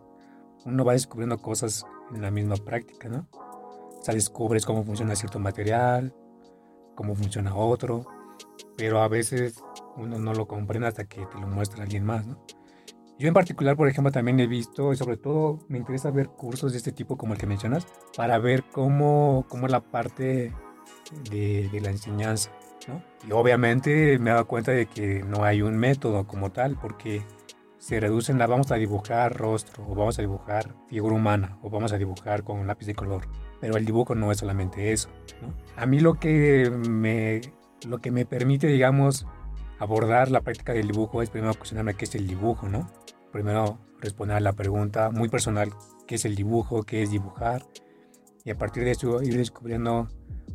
uno 0.66 0.84
va 0.84 0.92
descubriendo 0.92 1.38
cosas 1.38 1.86
en 2.14 2.22
la 2.22 2.30
misma 2.30 2.58
práctica, 2.58 3.08
¿no? 3.08 3.26
O 3.32 4.02
sea, 4.02 4.14
descubres 4.14 4.66
cómo 4.66 4.84
funciona 4.84 5.16
cierto 5.16 5.40
material, 5.40 6.14
cómo 6.94 7.16
funciona 7.16 7.56
otro, 7.56 8.06
pero 8.76 9.02
a 9.02 9.08
veces 9.08 9.64
uno 10.00 10.18
no 10.18 10.34
lo 10.34 10.48
comprende 10.48 10.88
hasta 10.88 11.06
que 11.06 11.26
te 11.26 11.40
lo 11.40 11.48
muestra 11.48 11.84
alguien 11.84 12.06
más, 12.06 12.26
¿no? 12.26 12.44
Yo 13.20 13.28
en 13.28 13.34
particular, 13.34 13.76
por 13.76 13.90
ejemplo, 13.90 14.14
también 14.14 14.40
he 14.40 14.48
visto, 14.48 14.94
y 14.94 14.96
sobre 14.96 15.18
todo 15.18 15.60
me 15.68 15.78
interesa 15.78 16.10
ver 16.10 16.30
cursos 16.30 16.72
de 16.72 16.78
este 16.78 16.94
tipo 16.94 17.18
como 17.18 17.34
el 17.34 17.40
que 17.40 17.48
mencionas, 17.48 17.86
para 18.16 18.40
ver 18.40 18.64
cómo, 18.72 19.46
cómo 19.50 19.68
la 19.68 19.82
parte 19.82 20.54
de, 21.30 21.80
la 21.82 21.90
enseñanza, 21.90 22.50
¿no? 22.88 23.04
Y 23.28 23.34
obviamente 23.34 24.18
me 24.20 24.30
he 24.30 24.34
dado 24.34 24.48
cuenta 24.48 24.72
de 24.72 24.86
que 24.86 25.22
no 25.24 25.44
hay 25.44 25.62
un 25.62 25.78
método 25.78 26.28
como 26.28 26.54
tal, 26.54 26.78
porque 26.80 27.22
se 27.78 28.00
reducen 28.00 28.42
a 28.42 28.48
vamos 28.48 28.72
a 28.72 28.76
dibujar 28.76 29.36
rostro, 29.36 29.86
o 29.86 29.96
vamos 29.96 30.18
a 30.18 30.22
dibujar 30.22 30.74
figura 30.88 31.14
humana, 31.14 31.58
o 31.62 31.70
vamos 31.70 31.92
a 31.92 31.98
dibujar 31.98 32.46
con 32.46 32.58
un 32.58 32.68
lápiz 32.68 32.86
de 32.86 32.96
color. 32.96 33.28
Pero 33.60 33.76
el 33.76 33.86
dibujo 33.86 34.16
no 34.16 34.32
es 34.32 34.38
solamente 34.38 34.94
eso. 34.94 35.10
A 35.76 35.86
mí 35.86 36.00
lo 36.00 36.14
que 36.14 36.70
me, 36.70 37.42
lo 37.86 38.00
que 38.00 38.12
me 38.12 38.26
permite, 38.26 38.68
digamos, 38.68 39.26
abordar 39.80 40.30
la 40.30 40.42
práctica 40.42 40.74
del 40.74 40.88
dibujo 40.88 41.22
es 41.22 41.30
primero 41.30 41.54
cuestionarme 41.54 41.96
qué 41.96 42.06
es 42.06 42.16
el 42.16 42.28
dibujo, 42.28 42.68
¿no? 42.68 42.90
Primero 43.32 43.80
responder 44.00 44.38
a 44.38 44.40
la 44.40 44.54
pregunta 44.54 45.10
muy 45.10 45.30
personal, 45.30 45.72
¿qué 46.08 46.16
es 46.16 46.26
el 46.26 46.36
dibujo? 46.36 46.84
¿Qué 46.84 47.02
es 47.02 47.12
dibujar? 47.12 47.66
Y 48.44 48.52
a 48.52 48.58
partir 48.58 48.84
de 48.84 48.92
eso 48.92 49.22
ir 49.22 49.38
descubriendo 49.38 50.10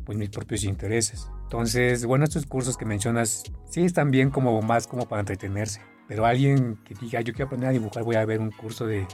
pues, 0.05 0.17
mis 0.17 0.29
propios 0.29 0.63
intereses. 0.63 1.29
Entonces, 1.43 2.05
bueno, 2.05 2.25
estos 2.25 2.45
cursos 2.45 2.77
que 2.77 2.85
mencionas 2.85 3.43
sí 3.69 3.83
están 3.83 4.11
bien 4.11 4.29
como 4.29 4.61
más 4.61 4.87
como 4.87 5.07
para 5.07 5.21
entretenerse. 5.21 5.81
Pero 6.07 6.25
alguien 6.25 6.77
que 6.83 6.93
diga, 6.93 7.21
yo 7.21 7.33
quiero 7.33 7.47
aprender 7.47 7.69
a 7.69 7.73
dibujar, 7.73 8.03
voy 8.03 8.15
a 8.15 8.25
ver 8.25 8.39
un 8.39 8.51
curso 8.51 8.85
de, 8.85 9.07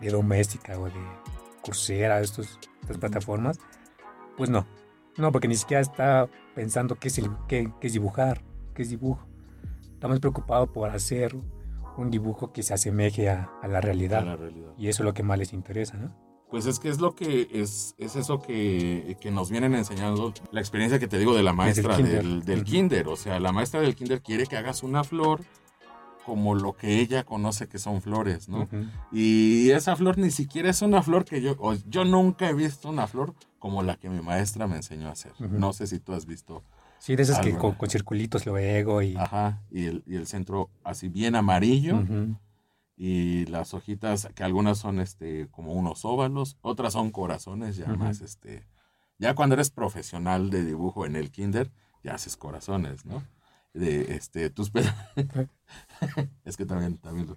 de 0.00 0.10
doméstica 0.10 0.78
o 0.78 0.86
de 0.86 0.92
Coursera, 1.62 2.20
estos, 2.20 2.58
estas 2.82 2.98
plataformas, 2.98 3.58
pues 4.36 4.50
no. 4.50 4.66
No, 5.16 5.32
porque 5.32 5.48
ni 5.48 5.56
siquiera 5.56 5.80
está 5.80 6.28
pensando 6.54 6.96
qué 6.96 7.08
es, 7.08 7.18
el, 7.18 7.30
qué, 7.48 7.72
qué 7.80 7.86
es 7.86 7.94
dibujar, 7.94 8.42
qué 8.74 8.82
es 8.82 8.90
dibujo. 8.90 9.26
Estamos 10.06 10.20
preocupados 10.20 10.68
por 10.68 10.88
hacer 10.90 11.34
un 11.96 12.10
dibujo 12.12 12.52
que 12.52 12.62
se 12.62 12.72
asemeje 12.72 13.28
a, 13.28 13.50
a, 13.60 13.66
la 13.66 13.80
realidad. 13.80 14.20
A 14.20 14.24
la 14.24 14.36
realidad. 14.36 14.70
Y 14.78 14.86
eso 14.86 15.02
es 15.02 15.04
lo 15.04 15.14
que 15.14 15.24
más 15.24 15.36
les 15.36 15.52
interesa, 15.52 15.96
¿no? 15.96 16.14
Pues 16.48 16.66
es 16.66 16.78
que 16.78 16.90
es 16.90 17.00
lo 17.00 17.16
que 17.16 17.48
es, 17.52 17.96
es 17.98 18.14
eso 18.14 18.40
que, 18.40 19.16
que, 19.20 19.32
nos 19.32 19.50
vienen 19.50 19.74
enseñando, 19.74 20.32
la 20.52 20.60
experiencia 20.60 21.00
que 21.00 21.08
te 21.08 21.18
digo 21.18 21.34
de 21.34 21.42
la 21.42 21.52
maestra 21.52 21.96
kinder. 21.96 22.22
del, 22.22 22.44
del 22.44 22.60
uh 22.60 22.62
-huh. 22.62 22.64
kinder. 22.64 23.08
O 23.08 23.16
sea, 23.16 23.40
la 23.40 23.50
maestra 23.50 23.80
del 23.80 23.96
kinder 23.96 24.22
quiere 24.22 24.46
que 24.46 24.56
hagas 24.56 24.84
una 24.84 25.02
flor 25.02 25.40
como 26.24 26.54
lo 26.54 26.74
que 26.74 27.00
ella 27.00 27.24
conoce 27.24 27.66
que 27.66 27.80
son 27.80 28.00
flores, 28.00 28.48
¿no? 28.48 28.60
Uh 28.60 28.66
-huh. 28.66 28.90
Y 29.10 29.70
esa 29.72 29.96
flor 29.96 30.18
ni 30.18 30.30
siquiera 30.30 30.70
es 30.70 30.82
una 30.82 31.02
flor 31.02 31.24
que 31.24 31.42
yo, 31.42 31.56
yo 31.88 32.04
nunca 32.04 32.48
he 32.48 32.54
visto 32.54 32.88
una 32.88 33.08
flor 33.08 33.34
como 33.58 33.82
la 33.82 33.96
que 33.96 34.08
mi 34.08 34.20
maestra 34.20 34.68
me 34.68 34.76
enseñó 34.76 35.08
a 35.08 35.12
hacer. 35.12 35.32
Uh 35.40 35.46
-huh. 35.46 35.50
No 35.50 35.72
sé 35.72 35.88
si 35.88 35.98
tú 35.98 36.12
has 36.12 36.26
visto. 36.26 36.62
Sí, 36.98 37.16
de 37.16 37.22
esas 37.22 37.40
que 37.40 37.56
con, 37.56 37.74
con, 37.74 37.88
circulitos 37.90 38.46
luego 38.46 39.02
y... 39.02 39.16
Ajá, 39.16 39.62
y 39.70 39.86
el, 39.86 40.02
y 40.06 40.16
el 40.16 40.26
centro 40.26 40.70
así 40.84 41.08
bien 41.08 41.36
amarillo. 41.36 41.96
Uh 41.96 42.00
-huh. 42.00 42.38
Y 42.96 43.44
las 43.46 43.74
hojitas, 43.74 44.28
que 44.34 44.42
algunas 44.42 44.78
son 44.78 45.00
este 45.00 45.48
como 45.50 45.74
unos 45.74 46.04
óvalos, 46.04 46.56
otras 46.62 46.94
son 46.94 47.10
corazones, 47.10 47.76
ya 47.76 47.88
más 47.88 48.20
este... 48.20 48.66
Ya 49.18 49.34
cuando 49.34 49.54
eres 49.54 49.70
profesional 49.70 50.50
de 50.50 50.64
dibujo 50.64 51.06
en 51.06 51.16
el 51.16 51.30
kinder, 51.30 51.70
ya 52.02 52.14
haces 52.14 52.36
corazones, 52.36 53.04
¿no? 53.06 53.22
De 53.72 54.14
este, 54.14 54.50
tus 54.50 54.70
Es 56.44 56.56
que 56.56 56.66
también, 56.66 56.98
también, 56.98 57.36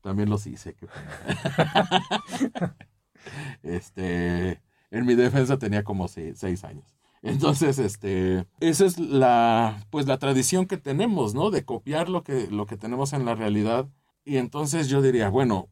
también 0.00 0.30
los 0.30 0.46
hice, 0.46 0.74
qué 0.74 0.86
pena. 0.86 2.76
este, 3.62 4.62
en 4.90 5.06
mi 5.06 5.14
defensa 5.14 5.58
tenía 5.58 5.84
como 5.84 6.08
seis, 6.08 6.38
seis 6.38 6.64
años. 6.64 6.96
Entonces, 7.28 7.78
este, 7.78 8.46
esa 8.60 8.86
es 8.86 8.98
la, 8.98 9.86
pues 9.90 10.06
la 10.06 10.18
tradición 10.18 10.66
que 10.66 10.76
tenemos, 10.76 11.34
¿no? 11.34 11.50
De 11.50 11.64
copiar 11.64 12.08
lo 12.08 12.22
que, 12.22 12.48
lo 12.48 12.66
que 12.66 12.76
tenemos 12.76 13.12
en 13.12 13.24
la 13.24 13.34
realidad. 13.34 13.88
Y 14.24 14.36
entonces 14.36 14.88
yo 14.88 15.02
diría, 15.02 15.28
bueno, 15.28 15.68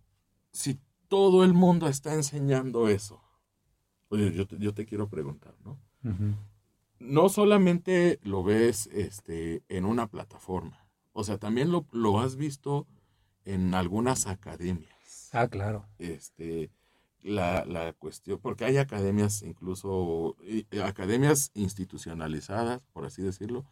si 0.53 0.79
todo 1.09 1.45
el 1.45 1.55
mundo 1.55 1.89
está 1.89 2.15
enseñando 2.15 2.89
eso, 2.89 3.23
oye, 4.09 4.33
yo 4.33 4.47
te, 4.47 4.59
yo 4.59 4.75
te 4.75 4.85
quiero 4.85 5.09
preguntar, 5.09 5.55
¿no? 5.65 5.79
Uh 6.05 6.09
-huh. 6.09 6.35
No 7.01 7.29
solamente 7.29 8.19
lo 8.23 8.43
ves 8.43 8.89
este, 8.93 9.63
en 9.69 9.85
una 9.85 10.07
plataforma, 10.07 10.87
o 11.13 11.25
sea, 11.25 11.39
también 11.39 11.71
lo, 11.71 11.87
lo 11.93 12.21
has 12.21 12.37
visto 12.37 12.87
en 13.45 13.75
algunas 13.75 14.27
academias. 14.27 15.31
Ah, 15.33 15.49
claro. 15.49 15.87
Este, 15.99 16.71
la, 17.25 17.65
la, 17.65 17.93
cuestión, 17.95 18.39
porque 18.39 18.65
hay 18.65 18.77
academias 18.77 19.43
incluso, 19.43 20.37
academias 20.85 21.51
institucionalizadas, 21.55 22.83
por 22.93 23.07
así 23.07 23.23
decirlo, 23.23 23.65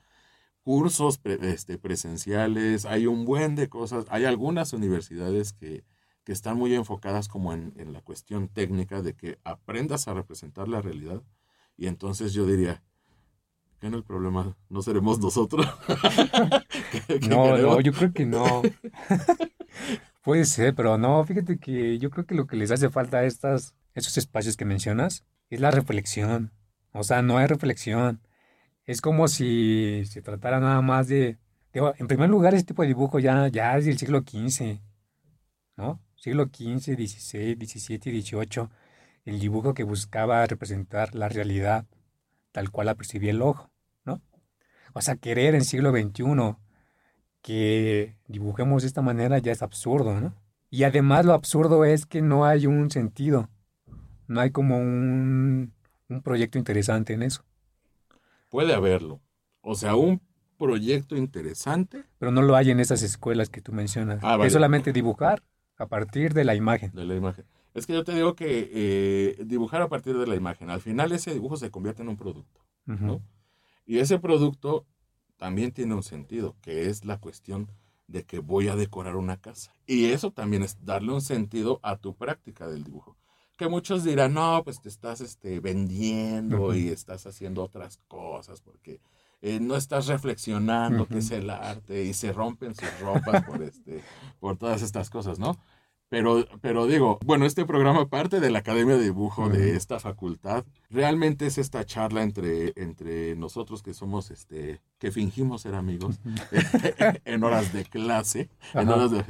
cursos 0.63 1.19
pre, 1.19 1.39
este, 1.53 1.79
presenciales, 1.79 2.87
hay 2.87 3.07
un 3.07 3.25
buen 3.25 3.55
de 3.55 3.69
cosas, 3.69 4.07
hay 4.09 4.25
algunas 4.25 4.73
universidades 4.73 5.53
que, 5.53 5.85
que 6.25 6.33
están 6.33 6.57
muy 6.57 6.75
enfocadas 6.75 7.29
como 7.29 7.53
en, 7.53 7.75
en, 7.77 7.93
la 7.93 8.01
cuestión 8.01 8.49
técnica 8.49 9.03
de 9.03 9.15
que 9.15 9.39
aprendas 9.45 10.09
a 10.09 10.15
representar 10.15 10.69
la 10.69 10.81
realidad 10.81 11.23
y 11.77 11.89
entonces 11.89 12.33
yo 12.33 12.47
diría, 12.47 12.83
¿qué 13.81 13.91
no 13.91 13.99
el 13.99 14.05
problema? 14.05 14.57
¿No 14.71 14.83
seremos 14.83 15.19
nosotros? 15.19 15.67
¿Qué, 17.07 17.19
qué 17.19 17.29
no, 17.29 17.57
no, 17.59 17.81
yo 17.81 17.93
creo 17.93 18.13
que 18.13 18.25
no. 18.25 18.63
Puede 20.23 20.45
ser, 20.45 20.75
pero 20.75 20.99
no, 20.99 21.25
fíjate 21.25 21.59
que 21.59 21.99
yo 21.99 22.11
creo 22.11 22.27
que 22.27 22.35
lo 22.35 22.47
que 22.47 22.57
les 22.57 22.71
hace 22.71 22.91
falta 22.91 23.19
a 23.19 23.25
estas, 23.25 23.75
esos 23.95 24.17
espacios 24.19 24.57
que 24.57 24.65
mencionas 24.65 25.25
es 25.51 25.61
la 25.61 25.71
reflexión. 25.73 26.53
O 26.93 27.03
sea, 27.03 27.23
no 27.23 27.39
hay 27.39 27.47
reflexión. 27.47 28.21
Es 28.85 29.01
como 29.01 29.29
si 29.29 30.05
se 30.07 30.23
tratara 30.23 30.61
nada 30.61 30.81
más 30.81 31.09
de... 31.09 31.39
Digo, 31.73 31.95
en 31.99 32.07
primer 32.07 32.31
lugar, 32.31 32.55
este 32.55 32.69
tipo 32.69 32.83
de 32.83 32.89
dibujo 32.89 33.19
ya, 33.19 33.49
ya 33.49 33.77
es 33.77 33.87
del 33.87 33.99
siglo 33.99 34.21
XV, 34.21 34.81
¿no? 35.77 36.01
Siglo 36.17 36.45
XV, 36.45 36.95
XVI, 36.95 37.55
XVII 37.55 38.17
y 38.17 38.23
XVIII. 38.23 38.69
El 39.25 39.41
dibujo 39.41 39.75
que 39.75 39.83
buscaba 39.83 40.47
representar 40.47 41.15
la 41.15 41.29
realidad 41.29 41.87
tal 42.53 42.71
cual 42.71 42.87
la 42.87 42.95
percibía 42.95 43.31
el 43.31 43.43
ojo, 43.43 43.73
¿no? 44.05 44.21
O 44.93 45.01
sea, 45.01 45.17
querer 45.17 45.55
en 45.55 45.65
siglo 45.65 45.91
XXI 45.91 46.25
que 47.43 48.17
dibujemos 48.29 48.83
de 48.83 48.89
esta 48.89 49.03
manera 49.03 49.39
ya 49.39 49.53
es 49.53 49.63
absurdo, 49.63 50.19
¿no? 50.19 50.35
Y 50.71 50.85
además 50.85 51.27
lo 51.27 51.35
absurdo 51.35 51.85
es 51.85 52.07
que 52.07 52.23
no 52.23 52.47
hay 52.47 52.67
un 52.67 52.91
sentido, 52.91 53.51
no 54.27 54.41
hay 54.41 54.51
como 54.51 54.79
un, 54.79 55.75
un 56.09 56.23
proyecto 56.23 56.57
interesante 56.57 57.13
en 57.13 57.23
eso. 57.23 57.45
Puede 58.49 58.75
haberlo, 58.75 59.21
o 59.61 59.75
sea, 59.75 59.97
un 59.97 60.23
proyecto 60.57 61.17
interesante. 61.17 62.05
Pero 62.19 62.31
no 62.31 62.41
lo 62.43 62.55
hay 62.57 62.71
en 62.71 62.81
esas 62.81 63.03
escuelas 63.03 63.51
que 63.51 63.61
tú 63.61 63.73
mencionas. 63.73 64.21
Ah, 64.23 64.37
vale. 64.37 64.47
Es 64.47 64.53
solamente 64.53 64.93
dibujar 64.93 65.43
a 65.77 65.87
partir 65.87 66.33
de 66.35 66.45
la 66.45 66.55
imagen. 66.55 66.93
De 66.93 67.05
la 67.05 67.17
imagen. 67.17 67.45
Es 67.75 67.87
que 67.87 67.95
yo 67.95 68.05
te 68.05 68.15
digo 68.15 68.35
que 68.35 68.71
eh, 68.73 69.45
dibujar 69.45 69.83
a 69.83 69.89
partir 69.89 70.17
de 70.17 70.27
la 70.27 70.37
imagen, 70.37 70.71
al 70.71 70.81
final 70.81 71.11
ese 71.13 71.33
dibujo 71.33 71.57
se 71.57 71.71
convierte 71.71 72.03
en 72.03 72.09
un 72.09 72.17
producto, 72.17 72.61
uh 72.87 72.93
-huh. 72.93 73.01
¿no? 73.01 73.23
Y 73.87 73.99
ese 73.99 74.19
producto 74.19 74.87
también 75.43 75.73
tiene 75.73 75.97
un 75.97 76.05
sentido, 76.05 76.55
que 76.63 76.89
es 76.89 77.05
la 77.05 77.19
cuestión 77.19 77.69
de 78.07 78.23
que 78.23 78.39
voy 78.39 78.69
a 78.69 78.77
decorar 78.77 79.17
una 79.17 79.39
casa. 79.39 79.75
Y 79.89 80.05
eso 80.13 80.31
también 80.31 80.63
es 80.63 80.77
darle 80.85 81.13
un 81.13 81.21
sentido 81.21 81.81
a 81.83 81.97
tu 81.97 82.15
práctica 82.15 82.69
del 82.69 82.85
dibujo. 82.85 83.17
Que 83.59 83.67
muchos 83.67 84.05
dirán, 84.05 84.35
no, 84.35 84.63
pues 84.63 84.81
te 84.81 84.89
estás 84.89 85.21
este, 85.21 85.59
vendiendo 85.59 86.67
uh 86.67 86.71
-huh. 86.71 86.81
y 86.81 86.89
estás 86.91 87.27
haciendo 87.27 87.65
otras 87.65 87.99
cosas 88.07 88.61
porque 88.61 89.01
eh, 89.41 89.59
no 89.59 89.75
estás 89.75 90.07
reflexionando 90.07 91.03
uh 91.03 91.07
-huh. 91.07 91.09
qué 91.09 91.19
es 91.19 91.33
el 91.33 91.51
arte 91.51 92.05
y 92.05 92.15
se 92.15 92.33
rompen 92.33 92.77
sus 92.77 93.01
ropas 93.01 93.43
por, 93.43 93.65
este, 93.65 94.01
por 94.39 94.57
todas 94.57 94.81
estas 94.81 95.11
cosas, 95.11 95.41
¿no? 95.41 95.59
Pero, 96.13 96.47
pero 96.61 96.87
digo, 96.87 97.19
bueno, 97.25 97.47
este 97.47 97.65
programa 97.65 98.07
parte 98.07 98.39
de 98.39 98.51
la 98.51 98.59
Academia 98.59 98.97
de 98.97 99.05
Dibujo 99.05 99.45
uh 99.45 99.47
-huh. 99.47 99.53
de 99.53 99.77
esta 99.77 99.99
facultad. 99.99 100.63
Realmente 100.91 101.47
es 101.47 101.57
esta 101.57 101.87
charla 101.87 102.23
entre, 102.23 102.75
entre 102.77 103.35
nosotros 103.35 103.83
que 103.83 103.95
somos, 103.95 104.31
este, 104.31 104.83
que 104.99 105.11
fingimos 105.11 105.63
ser 105.63 105.75
amigos 105.75 106.21
uh 106.23 106.29
-huh. 106.29 107.21
en 107.25 107.43
horas 107.45 107.73
de 107.73 107.87
clase. 107.87 108.51
En 108.75 108.91
horas 108.91 109.11
de, 109.11 109.25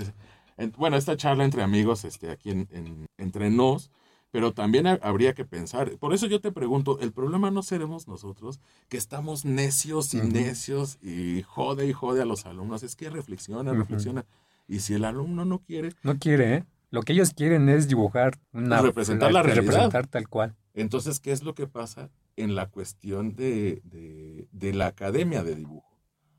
en, 0.56 0.72
bueno, 0.76 0.96
esta 0.96 1.16
charla 1.16 1.44
entre 1.44 1.62
amigos, 1.62 2.04
este, 2.04 2.32
aquí 2.32 2.50
en, 2.50 2.66
en, 2.72 3.06
entre 3.16 3.48
nos, 3.50 3.92
pero 4.32 4.52
también 4.52 4.88
habría 4.88 5.34
que 5.34 5.44
pensar. 5.44 5.96
Por 6.00 6.12
eso 6.12 6.26
yo 6.26 6.40
te 6.40 6.50
pregunto, 6.50 6.98
el 6.98 7.12
problema 7.12 7.52
no 7.52 7.62
seremos 7.62 8.08
nosotros, 8.08 8.58
que 8.88 8.96
estamos 8.96 9.44
necios 9.44 10.14
y 10.14 10.20
necios 10.20 10.98
y 11.00 11.42
jode 11.42 11.86
y 11.86 11.92
jode 11.92 12.22
a 12.22 12.24
los 12.24 12.44
alumnos. 12.44 12.82
Es 12.82 12.96
que 12.96 13.08
reflexiona, 13.08 13.72
reflexiona. 13.72 14.24
Y 14.72 14.80
si 14.80 14.94
el 14.94 15.04
alumno 15.04 15.44
no 15.44 15.58
quiere... 15.58 15.90
No 16.02 16.18
quiere, 16.18 16.54
¿eh? 16.54 16.64
Lo 16.88 17.02
que 17.02 17.12
ellos 17.12 17.34
quieren 17.34 17.68
es 17.68 17.88
dibujar 17.88 18.38
una... 18.54 18.80
Representar 18.80 19.30
la, 19.30 19.40
la 19.40 19.42
realidad. 19.42 19.66
Representar 19.66 20.06
tal 20.06 20.28
cual. 20.28 20.56
Entonces, 20.72 21.20
¿qué 21.20 21.30
es 21.30 21.42
lo 21.42 21.54
que 21.54 21.66
pasa 21.66 22.08
en 22.36 22.54
la 22.54 22.70
cuestión 22.70 23.36
de, 23.36 23.82
de, 23.84 24.48
de 24.50 24.72
la 24.72 24.86
academia 24.86 25.44
de 25.44 25.56
dibujo? 25.56 25.94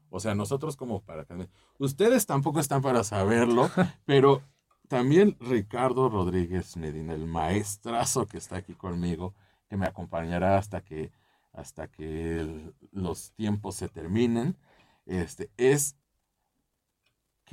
O 0.09 0.19
sea, 0.19 0.33
nosotros 0.33 0.75
como 0.77 1.03
para... 1.03 1.27
Ustedes 1.77 2.25
tampoco 2.25 2.59
están 2.59 2.81
para 2.81 3.03
saberlo, 3.03 3.69
pero 4.05 4.41
también 4.87 5.37
Ricardo 5.39 6.09
Rodríguez 6.09 6.75
Medina, 6.75 7.13
el 7.13 7.27
maestrazo 7.27 8.25
que 8.25 8.39
está 8.39 8.55
aquí 8.55 8.73
conmigo, 8.73 9.35
que 9.69 9.77
me 9.77 9.85
acompañará 9.85 10.57
hasta 10.57 10.81
que, 10.81 11.11
hasta 11.51 11.87
que 11.87 12.39
el, 12.39 12.73
los 12.91 13.31
tiempos 13.33 13.75
se 13.75 13.89
terminen, 13.89 14.57
este, 15.05 15.51
es 15.57 15.97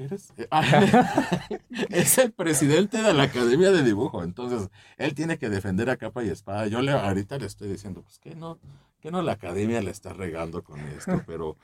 ¿Qué 0.00 0.06
eres? 0.06 0.32
es 1.90 2.16
el 2.16 2.32
presidente 2.32 3.02
de 3.02 3.12
la 3.12 3.24
Academia 3.24 3.70
de 3.70 3.82
Dibujo, 3.82 4.22
entonces 4.22 4.70
él 4.96 5.14
tiene 5.14 5.36
que 5.36 5.50
defender 5.50 5.90
a 5.90 5.98
capa 5.98 6.24
y 6.24 6.30
espada. 6.30 6.66
Yo 6.68 6.80
le, 6.80 6.92
ahorita 6.92 7.36
le 7.36 7.44
estoy 7.44 7.68
diciendo, 7.68 8.00
pues 8.00 8.18
que 8.18 8.34
no, 8.34 8.58
que 9.00 9.10
no 9.10 9.20
la 9.20 9.32
Academia 9.32 9.82
le 9.82 9.90
está 9.90 10.14
regando 10.14 10.64
con 10.64 10.80
esto, 10.80 11.22
pero 11.26 11.58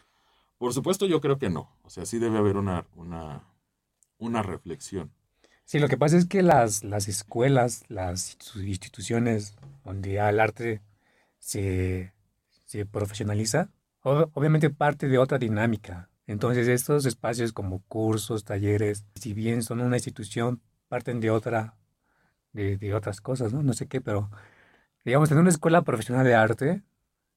por 0.59 0.75
supuesto 0.75 1.07
yo 1.07 1.23
creo 1.23 1.39
que 1.39 1.49
no. 1.49 1.75
O 1.83 1.89
sea, 1.89 2.05
sí 2.05 2.19
debe 2.19 2.37
haber 2.37 2.59
una, 2.59 2.85
una, 2.95 3.43
una 4.19 4.43
reflexión. 4.43 5.11
Sí, 5.65 5.79
lo 5.79 5.89
que 5.89 5.97
pasa 5.97 6.19
es 6.19 6.27
que 6.27 6.43
las, 6.43 6.85
las 6.85 7.09
escuelas, 7.09 7.85
las 7.89 8.37
instituciones 8.55 9.57
donde 9.83 10.19
el 10.19 10.41
arte 10.41 10.83
se, 11.39 12.13
se 12.67 12.85
profesionaliza, 12.85 13.71
obviamente 14.03 14.69
parte 14.69 15.09
de 15.09 15.17
otra 15.17 15.39
dinámica. 15.39 16.11
Entonces 16.27 16.69
estos 16.69 17.07
espacios 17.07 17.53
como 17.53 17.83
cursos, 17.85 18.45
talleres, 18.45 19.07
si 19.15 19.33
bien 19.33 19.63
son 19.63 19.81
una 19.81 19.97
institución, 19.97 20.61
parten 20.89 21.21
de 21.21 21.31
otra, 21.31 21.77
de, 22.53 22.77
de 22.77 22.95
otras 22.95 23.21
cosas, 23.21 23.53
¿no? 23.53 23.63
No 23.63 23.73
sé 23.73 23.87
qué, 23.87 24.01
pero 24.01 24.31
digamos, 25.05 25.31
en 25.31 25.39
una 25.39 25.51
escuela 25.51 25.83
profesional 25.83 26.25
de 26.25 26.35
arte, 26.35 26.83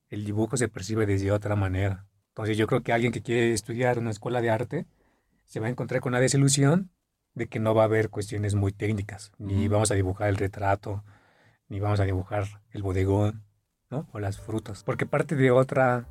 el 0.09 0.25
dibujo 0.25 0.57
se 0.57 0.67
percibe 0.67 1.05
desde 1.05 1.31
otra 1.31 1.55
manera. 1.55 2.07
Entonces 2.29 2.57
yo 2.57 2.67
creo 2.67 2.81
que 2.81 2.93
alguien 2.93 3.11
que 3.11 3.21
quiere 3.21 3.53
estudiar 3.53 3.99
una 3.99 4.11
escuela 4.11 4.41
de 4.41 4.49
arte 4.49 4.85
se 5.45 5.59
va 5.59 5.67
a 5.67 5.69
encontrar 5.69 6.01
con 6.01 6.11
una 6.11 6.19
desilusión 6.19 6.89
de 7.35 7.47
que 7.47 7.59
no 7.59 7.75
va 7.75 7.83
a 7.83 7.85
haber 7.85 8.09
cuestiones 8.09 8.55
muy 8.55 8.71
técnicas, 8.71 9.31
ni 9.37 9.67
vamos 9.67 9.91
a 9.91 9.95
dibujar 9.95 10.29
el 10.29 10.37
retrato, 10.37 11.03
ni 11.67 11.79
vamos 11.79 11.99
a 11.99 12.05
dibujar 12.05 12.45
el 12.71 12.81
bodegón, 12.81 13.43
¿no? 13.89 14.07
O 14.11 14.19
las 14.19 14.39
frutas, 14.39 14.83
porque 14.83 15.05
parte 15.05 15.35
de 15.35 15.51
otra, 15.51 16.07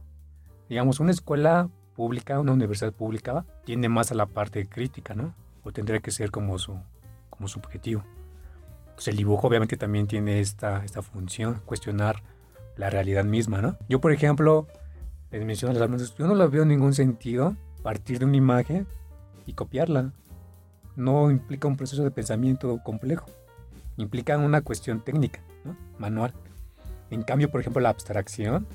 digamos, 0.68 1.00
una 1.00 1.10
escuela 1.10 1.70
pública, 1.98 2.38
una 2.38 2.52
universidad 2.52 2.92
pública, 2.92 3.44
tiende 3.64 3.88
más 3.88 4.12
a 4.12 4.14
la 4.14 4.26
parte 4.26 4.68
crítica, 4.68 5.16
¿no? 5.16 5.34
O 5.64 5.72
tendría 5.72 5.98
que 5.98 6.12
ser 6.12 6.30
como 6.30 6.56
su, 6.56 6.78
como 7.28 7.48
su 7.48 7.58
objetivo. 7.58 8.04
Pues 8.94 9.08
el 9.08 9.16
dibujo 9.16 9.48
obviamente 9.48 9.76
también 9.76 10.06
tiene 10.06 10.38
esta, 10.38 10.84
esta 10.84 11.02
función, 11.02 11.60
cuestionar 11.66 12.22
la 12.76 12.88
realidad 12.88 13.24
misma, 13.24 13.60
¿no? 13.60 13.76
Yo, 13.88 14.00
por 14.00 14.12
ejemplo, 14.12 14.68
les 15.32 15.44
menciono 15.44 15.76
a 15.76 15.88
las 15.88 16.14
yo 16.14 16.28
no 16.28 16.36
lo 16.36 16.48
veo 16.48 16.62
en 16.62 16.68
ningún 16.68 16.94
sentido 16.94 17.56
partir 17.82 18.20
de 18.20 18.26
una 18.26 18.36
imagen 18.36 18.86
y 19.44 19.54
copiarla 19.54 20.12
no 20.94 21.32
implica 21.32 21.66
un 21.66 21.76
proceso 21.76 22.04
de 22.04 22.12
pensamiento 22.12 22.80
complejo, 22.84 23.26
implica 23.96 24.38
una 24.38 24.60
cuestión 24.60 25.00
técnica, 25.00 25.40
manual. 25.98 26.32
En 27.10 27.22
cambio, 27.24 27.50
por 27.50 27.60
ejemplo, 27.60 27.82
la 27.82 27.88
abstracción 27.88 28.68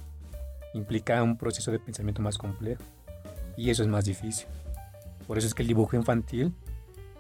implica 0.74 1.24
un 1.24 1.38
proceso 1.38 1.72
de 1.72 1.80
pensamiento 1.80 2.22
más 2.22 2.38
complejo 2.38 2.84
y 3.58 3.70
eso 3.70 3.84
es 3.84 3.90
más 3.90 4.06
difícil. 4.06 4.48
Por 5.28 5.38
eso 5.38 5.48
es 5.48 5.54
que 5.54 5.62
el 5.62 5.68
dibujo 5.68 5.96
infantil 5.96 6.54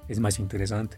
es 0.08 0.19
más 0.19 0.39
interesante. 0.39 0.98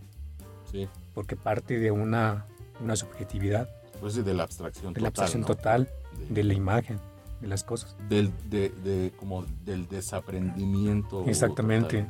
Sí. 0.71 0.87
Porque 1.13 1.35
parte 1.35 1.79
de 1.79 1.91
una, 1.91 2.45
una 2.81 2.95
subjetividad. 2.95 3.69
Pues 3.99 4.23
de 4.23 4.33
la 4.33 4.43
abstracción 4.43 4.93
de 4.93 5.01
la 5.01 5.07
abstracción 5.07 5.45
total 5.45 5.89
de, 6.29 6.43
la 6.43 6.53
imagen, 6.53 6.99
de 7.41 7.47
las 7.47 7.63
cosas. 7.63 7.95
Del, 8.09 8.31
de, 8.49 9.13
como 9.17 9.45
del 9.63 9.87
desaprendimiento. 9.87 11.23
Exactamente. 11.27 12.05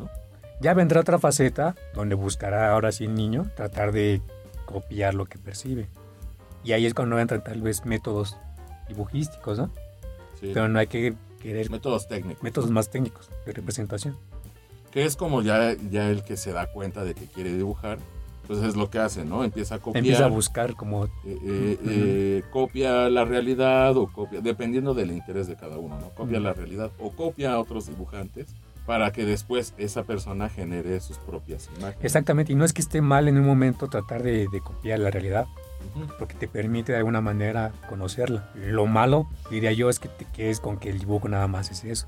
Ya 0.61 0.73
vendrá 0.73 1.01
otra 1.01 1.19
faceta 1.19 1.75
donde 1.93 2.15
buscará 2.15 2.71
ahora 2.71 2.91
sí 2.91 3.05
el 3.05 3.13
niño 3.13 3.51
tratar 3.55 3.91
de 3.91 4.21
copiar 4.65 5.13
lo 5.13 5.25
que 5.25 5.37
percibe. 5.37 5.87
Y 6.63 6.71
ahí 6.71 6.85
es 6.85 6.93
cuando 6.93 7.19
entran 7.19 7.43
tal 7.43 7.61
vez 7.61 7.85
métodos 7.85 8.37
dibujísticos, 8.87 9.59
¿no? 9.59 9.69
Sí. 10.39 10.51
Pero 10.53 10.67
no 10.67 10.79
hay 10.79 10.87
que 10.87 11.15
querer... 11.45 11.69
Métodos 11.69 12.07
técnicos. 12.07 12.43
Métodos 12.43 12.71
más 12.71 12.89
técnicos 12.89 13.29
de 13.45 13.53
representación. 13.53 14.17
Que 14.91 15.05
es 15.05 15.15
como 15.15 15.41
ya, 15.41 15.75
ya 15.91 16.09
el 16.09 16.23
que 16.23 16.37
se 16.37 16.51
da 16.51 16.67
cuenta 16.67 17.03
de 17.03 17.13
que 17.13 17.25
quiere 17.25 17.53
dibujar, 17.53 17.99
pues 18.47 18.59
es 18.63 18.75
lo 18.75 18.89
que 18.89 18.99
hace, 18.99 19.25
¿no? 19.25 19.43
Empieza 19.43 19.75
a 19.75 19.79
copiar. 19.79 20.03
Empieza 20.03 20.25
a 20.25 20.29
buscar 20.29 20.75
como... 20.75 21.05
Eh, 21.05 21.09
eh, 21.25 21.79
eh, 21.87 22.43
copia 22.51 23.09
la 23.09 23.25
realidad 23.25 23.95
o 23.97 24.07
copia, 24.07 24.41
dependiendo 24.41 24.93
del 24.93 25.11
interés 25.11 25.47
de 25.47 25.55
cada 25.55 25.77
uno, 25.77 25.99
¿no? 25.99 26.09
Copia 26.09 26.39
la 26.39 26.53
realidad 26.53 26.91
o 26.99 27.11
copia 27.11 27.53
a 27.53 27.59
otros 27.59 27.87
dibujantes 27.87 28.47
para 28.85 29.11
que 29.11 29.25
después 29.25 29.73
esa 29.77 30.03
persona 30.03 30.49
genere 30.49 30.99
sus 30.99 31.17
propias 31.17 31.69
imágenes. 31.77 32.05
Exactamente, 32.05 32.53
y 32.53 32.55
no 32.55 32.65
es 32.65 32.73
que 32.73 32.81
esté 32.81 33.01
mal 33.01 33.27
en 33.27 33.37
un 33.37 33.45
momento 33.45 33.87
tratar 33.87 34.21
de, 34.21 34.47
copiar 34.63 34.99
la 34.99 35.09
realidad, 35.09 35.47
porque 36.19 36.35
te 36.35 36.47
permite 36.47 36.91
de 36.91 36.99
alguna 36.99 37.21
manera 37.21 37.71
conocerla. 37.89 38.49
Lo 38.55 38.85
malo, 38.85 39.27
diría 39.49 39.71
yo, 39.71 39.89
es 39.89 39.99
que 39.99 40.09
te 40.09 40.25
quedes 40.25 40.59
con 40.59 40.77
que 40.77 40.89
el 40.89 40.99
dibujo 40.99 41.27
nada 41.29 41.47
más 41.47 41.71
es 41.71 41.83
eso. 41.83 42.07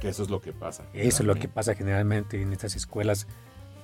Que 0.00 0.08
eso 0.08 0.22
es 0.22 0.30
lo 0.30 0.40
que 0.40 0.52
pasa. 0.52 0.84
Eso 0.92 1.22
es 1.22 1.26
lo 1.26 1.34
que 1.34 1.48
pasa 1.48 1.74
generalmente 1.74 2.40
en 2.40 2.52
estas 2.52 2.76
escuelas, 2.76 3.26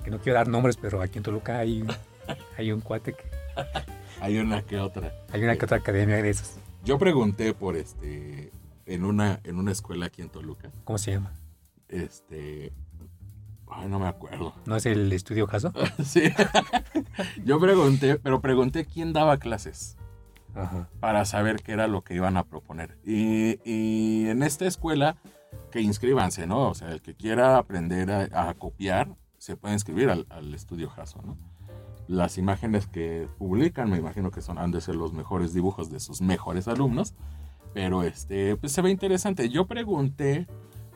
que 0.05 0.11
no 0.11 0.19
quiero 0.19 0.39
dar 0.39 0.49
nombres, 0.49 0.77
pero 0.77 1.03
aquí 1.03 1.19
en 1.19 1.25
Toluca 1.25 1.59
hay, 1.59 1.85
hay 2.59 2.73
un 2.73 2.81
cuate 2.81 3.15
que... 3.15 3.25
hay 4.21 4.39
una 4.39 4.63
que 4.63 4.79
otra. 4.79 5.13
Hay 5.33 5.43
una 5.43 5.57
que 5.57 5.65
otra 5.65 5.79
academia 5.79 6.17
de 6.17 6.31
esas. 6.31 6.59
Yo 6.85 6.99
pregunté 6.99 7.55
por 7.55 7.77
este, 7.77 8.53
en 8.87 9.05
una, 9.05 9.41
en 9.45 9.59
una 9.59 9.73
escuela 9.73 10.07
aquí 10.07 10.23
en 10.23 10.29
Toluca. 10.29 10.71
¿Cómo 10.85 10.99
se 10.99 11.13
llama? 11.13 11.33
Este. 11.89 12.73
Ay, 13.77 13.89
no 13.89 13.99
me 13.99 14.07
acuerdo. 14.07 14.55
¿No 14.67 14.77
es 14.77 14.87
el 14.87 15.13
estudio 15.13 15.47
caso? 15.47 15.73
sí. 16.05 16.23
Yo 17.45 17.59
pregunté, 17.59 18.17
pero 18.17 18.41
pregunté 18.41 18.85
quién 18.85 19.13
daba 19.13 19.39
clases. 19.39 19.97
Para 21.01 21.25
saber 21.25 21.63
qué 21.65 21.73
era 21.73 21.89
lo 21.89 22.05
que 22.05 22.15
iban 22.15 22.37
a 22.37 22.45
proponer. 22.45 22.97
Y, 23.05 24.27
en 24.29 24.45
esta 24.45 24.67
escuela, 24.67 25.17
que 25.73 25.81
inscríbanse, 25.81 26.47
¿no? 26.47 26.69
O 26.69 26.75
sea, 26.75 26.93
el 26.93 27.03
que 27.03 27.17
quiera 27.17 27.59
aprender 27.59 28.31
a, 28.33 28.55
copiar, 28.55 29.17
se 29.39 29.57
puede 29.57 29.75
inscribir 29.75 30.11
al, 30.11 30.55
estudio 30.55 30.89
Jaso, 30.91 31.21
¿no? 31.23 31.37
Las 32.07 32.39
imágenes 32.39 32.87
que 32.87 33.29
publican, 33.39 33.91
me 33.91 33.97
imagino 33.97 34.31
que 34.31 34.43
son, 34.43 34.59
han 34.59 34.71
de 34.71 34.81
ser 34.81 34.95
los 34.95 35.13
mejores 35.13 35.53
dibujos 35.53 35.91
de 35.91 35.99
sus 35.99 36.21
mejores 36.21 36.69
alumnos. 36.69 37.15
Pero 37.73 38.05
este, 38.05 38.55
pues 38.55 38.71
se 38.71 38.83
ve 38.83 38.91
interesante. 38.91 39.49
Yo 39.49 39.67
pregunté 39.67 40.47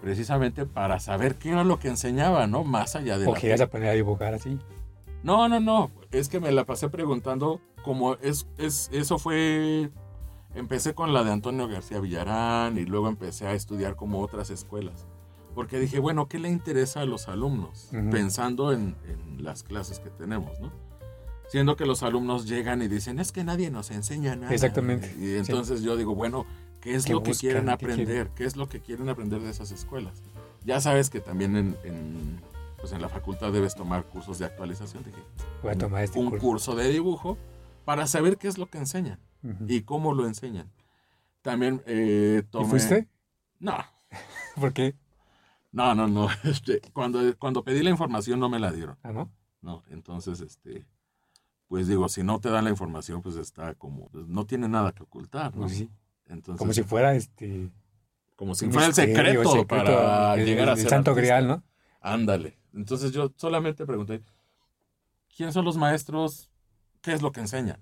precisamente 0.00 0.66
para 0.66 1.00
saber 1.00 1.36
qué 1.36 1.50
era 1.50 1.64
lo 1.64 1.78
que 1.78 1.88
enseñaba, 1.88 2.46
¿no? 2.46 2.64
Más 2.64 2.96
allá 2.96 3.18
de... 3.18 3.26
¿O 3.26 3.34
querías 3.34 3.60
aprender 3.60 3.90
a 3.90 3.94
dibujar 3.94 4.34
así? 4.34 4.58
No, 5.22 5.48
no, 5.48 5.60
no. 5.60 5.90
Es 6.10 6.28
que 6.28 6.40
me 6.40 6.52
la 6.52 6.64
pasé 6.64 6.88
preguntando 6.88 7.60
como 7.82 8.14
es, 8.16 8.46
es, 8.58 8.88
eso 8.92 9.18
fue... 9.18 9.90
Empecé 10.54 10.94
con 10.94 11.12
la 11.12 11.24
de 11.24 11.32
Antonio 11.32 11.68
García 11.68 12.00
Villarán 12.00 12.78
y 12.78 12.84
luego 12.84 13.08
empecé 13.08 13.46
a 13.46 13.52
estudiar 13.52 13.96
como 13.96 14.20
otras 14.20 14.50
escuelas. 14.50 15.06
Porque 15.54 15.78
dije, 15.78 15.98
bueno, 15.98 16.28
¿qué 16.28 16.38
le 16.38 16.48
interesa 16.48 17.00
a 17.00 17.04
los 17.04 17.28
alumnos? 17.28 17.90
Pensando 18.10 18.72
en, 18.72 18.96
en, 19.06 19.42
las 19.42 19.62
clases 19.62 19.98
que 19.98 20.10
tenemos, 20.10 20.58
¿no? 20.60 20.72
Siendo 21.48 21.76
que 21.76 21.86
los 21.86 22.02
alumnos 22.02 22.46
llegan 22.46 22.82
y 22.82 22.88
dicen, 22.88 23.18
es 23.18 23.32
que 23.32 23.44
nadie 23.44 23.70
nos 23.70 23.90
enseña 23.90 24.36
nada. 24.36 24.52
Exactamente. 24.52 25.14
Y 25.18 25.36
entonces 25.36 25.82
yo 25.82 25.96
digo, 25.96 26.14
bueno, 26.14 26.46
¿Qué 26.80 26.94
es 26.94 27.08
lo 27.08 27.22
que 27.22 27.32
quieren 27.32 27.68
aprender? 27.68 28.30
¿Qué, 28.34 28.44
es 28.44 28.56
lo 28.56 28.68
que 28.68 28.80
quieren 28.80 29.08
aprender 29.08 29.40
de 29.40 29.50
esas 29.50 29.72
escuelas? 29.72 30.22
Ya 30.64 30.80
sabes 30.80 31.10
que 31.10 31.20
también 31.20 31.56
en, 31.56 32.40
pues 32.78 32.92
en 32.92 33.02
la 33.02 33.08
facultad 33.08 33.52
debes 33.52 33.74
tomar 33.74 34.04
cursos 34.04 34.38
de 34.38 34.46
actualización. 34.46 35.02
Dije, 35.04 35.18
Voy 35.62 35.72
a 35.72 35.78
tomar 35.78 36.04
este 36.04 36.18
un 36.18 36.38
curso. 36.38 36.74
de 36.74 36.88
dibujo 36.88 37.36
para 37.84 38.06
saber 38.06 38.36
qué 38.38 38.48
es 38.48 38.58
lo 38.58 38.66
que 38.66 38.78
enseñan 38.78 39.18
y 39.66 39.82
cómo 39.82 40.14
lo 40.14 40.26
enseñan. 40.26 40.70
También 41.42 41.82
eh, 41.86 42.42
tomé... 42.50 42.66
¿Y 42.66 42.70
fuiste? 42.70 43.08
No. 43.58 43.76
¿Por 44.60 44.72
qué? 44.72 44.94
No, 45.72 45.94
no, 45.94 46.06
no. 46.06 46.28
Este, 46.44 46.80
cuando, 46.92 47.20
cuando 47.38 47.62
pedí 47.62 47.82
la 47.82 47.90
información 47.90 48.40
no 48.40 48.48
me 48.48 48.58
la 48.58 48.72
dieron. 48.72 48.98
¿Ah, 49.02 49.12
no? 49.12 49.30
No, 49.60 49.82
entonces, 49.90 50.40
este, 50.40 50.86
pues 51.66 51.88
digo, 51.88 52.08
si 52.08 52.22
no 52.22 52.40
te 52.40 52.50
dan 52.50 52.64
la 52.64 52.70
información, 52.70 53.22
pues 53.22 53.36
está 53.36 53.74
como, 53.74 54.08
pues 54.08 54.26
no 54.26 54.46
tiene 54.46 54.68
nada 54.68 54.92
que 54.92 55.02
ocultar, 55.02 55.54
¿no? 55.54 55.66
Pues 55.66 55.86
sí 56.28 56.52
como 56.56 56.72
si 56.72 56.82
fuera 56.82 57.14
este. 57.14 57.70
Como 58.36 58.54
si 58.54 58.70
fuera 58.70 58.86
el 58.86 58.94
secreto, 58.94 59.66
para 59.66 60.36
llegar 60.36 60.68
a 60.68 60.76
ser. 60.76 60.84
El 60.84 60.90
santo 60.90 61.14
grial, 61.14 61.48
¿no? 61.48 61.62
Ándale. 62.00 62.56
Entonces 62.74 63.12
yo 63.12 63.32
solamente 63.36 63.84
pregunté: 63.86 64.22
¿quiénes 65.36 65.54
son 65.54 65.64
los 65.64 65.76
maestros? 65.76 66.50
¿Qué 67.00 67.12
es 67.12 67.22
lo 67.22 67.32
que 67.32 67.40
enseñan? 67.40 67.80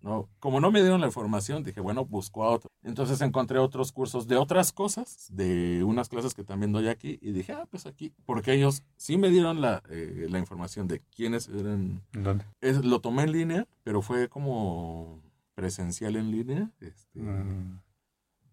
¿No? 0.00 0.30
Como 0.38 0.58
no 0.58 0.70
me 0.70 0.80
dieron 0.80 1.02
la 1.02 1.06
información, 1.06 1.62
dije, 1.62 1.80
bueno, 1.80 2.06
busco 2.06 2.44
a 2.44 2.50
otro. 2.50 2.70
Entonces 2.82 3.20
encontré 3.20 3.58
otros 3.58 3.92
cursos 3.92 4.26
de 4.26 4.36
otras 4.36 4.72
cosas, 4.72 5.28
de 5.30 5.84
unas 5.84 6.08
clases 6.08 6.32
que 6.32 6.44
también 6.44 6.72
doy 6.72 6.88
aquí, 6.88 7.18
y 7.20 7.32
dije, 7.32 7.52
ah, 7.52 7.66
pues 7.70 7.84
aquí, 7.84 8.14
porque 8.24 8.54
ellos 8.54 8.82
sí 8.96 9.18
me 9.18 9.28
dieron 9.28 9.60
la, 9.60 9.82
eh, 9.90 10.28
la 10.30 10.38
información 10.38 10.88
de 10.88 11.00
quiénes 11.14 11.48
eran. 11.48 12.00
¿Dónde? 12.12 12.44
lo 12.82 13.00
tomé 13.00 13.24
en 13.24 13.32
línea, 13.32 13.68
pero 13.82 14.00
fue 14.00 14.28
como 14.28 15.20
presencial 15.60 16.16
en 16.16 16.30
línea. 16.30 16.70
Este, 16.80 17.20
mm. 17.20 17.80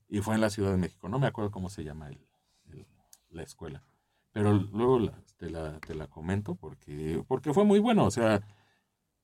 Y 0.10 0.20
fue 0.20 0.36
en 0.36 0.41
la 0.41 0.50
Ciudad 0.50 0.72
de 0.72 0.78
México. 0.78 1.08
No 1.08 1.20
me 1.20 1.28
acuerdo 1.28 1.52
cómo 1.52 1.70
se 1.70 1.86
llama 1.86 2.10
el, 2.10 2.20
la 3.30 3.43
escuela. 3.43 3.84
Pero 4.34 4.54
luego 4.54 5.10
te, 5.38 5.50
la, 5.50 5.80
te, 5.80 5.96
la, 5.96 6.08
comento 6.08 6.56
porque, 6.56 7.24
porque 7.28 7.54
fue 7.54 7.63
muy 7.63 7.80
bueno. 7.80 8.06
O 8.06 8.12
sea, 8.12 8.41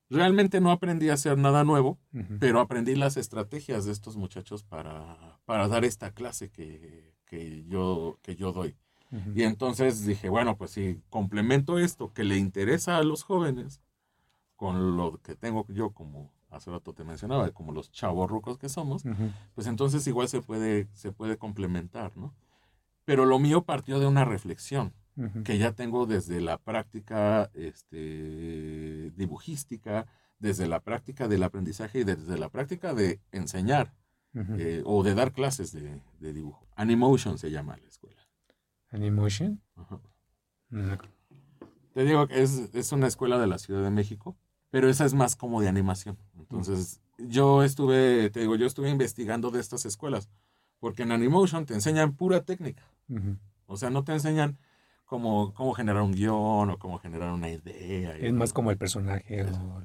realmente 0.10 0.62
no 0.62 0.72
aprendí 0.72 1.10
a 1.10 1.16
hacer 1.16 1.38
nada 1.38 1.66
nuevo, 1.66 2.00
pero 2.40 2.62
aprendí 2.62 2.96
las 2.96 3.18
estrategias 3.18 3.86
de 3.86 3.92
estos 3.92 4.16
muchachos 4.16 4.64
para, 4.64 5.40
para 5.46 5.68
dar 5.68 5.84
esta 5.84 6.12
clase 6.12 6.50
que, 6.50 7.14
que, 7.26 7.66
yo, 7.66 8.18
que 8.22 8.36
yo 8.36 8.54
doy. 8.54 8.78
Y 9.36 9.44
entonces 9.44 10.06
dije, 10.06 10.30
bueno, 10.30 10.58
pues 10.58 10.72
si 10.72 11.00
complemento 11.10 11.78
esto 11.78 12.14
que 12.14 12.24
le 12.24 12.38
interesa 12.38 12.98
a 12.98 13.04
los 13.04 13.24
jóvenes 13.24 13.82
con 14.56 14.98
lo 14.98 15.22
que 15.22 15.36
tengo 15.36 15.68
yo 15.68 15.92
como 15.92 16.32
hace 16.56 16.72
rato 16.72 16.94
te 16.94 17.04
mencionaba, 17.04 17.50
como 17.52 17.72
los 17.72 17.92
chavos 17.92 18.30
rucos 18.30 18.58
que 18.58 18.70
somos, 18.70 19.04
pues 19.56 19.68
entonces 19.68 20.06
igual 20.08 20.28
se 20.28 20.42
puede, 20.42 20.88
se 20.94 21.12
puede 21.12 21.38
complementar, 21.38 22.16
¿no? 22.18 22.34
Pero 23.06 23.26
lo 23.26 23.40
mío 23.40 23.64
partió 23.64 24.00
de 24.00 24.08
una 24.08 24.26
reflexión. 24.26 24.94
Que 25.44 25.60
ya 25.60 25.74
tengo 25.74 26.08
desde 26.08 26.42
la 26.42 26.58
práctica 26.58 27.52
este, 27.54 29.12
dibujística, 29.16 30.08
desde 30.40 30.68
la 30.68 30.80
práctica 30.80 31.28
del 31.28 31.44
aprendizaje 31.44 32.00
y 32.00 32.04
desde 32.04 32.38
la 32.38 32.50
práctica 32.50 32.96
de 32.96 33.20
enseñar 33.32 33.94
eh, 34.34 34.82
o 34.86 35.04
de 35.04 35.14
dar 35.14 35.32
clases 35.32 35.72
de, 35.72 36.02
de 36.20 36.34
dibujo. 36.34 36.66
Animotion 36.76 37.38
se 37.38 37.52
llama 37.52 37.78
la 37.78 37.88
escuela. 37.88 38.28
Animation. 38.90 39.62
Ajá. 39.76 40.00
Mm, 40.70 40.94
Te 41.94 42.04
digo 42.06 42.28
que 42.28 42.42
es, 42.42 42.74
es 42.74 42.92
una 42.92 43.06
escuela 43.06 43.38
de 43.38 43.46
la 43.46 43.60
Ciudad 43.60 43.84
de 43.84 43.92
México, 43.92 44.36
pero 44.74 44.90
esa 44.90 45.06
es 45.06 45.14
más 45.14 45.36
como 45.36 45.62
de 45.62 45.70
animación. 45.70 46.18
Entonces, 46.36 47.00
yo 47.20 47.62
estuve, 47.62 48.32
te 48.32 48.40
digo, 48.40 48.56
yo 48.56 48.66
estuve 48.66 48.90
investigando 48.90 49.52
de 49.52 49.60
estas 49.60 49.86
escuelas, 49.86 50.30
porque 50.80 51.04
en 51.04 51.12
Animotion 51.12 51.68
te 51.68 51.76
enseñan 51.76 52.16
pura 52.16 52.42
técnica. 52.42 52.82
O 53.68 53.78
sea, 53.78 53.92
no 53.92 54.04
te 54.04 54.14
enseñan 54.14 54.58
cómo, 55.06 55.54
cómo 55.54 55.76
generar 55.76 56.02
un 56.02 56.14
guion 56.14 56.72
o 56.72 56.80
cómo 56.80 56.98
generar 56.98 57.32
una 57.34 57.52
idea. 57.52 58.18
Es 58.18 58.34
más 58.34 58.52
como 58.52 58.72
el 58.72 58.78
personaje 58.80 59.42
Es- 59.42 59.56
o 59.60 59.84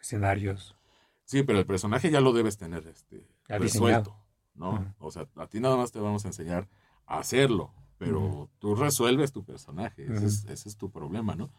escenarios. 0.00 0.76
Sí, 1.24 1.42
pero 1.42 1.58
el 1.58 1.66
personaje 1.66 2.08
ya 2.12 2.20
lo 2.20 2.32
debes 2.32 2.56
tener 2.56 2.86
este, 2.86 3.26
Ya 3.48 3.58
resuelto, 3.58 4.14
¿no? 4.54 4.94
O 5.00 5.10
sea, 5.10 5.26
a 5.34 5.48
ti 5.48 5.58
nada 5.58 5.76
más 5.76 5.90
te 5.90 5.98
vamos 5.98 6.24
a 6.24 6.28
enseñar 6.28 6.68
a 7.04 7.18
hacerlo, 7.18 7.74
pero 7.98 8.48
tú 8.60 8.76
resuelves 8.76 9.32
tu 9.32 9.42
personaje, 9.42 10.04
ese, 10.06 10.26
es, 10.26 10.44
ese 10.44 10.68
es 10.68 10.76
tu 10.76 10.88
problema, 10.92 11.34
¿no? 11.34 11.50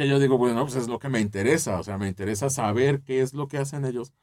Que 0.00 0.08
yo 0.08 0.18
digo, 0.18 0.38
bueno, 0.38 0.62
pues 0.62 0.76
es 0.76 0.88
lo 0.88 0.98
que 0.98 1.10
me 1.10 1.20
interesa, 1.20 1.78
o 1.78 1.82
sea, 1.82 1.98
me 1.98 2.08
interesa 2.08 2.48
saber 2.48 3.02
qué 3.02 3.20
es 3.20 3.34
lo 3.34 3.48
que 3.48 3.58
hacen 3.58 3.84
ellos 3.84 4.14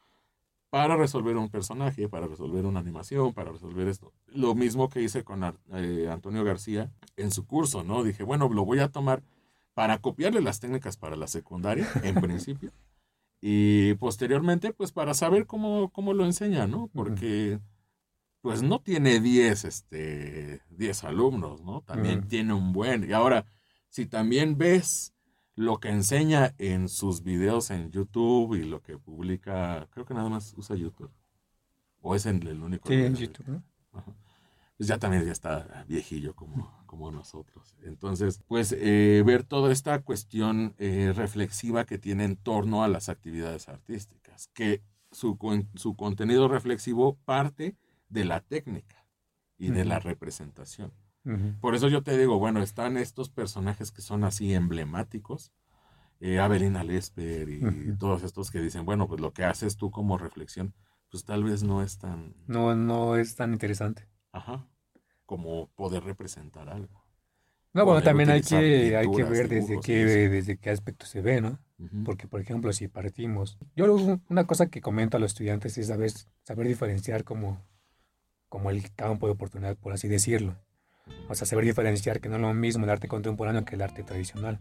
para 0.71 0.95
resolver 0.95 1.37
un 1.37 1.49
personaje, 1.49 2.09
para 2.09 2.25
resolver 2.25 2.65
una 2.65 2.79
animación, 2.79 3.31
para 3.31 3.51
resolver 3.51 3.87
esto. 3.87 4.11
Lo 4.25 4.55
mismo 4.55 4.89
que 4.89 5.03
hice 5.03 5.23
con 5.23 5.43
eh, 5.43 6.09
Antonio 6.11 6.43
García 6.43 6.91
en 7.15 7.29
su 7.29 7.45
curso, 7.45 7.83
¿no? 7.83 8.03
Dije, 8.03 8.23
bueno, 8.23 8.49
lo 8.49 8.65
voy 8.65 8.79
a 8.79 8.87
tomar 8.87 9.21
para 9.75 9.99
copiarle 9.99 10.41
las 10.41 10.59
técnicas 10.59 10.97
para 10.97 11.15
la 11.15 11.27
secundaria, 11.27 11.87
en 12.01 12.15
principio, 12.21 12.71
y 13.39 13.93
posteriormente, 13.93 14.73
pues 14.73 14.91
para 14.91 15.13
saber 15.13 15.45
cómo, 15.45 15.91
cómo 15.91 16.15
lo 16.15 16.25
enseña, 16.25 16.65
¿no? 16.65 16.89
Porque, 16.91 17.59
pues 18.41 18.63
no 18.63 18.79
tiene 18.79 19.19
10, 19.19 19.63
este, 19.63 20.63
10 20.71 21.03
alumnos, 21.03 21.61
¿no? 21.61 21.81
También 21.81 22.21
Ujú. 22.21 22.27
tiene 22.29 22.53
un 22.53 22.73
buen. 22.73 23.07
Y 23.07 23.13
ahora, 23.13 23.45
si 23.89 24.07
también 24.07 24.57
ves 24.57 25.13
lo 25.57 25.79
que 25.79 25.89
enseña 25.89 26.53
en 26.59 26.87
sus 26.87 27.23
videos 27.23 27.71
en 27.71 27.89
YouTube 27.91 28.53
y 28.53 28.63
lo 28.63 28.83
que 28.83 28.99
publica, 28.99 29.87
creo 29.91 30.05
que 30.05 30.13
nada 30.13 30.29
más 30.29 30.53
usa 30.55 30.75
YouTube. 30.75 31.11
O 31.99 32.13
es 32.13 32.27
en 32.27 32.45
el 32.47 32.61
único. 32.61 32.87
Sí, 32.87 32.93
en. 32.93 33.15
YouTube, 33.15 33.47
¿no? 33.47 33.63
Ajá. 33.91 34.15
Pues 34.77 34.87
ya 34.87 34.99
también 34.99 35.25
ya 35.25 35.31
está 35.31 35.83
viejillo 35.87 36.35
como, 36.35 36.71
como 36.85 37.09
nosotros. 37.09 37.75
Entonces, 37.81 38.39
pues 38.47 38.71
eh, 38.77 39.23
ver 39.25 39.43
toda 39.43 39.71
esta 39.71 39.99
cuestión 40.03 40.75
eh, 40.77 41.11
reflexiva 41.15 41.85
que 41.85 41.97
tiene 41.97 42.25
en 42.25 42.35
torno 42.35 42.83
a 42.83 42.87
las 42.87 43.09
actividades 43.09 43.67
artísticas, 43.67 44.51
que 44.53 44.83
su, 45.11 45.39
su 45.73 45.95
contenido 45.95 46.47
reflexivo 46.47 47.17
parte 47.25 47.75
de 48.09 48.25
la 48.25 48.41
técnica 48.41 49.07
y 49.57 49.71
de 49.71 49.85
la 49.85 49.97
representación. 49.97 50.93
Por 51.59 51.75
eso 51.75 51.89
yo 51.89 52.03
te 52.03 52.17
digo, 52.17 52.39
bueno, 52.39 52.61
están 52.61 52.97
estos 52.97 53.29
personajes 53.29 53.91
que 53.91 54.01
son 54.01 54.23
así 54.23 54.53
emblemáticos, 54.53 55.51
eh, 56.19 56.39
Avelina 56.39 56.83
Lesper 56.83 57.49
y 57.49 57.95
todos 57.99 58.23
estos 58.23 58.49
que 58.49 58.61
dicen, 58.61 58.85
bueno, 58.85 59.07
pues 59.07 59.21
lo 59.21 59.33
que 59.33 59.43
haces 59.43 59.77
tú 59.77 59.91
como 59.91 60.17
reflexión, 60.17 60.73
pues 61.09 61.25
tal 61.25 61.43
vez 61.43 61.63
no 61.63 61.83
es 61.83 61.97
tan, 61.97 62.33
No, 62.47 62.75
no 62.75 63.17
es 63.17 63.35
tan 63.35 63.53
interesante. 63.53 64.07
Ajá. 64.31 64.67
Como 65.25 65.69
poder 65.75 66.03
representar 66.03 66.69
algo. 66.69 67.03
No, 67.73 67.85
bueno, 67.85 68.01
también 68.01 68.29
hay 68.31 68.41
que, 68.41 68.95
hay 68.95 69.11
que 69.11 69.23
ver 69.23 69.49
desde 69.49 69.79
qué, 69.79 70.05
desde 70.05 70.57
qué 70.57 70.69
aspecto 70.69 71.05
se 71.05 71.21
ve, 71.21 71.41
¿no? 71.41 71.59
Porque, 72.05 72.27
por 72.27 72.41
ejemplo, 72.41 72.73
si 72.73 72.87
partimos... 72.87 73.59
Yo 73.75 73.93
una 74.29 74.47
cosa 74.47 74.67
que 74.67 74.81
comento 74.81 75.17
a 75.17 75.19
los 75.19 75.31
estudiantes 75.31 75.77
es 75.77 75.87
saber, 75.87 76.11
saber 76.43 76.67
diferenciar 76.67 77.23
como, 77.23 77.61
como 78.49 78.71
el 78.71 78.91
campo 78.95 79.27
de 79.27 79.33
oportunidad, 79.33 79.77
por 79.77 79.93
así 79.93 80.07
decirlo. 80.07 80.57
O 81.29 81.35
sea, 81.35 81.45
saber 81.45 81.65
diferenciar 81.65 82.19
que 82.19 82.29
no 82.29 82.35
es 82.35 82.41
lo 82.41 82.53
mismo 82.53 82.85
el 82.85 82.89
arte 82.89 83.07
contemporáneo 83.07 83.65
que 83.65 83.75
el 83.75 83.81
arte 83.81 84.03
tradicional. 84.03 84.59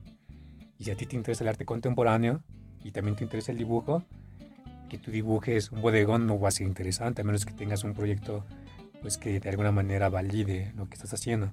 Y 0.79 0.85
si 0.85 0.91
a 0.91 0.97
ti 0.97 1.07
te 1.07 1.17
interesa 1.17 1.45
el 1.45 1.49
arte 1.49 1.65
contemporáneo 1.65 2.43
y 2.83 2.91
también 2.91 3.17
te 3.17 3.25
interesa 3.25 3.53
el 3.53 3.59
dibujo, 3.59 4.03
que 4.89 4.99
tú 4.99 5.11
dibujes 5.11 5.73
un 5.73 5.81
bodegón 5.81 6.27
no 6.27 6.39
va 6.39 6.49
a 6.49 6.53
ser 6.53 6.67
interesante, 6.67 7.23
a 7.23 7.25
menos 7.25 7.45
que 7.45 7.53
tengas 7.53 7.85
un 7.85 7.95
proyecto 7.95 8.45
pues 9.01 9.19
que 9.19 9.41
de 9.41 9.49
alguna 9.49 9.73
manera 9.73 10.09
valide 10.09 10.73
lo 10.77 10.89
que 10.89 10.95
estás 10.95 11.13
haciendo. 11.15 11.51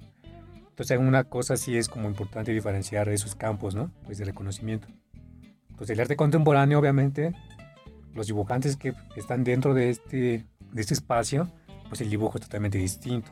Entonces, 0.68 0.98
una 0.98 1.24
cosa 1.24 1.56
sí 1.56 1.76
es 1.76 1.88
como 1.88 2.08
importante 2.08 2.52
diferenciar 2.52 3.08
esos 3.08 3.36
campos, 3.36 3.76
¿no? 3.76 3.92
Pues 4.04 4.18
de 4.18 4.24
reconocimiento. 4.24 4.88
Entonces, 5.70 5.94
el 5.94 6.00
arte 6.00 6.16
contemporáneo, 6.16 6.80
obviamente, 6.80 7.32
los 8.12 8.26
dibujantes 8.26 8.76
que 8.76 8.92
están 9.14 9.44
dentro 9.44 9.72
de 9.72 9.90
este, 9.90 10.46
de 10.72 10.80
este 10.80 10.94
espacio, 10.94 11.48
pues 11.88 12.00
el 12.00 12.10
dibujo 12.10 12.38
es 12.38 12.44
totalmente 12.44 12.78
distinto. 12.78 13.30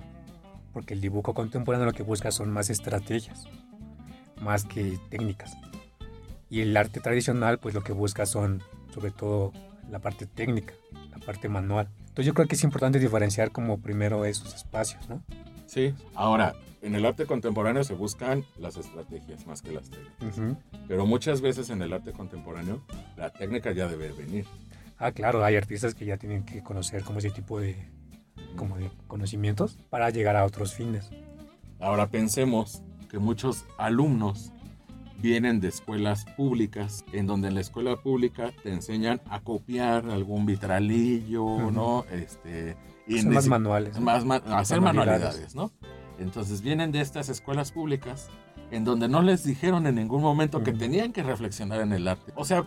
Porque 0.72 0.94
el 0.94 1.00
dibujo 1.00 1.34
contemporáneo 1.34 1.86
lo 1.86 1.92
que 1.92 2.02
busca 2.02 2.30
son 2.30 2.50
más 2.50 2.70
estrategias, 2.70 3.44
más 4.40 4.64
que 4.64 4.98
técnicas. 5.10 5.56
Y 6.48 6.60
el 6.60 6.76
arte 6.76 7.00
tradicional, 7.00 7.58
pues 7.58 7.74
lo 7.74 7.82
que 7.82 7.92
busca 7.92 8.26
son, 8.26 8.62
sobre 8.92 9.10
todo, 9.10 9.52
la 9.90 9.98
parte 9.98 10.26
técnica, 10.26 10.74
la 11.10 11.18
parte 11.18 11.48
manual. 11.48 11.88
Entonces, 12.00 12.26
yo 12.26 12.34
creo 12.34 12.46
que 12.46 12.56
es 12.56 12.64
importante 12.64 12.98
diferenciar 12.98 13.52
como 13.52 13.78
primero 13.80 14.24
esos 14.24 14.54
espacios, 14.54 15.08
¿no? 15.08 15.22
Sí. 15.66 15.94
Ahora, 16.14 16.54
en 16.82 16.94
el 16.94 17.06
arte 17.06 17.24
contemporáneo 17.26 17.84
se 17.84 17.94
buscan 17.94 18.44
las 18.58 18.76
estrategias 18.76 19.46
más 19.46 19.62
que 19.62 19.72
las 19.72 19.88
técnicas. 19.88 20.38
Ujú. 20.38 20.56
Pero 20.88 21.06
muchas 21.06 21.40
veces 21.40 21.70
en 21.70 21.80
el 21.80 21.92
arte 21.92 22.12
contemporáneo 22.12 22.82
la 23.16 23.30
técnica 23.30 23.72
ya 23.72 23.88
debe 23.88 24.12
venir. 24.12 24.46
Ah, 24.98 25.12
claro, 25.12 25.44
hay 25.44 25.56
artistas 25.56 25.94
que 25.94 26.04
ya 26.04 26.16
tienen 26.16 26.44
que 26.44 26.62
conocer 26.62 27.02
como 27.02 27.20
ese 27.20 27.30
tipo 27.30 27.58
de, 27.58 27.76
como 28.56 28.76
de 28.78 28.90
conocimientos 29.08 29.78
para 29.90 30.10
llegar 30.10 30.36
a 30.36 30.44
otros 30.44 30.74
fines. 30.74 31.10
Ahora 31.80 32.08
pensemos 32.08 32.82
que 33.10 33.18
muchos 33.18 33.64
alumnos 33.78 34.52
vienen 35.18 35.60
de 35.60 35.68
escuelas 35.68 36.24
públicas, 36.36 37.04
en 37.12 37.26
donde 37.26 37.48
en 37.48 37.54
la 37.54 37.60
escuela 37.60 37.96
pública 37.96 38.50
te 38.62 38.72
enseñan 38.72 39.20
a 39.30 39.40
copiar 39.40 40.06
algún 40.10 40.46
vitralillo, 40.46 41.44
Ujú. 41.44 41.70
¿no? 41.70 42.04
Este, 42.10 42.76
y 43.06 43.20
Son 43.20 43.32
más 43.34 43.46
manuales. 43.46 44.00
más 44.00 44.24
ma- 44.24 44.36
hacer 44.56 44.80
Manualidades. 44.80 45.54
¿no? 45.54 45.70
Entonces 46.18 46.60
vienen 46.62 46.90
de 46.92 47.00
estas 47.00 47.28
escuelas 47.28 47.70
públicas 47.72 48.30
en 48.70 48.84
donde 48.84 49.06
no 49.08 49.22
les 49.22 49.44
dijeron 49.44 49.86
en 49.86 49.96
ningún 49.96 50.22
momento 50.22 50.62
que 50.62 50.72
tenían 50.72 51.12
que 51.12 51.22
reflexionar 51.22 51.80
en 51.82 51.92
el 51.92 52.08
arte. 52.08 52.32
O 52.36 52.44
sea, 52.44 52.64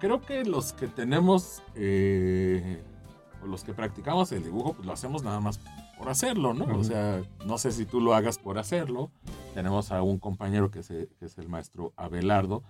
creo 0.00 0.20
que 0.20 0.44
los 0.44 0.72
que 0.72 0.86
tenemos, 0.88 1.62
eh, 1.76 2.82
los 3.44 3.64
que 3.64 3.72
practicamos 3.74 4.30
el 4.32 4.42
dibujo, 4.44 4.74
pues 4.74 4.86
lo 4.86 4.92
hacemos 4.92 5.22
nada 5.22 5.40
más 5.40 5.60
por 5.98 6.08
hacerlo, 6.08 6.54
¿no? 6.54 6.64
O 6.78 6.84
sea, 6.84 7.22
no 7.46 7.58
sé 7.58 7.72
si 7.72 7.84
tú 7.86 8.00
lo 8.00 8.14
hagas 8.14 8.38
por 8.38 8.58
hacerlo. 8.58 9.10
Tenemos 9.54 9.90
a 9.92 10.02
un 10.02 10.18
compañero 10.18 10.70
que 10.70 10.80
es, 10.80 10.90
el- 10.90 11.08
que 11.18 11.26
es 11.26 11.36
el 11.38 11.48
maestro 11.48 11.92
Abelardo, 11.96 12.62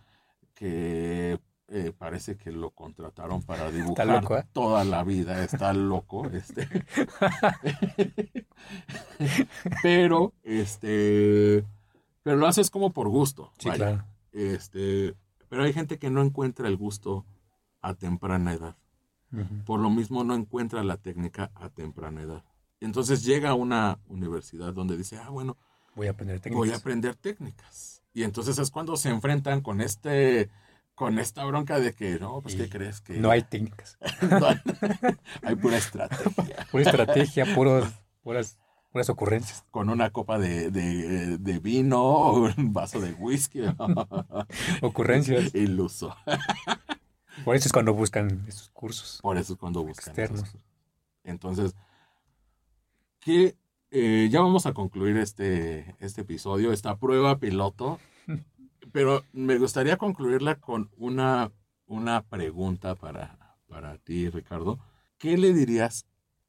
que 0.55 1.39
eh, 1.69 1.93
parece 1.97 2.37
que 2.37 2.51
lo 2.51 2.71
contrataron 2.71 3.43
para 3.43 3.71
dibujar 3.71 4.07
loco, 4.07 4.37
¿eh? 4.37 4.45
toda 4.53 4.85
la 4.85 5.05
vida. 5.05 5.45
Está 5.45 5.73
loco, 5.73 6.27
este. 6.33 6.67
pero, 9.83 10.33
este, 10.43 11.65
pero 12.23 12.37
lo 12.37 12.47
haces 12.47 12.71
como 12.71 12.91
por 12.93 13.09
gusto. 13.09 13.53
Sí, 13.59 13.69
vaya. 13.69 13.79
claro. 13.87 14.05
Este, 14.33 15.15
pero 15.49 15.65
hay 15.65 15.73
gente 15.73 15.99
que 15.99 16.11
no 16.11 16.23
encuentra 16.23 16.69
el 16.69 16.77
gusto 16.77 17.25
a 17.83 17.95
temprana 17.95 18.53
edad. 18.53 18.77
Por 19.65 19.81
lo 19.81 19.91
mismo 19.91 20.25
no 20.25 20.35
encuentra 20.35 20.83
la 20.83 20.97
técnica 20.97 21.51
a 21.55 21.69
temprana 21.69 22.23
edad. 22.23 22.45
Entonces 22.81 23.25
llega 23.25 23.51
a 23.51 23.55
una 23.55 23.99
universidad 24.09 24.73
donde 24.73 24.97
dice, 24.97 25.19
ah, 25.19 25.29
bueno, 25.31 25.57
Voy 25.95 26.07
a 26.07 26.11
aprender 26.11 26.41
técnicas. 26.41 26.59
voy 26.59 26.71
a 26.71 26.77
aprender 26.77 27.15
técnicas. 27.15 28.03
Y 28.15 28.23
entonces 28.23 28.59
es 28.59 28.71
cuando 28.71 28.97
se 28.97 29.11
enfrentan 29.11 29.61
con 29.61 29.81
este, 29.81 30.51
con 30.95 31.19
esta 31.19 31.45
bronca 31.45 31.79
de 31.79 31.93
que, 31.95 32.19
no, 32.19 32.41
pues, 32.41 32.55
¿qué 32.57 32.69
crees? 32.69 33.01
Que 33.01 33.19
No 33.19 33.31
hay 33.31 33.43
técnicas. 33.43 33.99
No 34.23 34.47
hay, 34.47 34.61
hay 35.43 35.57
pura 35.57 35.77
estrategia. 35.77 36.67
Pura 36.71 36.85
estrategia, 36.85 37.55
puros, 37.55 37.89
puras, 38.23 38.59
puras 38.93 39.09
ocurrencias. 39.11 39.65
Con 39.71 39.91
una 39.91 40.11
copa 40.11 40.39
de, 40.39 40.71
de, 40.71 41.39
de 41.39 41.59
vino 41.59 42.03
o 42.03 42.51
un 42.57 42.73
vaso 42.73 43.01
de 43.01 43.13
whisky. 43.13 43.61
Ocurrencias. 44.81 45.55
Iluso. 45.55 46.17
Por 47.45 47.57
eso 47.57 47.69
es 47.69 47.73
cuando 47.73 47.95
buscan 47.95 48.45
esos 48.47 48.71
cursos. 48.71 49.19
Por 49.23 49.37
eso 49.37 49.55
es 49.55 49.59
cuando 49.59 49.83
buscan. 49.83 50.11
Externos. 50.11 50.49
esos. 50.49 50.61
Entonces, 51.25 51.75
que 53.21 53.57
eh, 53.91 54.29
ya 54.31 54.41
vamos 54.41 54.67
a 54.67 54.73
concluir 54.73 55.17
este, 55.17 55.97
este 56.01 56.23
episodio, 56.23 56.73
esta 56.73 56.97
prueba 56.97 57.39
piloto. 57.39 57.99
Pero 58.93 59.25
me 59.33 59.59
gustaría 59.59 59.97
concluirla 59.97 60.57
con 60.57 60.91
una, 60.97 61.53
una 61.87 62.23
pregunta 62.23 62.95
para, 62.95 63.57
para 63.69 63.99
ti, 63.99 64.29
Ricardo. 64.29 64.79
¿Qué 65.19 65.37
le 65.37 65.53
dirías 65.53 66.07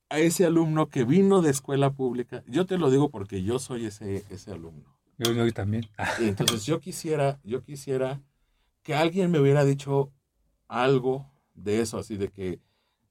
a 0.09 0.19
ese 0.19 0.45
alumno 0.45 0.87
que 0.87 1.03
vino 1.03 1.41
de 1.41 1.51
escuela 1.51 1.91
pública? 1.91 2.43
Yo 2.47 2.65
te 2.65 2.77
lo 2.77 2.89
digo 2.89 3.09
porque 3.09 3.43
yo 3.43 3.59
soy 3.59 3.85
ese, 3.85 4.23
ese 4.29 4.51
alumno. 4.51 4.97
Yo, 5.17 5.33
yo 5.33 5.51
también. 5.51 5.87
Entonces 6.19 6.65
yo 6.65 6.79
quisiera, 6.79 7.39
yo 7.43 7.63
quisiera 7.63 8.21
que 8.81 8.95
alguien 8.95 9.29
me 9.29 9.39
hubiera 9.39 9.63
dicho 9.65 10.11
algo 10.71 11.31
de 11.55 11.81
eso, 11.81 11.99
así 11.99 12.17
de 12.17 12.29
que 12.29 12.61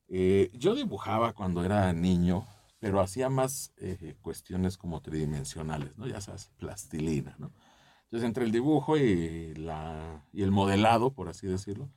eh, 0.09 0.51
yo 0.55 0.75
dibujaba 0.75 1.33
cuando 1.35 1.65
era 1.65 1.93
niño, 1.93 2.47
pero 2.81 3.01
hacía 3.01 3.29
más 3.31 3.73
eh, 3.79 4.17
cuestiones 4.23 4.79
como 4.79 5.03
tridimensionales, 5.03 5.99
¿no? 5.99 6.07
Ya 6.07 6.21
sabes, 6.21 6.51
plastilina, 6.59 7.37
¿no? 7.39 7.53
Entonces, 8.05 8.27
entre 8.27 8.45
el 8.45 8.53
dibujo 8.53 8.97
y, 8.99 9.55
la, 9.55 10.25
y 10.33 10.43
el 10.43 10.51
modelado, 10.51 11.13
por 11.13 11.29
así 11.29 11.47
decirlo, 11.47 11.91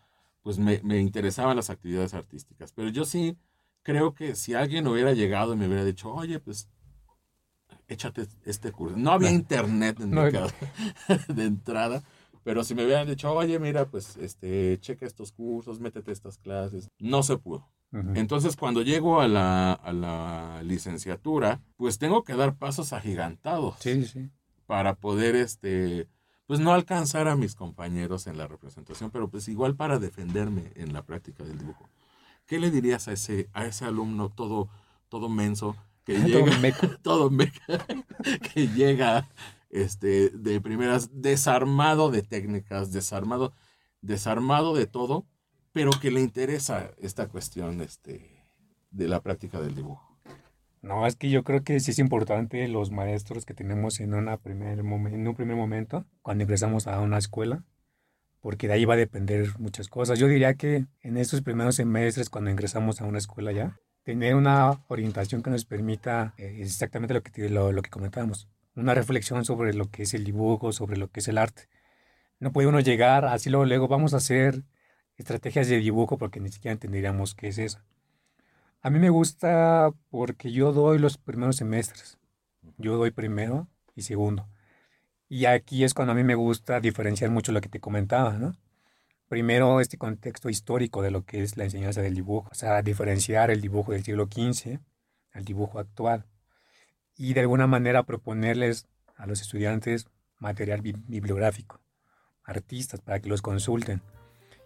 pues 0.43 0.59
me, 0.59 0.82
me 0.84 0.99
interesaban 0.99 1.55
las 1.57 1.70
actividades 1.72 2.14
artísticas. 2.14 2.74
Pero 2.74 2.89
yo 2.89 3.05
sí 3.05 3.38
creo 3.84 4.14
que 4.14 4.36
si 4.36 4.53
alguien 4.53 4.88
hubiera 4.88 5.14
llegado 5.14 5.53
y 5.53 5.57
me 5.57 5.68
hubiera 5.68 5.86
dicho, 5.86 6.14
oye, 6.14 6.39
pues 6.39 6.70
échate 7.88 8.28
este 8.45 8.72
curso. 8.72 8.97
No 8.97 9.11
había 9.11 9.32
internet 9.32 9.99
en 9.99 10.11
No, 10.11 10.22
mi 10.24 10.28
casa 10.28 10.55
de 11.28 11.45
entrada, 11.45 12.03
pero 12.43 12.63
si 12.63 12.75
me 12.75 12.85
hubieran 12.85 13.07
dicho, 13.07 13.31
oye, 13.31 13.59
mira, 13.59 13.85
pues 13.85 14.17
este, 14.17 14.77
checa 14.79 15.05
estos 15.05 15.31
cursos, 15.31 15.79
métete 15.79 16.11
a 16.11 16.13
estas 16.13 16.37
clases, 16.37 16.89
no 16.99 17.23
se 17.23 17.37
pudo. 17.37 17.69
Entonces, 18.15 18.55
cuando 18.55 18.81
llego 18.81 19.21
a 19.21 19.27
la, 19.27 19.73
a 19.73 19.93
la 19.93 20.63
licenciatura, 20.63 21.61
pues 21.77 21.99
tengo 21.99 22.23
que 22.23 22.33
dar 22.33 22.55
pasos 22.55 22.91
agigantados 22.91 23.75
Sí, 23.79 24.05
sí, 24.05 24.31
para 24.65 24.95
poder, 24.95 25.35
este, 25.35 26.07
pues 26.47 26.59
no 26.59 26.73
alcanzar 26.73 27.27
a 27.27 27.35
mis 27.35 27.53
compañeros 27.53 28.25
en 28.25 28.39
la 28.39 28.47
representación, 28.47 29.11
pero 29.11 29.29
pues 29.29 29.47
igual 29.47 29.75
para 29.75 29.99
defenderme 29.99 30.71
en 30.73 30.91
la 30.91 31.03
práctica 31.03 31.43
del 31.43 31.59
dibujo. 31.59 31.87
¿Qué 32.47 32.59
le 32.59 32.71
dirías 32.71 33.07
a 33.07 33.13
ese, 33.13 33.47
a 33.53 33.65
ese 33.65 33.85
alumno 33.85 34.29
todo, 34.29 34.69
todo 35.07 35.29
menso 35.29 35.75
que 36.03 36.13
Todo 36.19 36.45
llega, 36.45 36.97
todo 37.01 37.29
meca, 37.29 37.85
que 38.53 38.67
llega, 38.67 39.29
este, 39.74 40.30
de 40.30 40.61
primeras, 40.61 41.09
desarmado 41.21 42.11
de 42.11 42.21
técnicas, 42.21 42.91
desarmado, 42.93 43.53
desarmado 44.01 44.76
de 44.76 44.86
todo, 44.86 45.26
pero 45.71 45.91
que 45.99 46.11
le 46.11 46.21
interesa 46.21 46.91
esta 46.99 47.28
cuestión, 47.28 47.82
este, 47.82 48.45
de 48.91 49.07
la 49.07 49.21
práctica 49.21 49.59
del 49.59 49.76
dibujo? 49.76 50.17
No, 50.84 51.07
es 51.07 51.15
que 51.15 51.30
yo 51.30 51.43
creo 51.43 51.63
que 51.63 51.80
sí 51.80 51.91
es 51.91 51.99
importante 51.99 52.67
los 52.67 52.91
maestros 52.91 53.45
que 53.45 53.53
tenemos 53.53 53.99
en, 53.99 54.13
una 54.13 54.38
primer 54.38 54.80
en 54.80 55.28
un 55.28 55.36
primer 55.36 55.55
momento, 55.55 56.05
cuando 56.21 56.43
ingresamos 56.43 56.88
a 56.88 56.99
una 56.99 57.17
escuela, 57.17 57.63
porque 58.41 58.67
de 58.67 58.74
ahí 58.74 58.86
va 58.86 58.93
a 58.93 58.97
depender 58.97 59.57
muchas 59.57 59.88
cosas. 59.88 60.19
Yo 60.19 60.28
diría 60.28 60.53
que 60.55 60.86
en 61.01 61.17
estos 61.17 61.41
primeros 61.41 61.76
semestres, 61.76 62.30
cuando 62.30 62.51
ingresamos 62.51 63.01
a 63.01 63.05
una 63.05 63.17
escuela 63.17 63.53
ya, 63.53 63.80
tener 64.03 64.36
una 64.36 64.84
orientación 64.89 65.41
que 65.41 65.49
nos 65.49 65.65
permita 65.65 66.34
eh, 66.38 66.57
exactamente 66.59 67.13
lo 67.13 67.24
que, 67.24 67.49
lo, 67.49 67.71
lo 67.71 67.82
que 67.82 67.89
comentábamos, 67.89 68.49
una 68.76 68.93
reflexión 68.93 69.45
sobre 69.45 69.74
lo 69.74 69.89
que 69.89 70.03
es 70.03 70.13
el 70.13 70.24
dibujo, 70.24 70.71
sobre 70.71 70.97
lo 70.97 71.09
que 71.09 71.19
es 71.19 71.28
el 71.28 71.38
arte. 71.38 71.69
No 72.39 72.51
puede 72.51 72.67
uno 72.67 72.80
llegar 72.80 73.26
así 73.26 73.49
luego, 73.49 73.65
luego 73.65 73.88
vamos 73.88 74.13
a 74.13 74.17
hacer 74.17 74.63
estrategias 75.17 75.67
de 75.67 75.78
dibujo 75.78 76.17
porque 76.17 76.39
ni 76.39 76.49
siquiera 76.49 76.74
entenderíamos 76.74 77.36
qué 77.36 77.49
es 77.49 77.57
eso. 77.57 77.80
A 78.82 78.89
mí 78.89 78.99
me 78.99 79.09
gusta 79.09 79.91
porque 80.09 80.51
yo 80.51 80.74
doy 80.74 80.99
los 80.99 81.17
primeros 81.17 81.55
semestres. 81.55 82.17
Yo 82.78 82.97
doy 82.97 83.11
primero 83.11 83.67
y 83.95 84.01
segundo. 84.01 84.47
Y 85.30 85.45
aquí 85.45 85.84
es 85.84 85.93
cuando 85.93 86.11
a 86.11 86.15
mí 86.15 86.24
me 86.24 86.36
gusta 86.36 86.80
diferenciar 86.80 87.32
mucho 87.32 87.51
lo 87.51 87.61
que 87.61 87.69
te 87.69 87.80
comentaba, 87.80 88.34
¿no? 88.34 88.55
Primero, 89.30 89.80
este 89.80 89.97
contexto 89.97 90.49
histórico 90.49 91.01
de 91.01 91.11
lo 91.11 91.26
que 91.26 91.41
es 91.41 91.57
la 91.57 91.63
enseñanza 91.63 92.01
del 92.01 92.13
dibujo. 92.13 92.49
O 92.51 92.55
sea, 92.55 92.82
diferenciar 92.82 93.49
el 93.51 93.61
dibujo 93.61 93.93
del 93.93 94.03
siglo 94.03 94.26
XV 94.26 94.80
al 95.32 95.45
dibujo 95.45 95.80
actual. 95.80 96.26
Y 97.16 97.34
de 97.34 97.41
alguna 97.41 97.68
manera 97.68 98.03
proponerles 98.03 98.88
a 99.16 99.28
los 99.28 99.41
estudiantes 99.41 100.07
material 100.39 100.82
bi- 100.82 100.95
bibliográfico, 101.07 101.80
artistas, 102.43 103.01
para 103.01 103.20
que 103.20 103.30
los 103.30 103.41
consulten. 103.41 104.01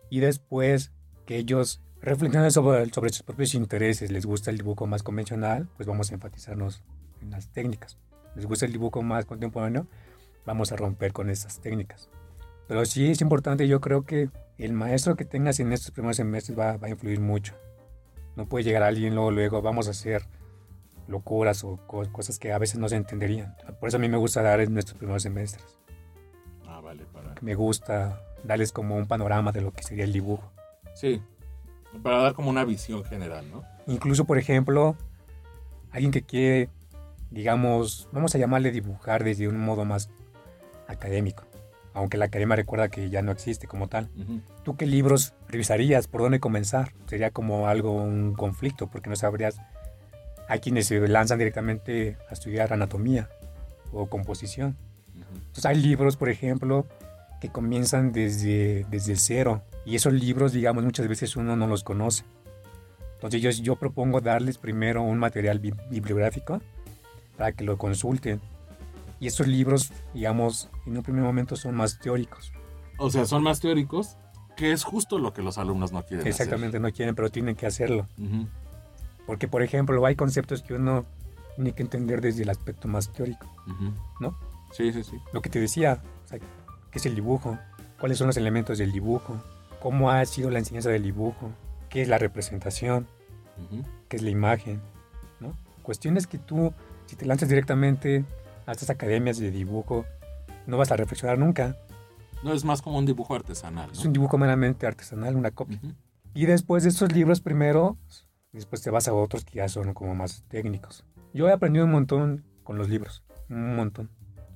Y 0.10 0.20
después 0.22 0.92
que 1.26 1.38
ellos 1.38 1.82
reflexionen 2.02 2.52
sobre, 2.52 2.90
sobre 2.90 3.12
sus 3.12 3.24
propios 3.24 3.54
intereses. 3.54 4.12
Les 4.12 4.26
gusta 4.26 4.52
el 4.52 4.58
dibujo 4.58 4.88
más 4.88 5.04
convencional, 5.04 5.68
pues 5.76 5.88
vamos 5.88 6.12
a 6.12 6.14
enfatizarnos 6.14 6.84
en 7.22 7.32
las 7.32 7.52
técnicas. 7.52 7.98
Les 8.36 8.46
gusta 8.46 8.66
el 8.66 8.72
dibujo 8.72 9.02
más 9.02 9.26
contemporáneo, 9.26 9.88
vamos 10.46 10.72
a 10.72 10.76
romper 10.76 11.12
con 11.12 11.30
esas 11.30 11.60
técnicas. 11.60 12.10
Pero 12.68 12.86
sí 12.86 13.10
es 13.10 13.22
importante, 13.22 13.68
yo 13.68 13.82
creo 13.82 14.06
que 14.06 14.30
el 14.58 14.74
maestro 14.74 15.16
que 15.16 15.26
tengas 15.26 15.60
en 15.60 15.74
estos 15.74 15.92
primeros 15.92 16.18
semestres 16.18 16.58
va, 16.58 16.78
va 16.78 16.88
a 16.88 16.92
influir 16.92 17.20
mucho. 17.20 17.56
No 18.36 18.48
puede 18.48 18.64
llegar 18.64 18.84
alguien 18.84 19.16
luego, 19.16 19.32
luego, 19.32 19.62
vamos 19.62 19.88
a 19.88 19.92
hacer 19.92 20.24
locuras 21.08 21.64
o 21.64 21.78
co- 21.88 22.12
cosas 22.12 22.40
que 22.40 22.52
a 22.52 22.58
veces 22.58 22.78
no 22.80 22.90
se 22.90 22.96
entenderían. 22.96 23.56
Por 23.80 23.90
eso 23.90 23.98
a 23.98 24.00
mí 24.00 24.10
me 24.10 24.18
gusta 24.18 24.42
dar 24.42 24.60
en 24.60 24.74
nuestros 24.74 24.98
primeros 24.98 25.24
semestres. 25.24 25.78
Ah, 26.68 26.80
vale, 26.82 27.06
para... 27.06 27.36
Me 27.42 27.56
gusta 27.56 28.22
darles 28.44 28.72
como 28.72 28.96
un 28.96 29.08
panorama 29.08 29.52
de 29.52 29.62
lo 29.62 29.72
que 29.72 29.84
sería 29.84 30.04
el 30.04 30.14
dibujo. 30.14 30.52
Sí, 30.94 31.22
para 32.04 32.18
dar 32.18 32.34
como 32.34 32.50
una 32.50 32.66
visión 32.66 33.04
general, 33.06 33.50
¿no? 33.50 33.64
Incluso, 33.88 34.26
por 34.26 34.38
ejemplo, 34.38 34.96
alguien 35.92 36.12
que 36.12 36.22
quiere, 36.24 36.70
digamos, 37.32 38.10
vamos 38.12 38.36
a 38.36 38.38
llamarle 38.38 38.72
dibujar 38.72 39.24
desde 39.24 39.48
un 39.48 39.60
modo 39.60 39.86
más 39.86 40.10
académico, 40.88 41.44
aunque 41.94 42.18
la 42.18 42.26
academia 42.26 42.56
recuerda 42.56 42.90
que 42.90 43.10
ya 43.10 43.22
no 43.22 43.32
existe 43.32 43.68
como 43.68 43.88
tal. 43.88 44.10
¿Tú 44.64 44.76
qué 44.76 44.86
libros 44.86 45.34
revisarías? 45.48 46.08
¿Por 46.08 46.22
dónde 46.22 46.40
comenzar? 46.40 46.94
Sería 47.06 47.32
como 47.32 47.68
algo, 47.68 47.92
un 47.94 48.34
conflicto, 48.34 48.88
porque 48.88 49.10
no 49.10 49.16
sabrías. 49.16 49.60
Hay 50.48 50.60
quienes 50.60 50.88
se 50.88 51.06
lanzan 51.08 51.40
directamente 51.40 52.18
a 52.30 52.34
estudiar 52.34 52.72
anatomía 52.74 53.30
o 53.92 54.08
composición. 54.08 54.76
Entonces 55.16 55.66
hay 55.66 55.76
libros, 55.82 56.16
por 56.18 56.30
ejemplo, 56.30 56.86
que 57.42 57.50
comienzan 57.50 58.12
desde, 58.12 58.86
desde 58.90 59.16
cero. 59.16 59.62
Y 59.86 59.96
esos 59.96 60.14
libros, 60.14 60.52
digamos, 60.54 60.84
muchas 60.84 61.08
veces 61.08 61.36
uno 61.36 61.56
no 61.56 61.68
los 61.68 61.84
conoce. 61.84 62.24
Entonces 63.16 63.42
yo, 63.42 63.50
yo 63.50 63.76
propongo 63.76 64.22
darles 64.22 64.58
primero 64.58 65.02
un 65.02 65.18
material 65.18 65.60
bi- 65.60 65.74
bibliográfico 65.90 66.62
para 67.38 67.52
que 67.52 67.64
lo 67.64 67.78
consulten. 67.78 68.40
Y 69.20 69.28
estos 69.28 69.48
libros, 69.48 69.92
digamos, 70.14 70.70
en 70.86 70.98
un 70.98 71.04
primer 71.04 71.24
momento 71.24 71.56
son 71.56 71.76
más 71.76 72.00
teóricos. 72.00 72.52
O 73.00 73.10
sea, 73.10 73.26
son 73.26 73.42
más 73.44 73.60
teóricos, 73.60 74.18
que 74.56 74.72
es 74.72 74.84
justo 74.84 75.18
lo 75.18 75.34
que 75.34 75.42
los 75.42 75.58
alumnos 75.58 75.92
no 75.92 76.04
quieren 76.04 76.22
hacer. 76.28 76.32
Exactamente, 76.32 76.80
no 76.80 76.92
quieren, 76.92 77.16
pero 77.16 77.30
tienen 77.30 77.56
que 77.56 77.66
hacerlo. 77.66 78.08
Ujú. 78.20 78.48
Porque, 79.28 79.48
por 79.48 79.62
ejemplo, 79.62 80.04
hay 80.06 80.16
conceptos 80.16 80.64
que 80.64 80.74
uno 80.74 81.06
tiene 81.56 81.74
que 81.74 81.84
entender 81.84 82.22
desde 82.22 82.42
el 82.44 82.50
aspecto 82.50 82.88
más 82.88 83.12
teórico. 83.14 83.46
Ujú. 83.68 83.92
¿No? 84.20 84.36
Sí, 84.72 84.92
sí, 84.92 85.04
sí. 85.04 85.18
Lo 85.34 85.42
que 85.42 85.50
te 85.50 85.60
decía, 85.60 86.02
o 86.26 86.28
sea, 86.28 86.40
¿qué 86.40 86.98
es 86.98 87.06
el 87.06 87.14
dibujo? 87.14 87.60
¿Cuáles 88.00 88.18
son 88.18 88.28
los 88.28 88.38
elementos 88.38 88.78
del 88.80 88.92
dibujo? 88.92 89.40
¿Cómo 89.82 90.10
ha 90.10 90.26
sido 90.26 90.50
la 90.50 90.60
enseñanza 90.60 90.90
del 90.90 91.04
dibujo? 91.04 91.52
¿Qué 91.90 92.02
es 92.02 92.08
la 92.08 92.18
representación? 92.18 93.06
Ujú. 93.70 93.84
¿Qué 94.10 94.18
es 94.18 94.24
la 94.24 94.30
imagen? 94.30 94.82
¿No? 95.40 95.54
Cuestiones 95.84 96.26
que 96.26 96.38
tú, 96.38 96.74
si 97.06 97.16
te 97.16 97.26
lanzas 97.26 97.50
directamente 97.50 98.24
a 98.66 98.72
estas 98.72 98.90
academias 98.90 99.38
de 99.38 99.52
dibujo, 99.52 100.06
no 100.66 100.78
vas 100.78 100.92
a 100.92 100.96
reflexionar 100.98 101.38
nunca. 101.38 101.76
No, 102.44 102.54
es 102.54 102.64
más 102.66 102.82
como 102.82 102.98
un 103.00 103.06
dibujo 103.06 103.34
artesanal, 103.36 103.90
Es 103.92 104.00
¿no? 104.00 104.06
un 104.08 104.14
dibujo 104.14 104.38
meramente 104.38 104.86
artesanal, 104.86 105.36
una 105.36 105.52
copia. 105.52 105.78
Ujú. 105.84 105.94
Y 106.34 106.46
después 106.46 106.84
de 106.84 106.90
estos 106.90 107.12
libros 107.14 107.42
primero, 107.42 107.98
después 108.58 108.82
te 108.82 108.90
vas 108.90 109.08
a 109.08 109.14
otros 109.14 109.46
que 109.46 109.58
ya 109.58 109.68
son 109.70 109.94
como 109.94 110.14
más 110.16 110.44
técnicos. 110.50 111.06
Yo 111.34 111.48
he 111.48 111.52
aprendido 111.52 111.86
un 111.86 111.92
montón 111.92 112.44
con 112.64 112.78
los 112.78 112.90
libros, 112.90 113.24
un 113.50 113.76
montón. 113.76 114.10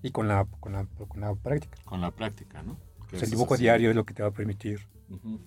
Y 0.03 0.11
con 0.11 0.27
la, 0.27 0.45
con 0.59 0.73
la, 0.73 0.85
con 1.07 1.21
la 1.21 1.33
práctica. 1.35 1.77
Con 1.85 2.01
la 2.01 2.11
práctica, 2.11 2.63
¿no? 2.63 2.77
El 3.11 3.29
dibujo 3.29 3.53
así. 3.53 3.63
diario 3.63 3.89
es 3.89 3.95
lo 3.95 4.05
que 4.05 4.13
te 4.13 4.23
va 4.23 4.29
a 4.29 4.33
permitir 4.33 4.87
Ujú. 5.09 5.39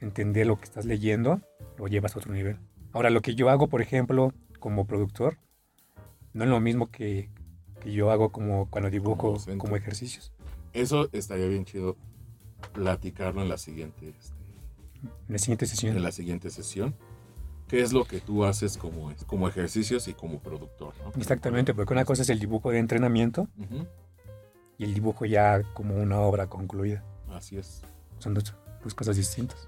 entender 0.00 0.46
lo 0.46 0.58
que 0.58 0.64
estás 0.64 0.84
leyendo, 0.84 1.40
lo 1.78 1.86
llevas 1.86 2.14
a 2.14 2.18
otro 2.18 2.32
nivel. 2.32 2.58
Ahora, 2.92 3.10
lo 3.10 3.22
que 3.22 3.34
yo 3.34 3.48
hago, 3.50 3.68
por 3.68 3.80
ejemplo, 3.80 4.32
como 4.60 4.86
productor, 4.86 5.38
no 6.32 6.44
es 6.44 6.50
lo 6.50 6.60
mismo 6.60 6.90
que, 6.90 7.30
que 7.80 7.92
yo 7.92 8.10
hago 8.10 8.30
como 8.30 8.68
cuando 8.68 8.88
Como 8.88 8.90
dibujo 8.90 9.30
docente. 9.32 9.58
como 9.58 9.76
ejercicios. 9.76 10.32
Eso 10.72 11.08
estaría 11.12 11.46
bien 11.46 11.64
chido 11.64 11.96
platicarlo 12.72 13.42
en 13.42 13.48
la 13.48 13.56
siguiente, 13.58 14.08
este, 14.08 14.34
En 15.28 15.32
la 15.32 15.38
siguiente 15.38 15.64
en 15.64 15.68
sesión. 15.70 16.02
la 16.02 16.12
siguiente 16.12 16.50
sesión. 16.50 16.94
¿Qué 17.74 17.82
es 17.82 17.92
lo 17.92 18.04
que 18.04 18.20
tú 18.20 18.44
haces 18.44 18.76
como, 18.76 19.12
como 19.26 19.48
ejercicios 19.48 20.06
y 20.06 20.14
como 20.14 20.38
productor? 20.38 20.94
¿no? 21.02 21.10
Exactamente, 21.20 21.74
porque 21.74 21.92
una 21.92 22.04
cosa 22.04 22.22
es 22.22 22.30
el 22.30 22.38
dibujo 22.38 22.70
de 22.70 22.78
entrenamiento 22.78 23.48
y 24.78 24.84
el 24.84 24.94
dibujo 24.94 25.24
ya 25.24 25.60
como 25.74 25.96
una 25.96 26.20
obra 26.20 26.46
concluida. 26.46 27.02
Así 27.32 27.56
es. 27.56 27.82
Son 28.20 28.32
dos, 28.32 28.54
dos 28.80 28.94
cosas 28.94 29.16
distintas. 29.16 29.66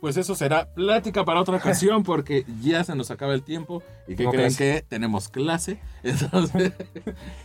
Pues 0.00 0.16
eso 0.16 0.34
será 0.34 0.72
plática 0.72 1.26
para 1.26 1.38
otra 1.38 1.58
ocasión 1.58 2.02
porque 2.04 2.46
ya 2.62 2.82
se 2.82 2.94
nos 2.94 3.10
acaba 3.10 3.34
el 3.34 3.42
tiempo 3.42 3.82
y 4.08 4.16
que 4.16 4.24
creen 4.24 4.30
clase. 4.30 4.56
que 4.56 4.86
tenemos 4.88 5.28
clase. 5.28 5.80
Entonces, 6.02 6.72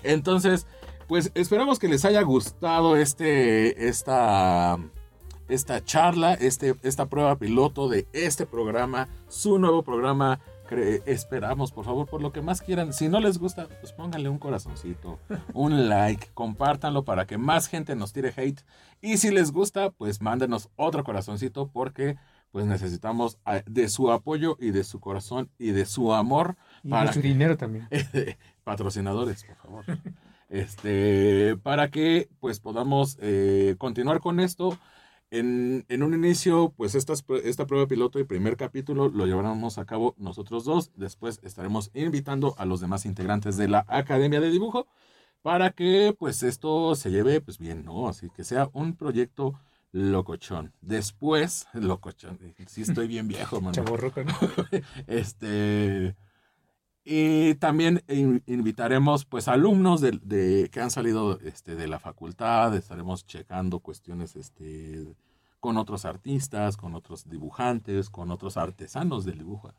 entonces, 0.04 0.66
pues 1.10 1.30
esperamos 1.36 1.78
que 1.78 1.90
les 1.90 2.06
haya 2.06 2.22
gustado 2.22 2.96
este, 2.96 3.90
esta, 3.90 4.80
esta 5.50 5.84
charla, 5.84 6.34
este, 6.36 6.76
esta 6.84 7.08
prueba 7.08 7.36
piloto 7.38 7.90
de 7.90 8.08
este 8.14 8.46
programa, 8.46 9.10
su 9.28 9.60
nuevo 9.60 9.84
programa 9.84 10.40
esperamos, 11.06 11.72
por 11.72 11.86
favor, 11.86 12.08
por 12.08 12.22
lo 12.22 12.32
que 12.32 12.42
más 12.42 12.62
quieran. 12.62 12.94
Si 12.94 13.10
no 13.10 13.20
les 13.20 13.38
gusta, 13.38 13.68
pues 13.80 13.92
pónganle 13.92 14.30
un 14.30 14.38
corazoncito, 14.38 15.20
un 15.54 15.90
like, 15.90 16.28
compártanlo 16.34 17.04
para 17.04 17.26
que 17.26 17.38
más 17.38 17.68
gente 17.68 17.96
nos 17.96 18.14
tire 18.14 18.34
hate. 18.36 18.62
Y 19.02 19.18
si 19.18 19.32
les 19.32 19.52
gusta, 19.52 19.90
pues 19.92 20.22
mándenos 20.22 20.70
otro 20.76 21.04
corazoncito 21.04 21.68
porque 21.68 22.18
pues 22.52 22.66
necesitamos 22.66 23.38
ah, 23.46 23.62
de 23.66 23.90
su 23.90 24.12
apoyo 24.12 24.58
y 24.60 24.72
de 24.72 24.84
su 24.84 25.00
corazón 25.00 25.50
y 25.60 25.72
de 25.72 25.86
su 25.86 26.14
amor 26.14 26.56
Y 26.84 26.90
para 26.90 27.06
mucho 27.06 27.22
dinero 27.22 27.58
también. 27.58 27.88
patrocinadores, 28.64 29.44
por 29.44 29.56
favor. 29.56 29.86
Este, 30.52 31.58
para 31.62 31.92
que 31.92 32.28
pues 32.40 32.60
podamos 32.60 33.20
eh, 33.22 33.76
continuar 33.78 34.20
con 34.20 34.40
esto. 34.40 34.80
En, 35.32 35.86
en 35.90 36.02
un 36.04 36.14
inicio, 36.16 36.74
pues 36.76 36.96
estas, 36.96 37.26
pr- 37.26 37.42
esta 37.44 37.68
prueba 37.68 37.88
piloto 37.88 38.20
y 38.20 38.24
primer 38.24 38.58
capítulo 38.58 39.10
lo 39.10 39.26
llevaremos 39.28 39.78
a 39.78 39.86
cabo 39.86 40.16
nosotros 40.18 40.64
dos. 40.66 40.92
Después 40.96 41.40
estaremos 41.44 41.92
invitando 41.94 42.56
a 42.58 42.66
los 42.66 42.82
demás 42.82 43.06
integrantes 43.06 43.56
de 43.56 43.68
la 43.68 43.86
Academia 43.88 44.40
de 44.42 44.50
Dibujo 44.50 44.88
para 45.44 45.70
que 45.72 46.16
pues 46.18 46.42
esto 46.44 46.96
se 46.96 47.12
lleve 47.12 47.42
pues 47.42 47.60
bien, 47.60 47.86
¿no? 47.86 48.08
Así 48.10 48.30
que 48.36 48.44
sea 48.44 48.70
un 48.74 48.96
proyecto 48.96 49.54
locochón. 49.92 50.74
Después, 50.82 51.68
locochón, 51.74 52.40
sí 52.68 52.82
estoy 52.82 53.08
bien 53.08 53.28
viejo, 53.28 53.62
mano. 53.62 53.74
Chaborroco, 53.74 54.24
¿no? 54.24 54.34
Este. 55.08 56.16
Y 57.06 57.56
también 57.56 58.04
in- 58.08 58.44
invitaremos 58.46 59.26
pues 59.26 59.48
alumnos 59.48 60.02
de, 60.02 60.20
de- 60.22 60.70
que 60.72 60.82
han 60.82 60.92
salido 60.92 61.40
este, 61.42 61.76
de 61.76 61.88
la 61.88 62.00
facultad, 62.00 62.76
estaremos 62.76 63.26
checando 63.26 63.80
cuestiones 63.80 64.36
este, 64.36 65.06
con 65.60 65.78
otros 65.78 66.06
artistas, 66.06 66.78
con 66.78 66.96
otros 66.96 67.28
dibujantes, 67.30 68.10
con 68.10 68.30
otros 68.32 68.58
artesanos 68.58 69.26
del 69.26 69.40
dibujo. 69.40 69.72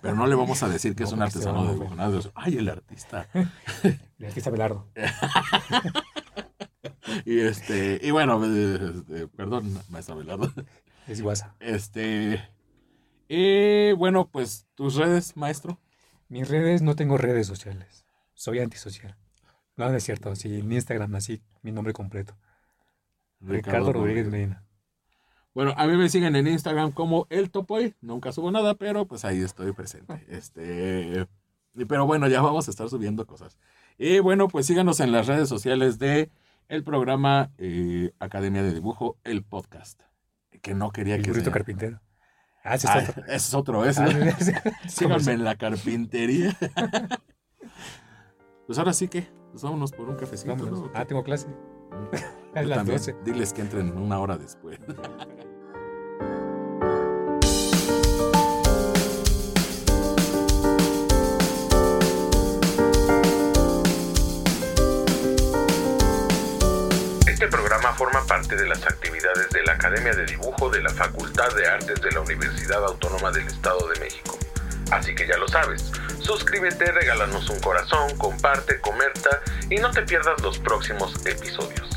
Pero 0.00 0.14
no 0.14 0.26
le 0.26 0.34
vamos 0.34 0.62
a 0.62 0.68
decir 0.68 0.94
que 0.96 1.04
es 1.04 1.12
un 1.12 1.20
artesano 1.20 1.66
de 1.66 1.74
dibujo. 1.74 1.94
nada. 1.94 2.18
Ay, 2.34 2.56
el 2.56 2.68
artista. 2.70 3.28
El 4.18 4.26
artista 4.26 4.50
Belardo. 4.50 4.88
Y 7.26 7.38
este, 7.40 8.00
y 8.02 8.10
bueno, 8.10 8.40
eh, 8.44 9.02
eh, 9.10 9.26
perdón, 9.36 9.78
maestra 9.90 10.14
Belardo. 10.14 10.50
Es 11.06 11.22
guasa. 11.22 11.54
Este. 11.60 12.42
Y 13.28 13.92
bueno, 13.92 14.28
pues 14.30 14.66
tus 14.74 14.96
redes, 14.96 15.36
maestro. 15.36 15.78
Mis 16.28 16.48
redes, 16.48 16.82
no 16.82 16.96
tengo 16.96 17.16
redes 17.18 17.46
sociales. 17.46 18.04
Soy 18.34 18.58
antisocial. 18.60 19.16
No, 19.76 19.88
no 19.90 19.96
es 19.96 20.04
cierto. 20.04 20.34
Sí, 20.36 20.60
en 20.60 20.72
Instagram, 20.72 21.14
así, 21.16 21.42
mi 21.62 21.72
nombre 21.72 21.92
completo. 21.92 22.36
Ricardo, 23.40 23.92
Rodríguez 23.92 24.28
Medina. 24.28 24.64
Bueno, 25.54 25.72
a 25.76 25.86
mí 25.86 25.96
me 25.96 26.08
siguen 26.08 26.34
en 26.36 26.46
Instagram 26.48 26.92
como 26.92 27.26
el 27.30 27.50
Topoy. 27.50 27.94
Nunca 28.00 28.32
subo 28.32 28.50
nada, 28.50 28.74
pero 28.74 29.06
pues 29.06 29.24
ahí 29.24 29.40
estoy 29.40 29.72
presente. 29.72 30.24
Este, 30.28 31.26
pero 31.88 32.06
bueno, 32.06 32.26
ya 32.28 32.40
vamos 32.40 32.66
a 32.68 32.70
estar 32.70 32.88
subiendo 32.88 33.26
cosas. 33.26 33.58
Y 33.98 34.18
bueno, 34.20 34.48
pues 34.48 34.66
síganos 34.66 35.00
en 35.00 35.12
las 35.12 35.26
redes 35.26 35.48
sociales 35.48 35.98
de 35.98 36.30
el 36.68 36.82
programa 36.82 37.50
eh, 37.58 38.12
Academia 38.18 38.62
de 38.62 38.72
Dibujo, 38.74 39.16
el 39.24 39.42
podcast. 39.44 40.00
Que 40.62 40.74
no 40.74 40.90
quería 40.90 41.16
El 41.16 41.22
que 41.22 41.30
burrito 41.30 41.46
sea- 41.46 41.52
carpintero. 41.52 42.00
Ah, 42.64 42.76
ese 42.76 42.86
es 42.86 43.08
otro. 43.08 43.24
ese 43.26 43.36
es 43.36 43.54
otro, 43.54 43.84
ese. 43.84 44.54
Ah, 44.54 44.70
Síganme 44.88 45.32
en 45.32 45.44
la 45.44 45.56
carpintería. 45.56 46.56
pues 48.66 48.78
ahora 48.78 48.94
sí 48.94 49.08
que, 49.08 49.28
pues 49.50 49.62
vámonos 49.62 49.92
por 49.92 50.08
un 50.08 50.16
cafecito. 50.16 50.56
¿no? 50.56 50.90
Ah, 50.94 51.04
tengo 51.04 51.22
clase. 51.22 51.48
Es 52.12 52.22
las 52.66 52.78
también. 52.78 52.96
12. 52.98 53.16
Diles 53.24 53.52
que 53.52 53.60
entren 53.60 53.96
una 53.98 54.18
hora 54.18 54.38
después. 54.38 54.78
Forma 67.92 68.24
parte 68.26 68.56
de 68.56 68.66
las 68.66 68.82
actividades 68.84 69.50
de 69.50 69.62
la 69.62 69.72
Academia 69.72 70.14
de 70.14 70.24
Dibujo 70.24 70.70
de 70.70 70.82
la 70.82 70.90
Facultad 70.90 71.54
de 71.54 71.66
Artes 71.66 72.00
de 72.00 72.10
la 72.12 72.20
Universidad 72.20 72.84
Autónoma 72.84 73.30
del 73.30 73.46
Estado 73.46 73.86
de 73.88 74.00
México. 74.00 74.38
Así 74.90 75.14
que 75.14 75.26
ya 75.26 75.36
lo 75.36 75.46
sabes, 75.48 75.92
suscríbete, 76.20 76.90
regálanos 76.92 77.48
un 77.50 77.60
corazón, 77.60 78.16
comparte, 78.16 78.80
comenta 78.80 79.40
y 79.70 79.76
no 79.76 79.90
te 79.90 80.02
pierdas 80.02 80.40
los 80.40 80.58
próximos 80.58 81.14
episodios. 81.26 81.93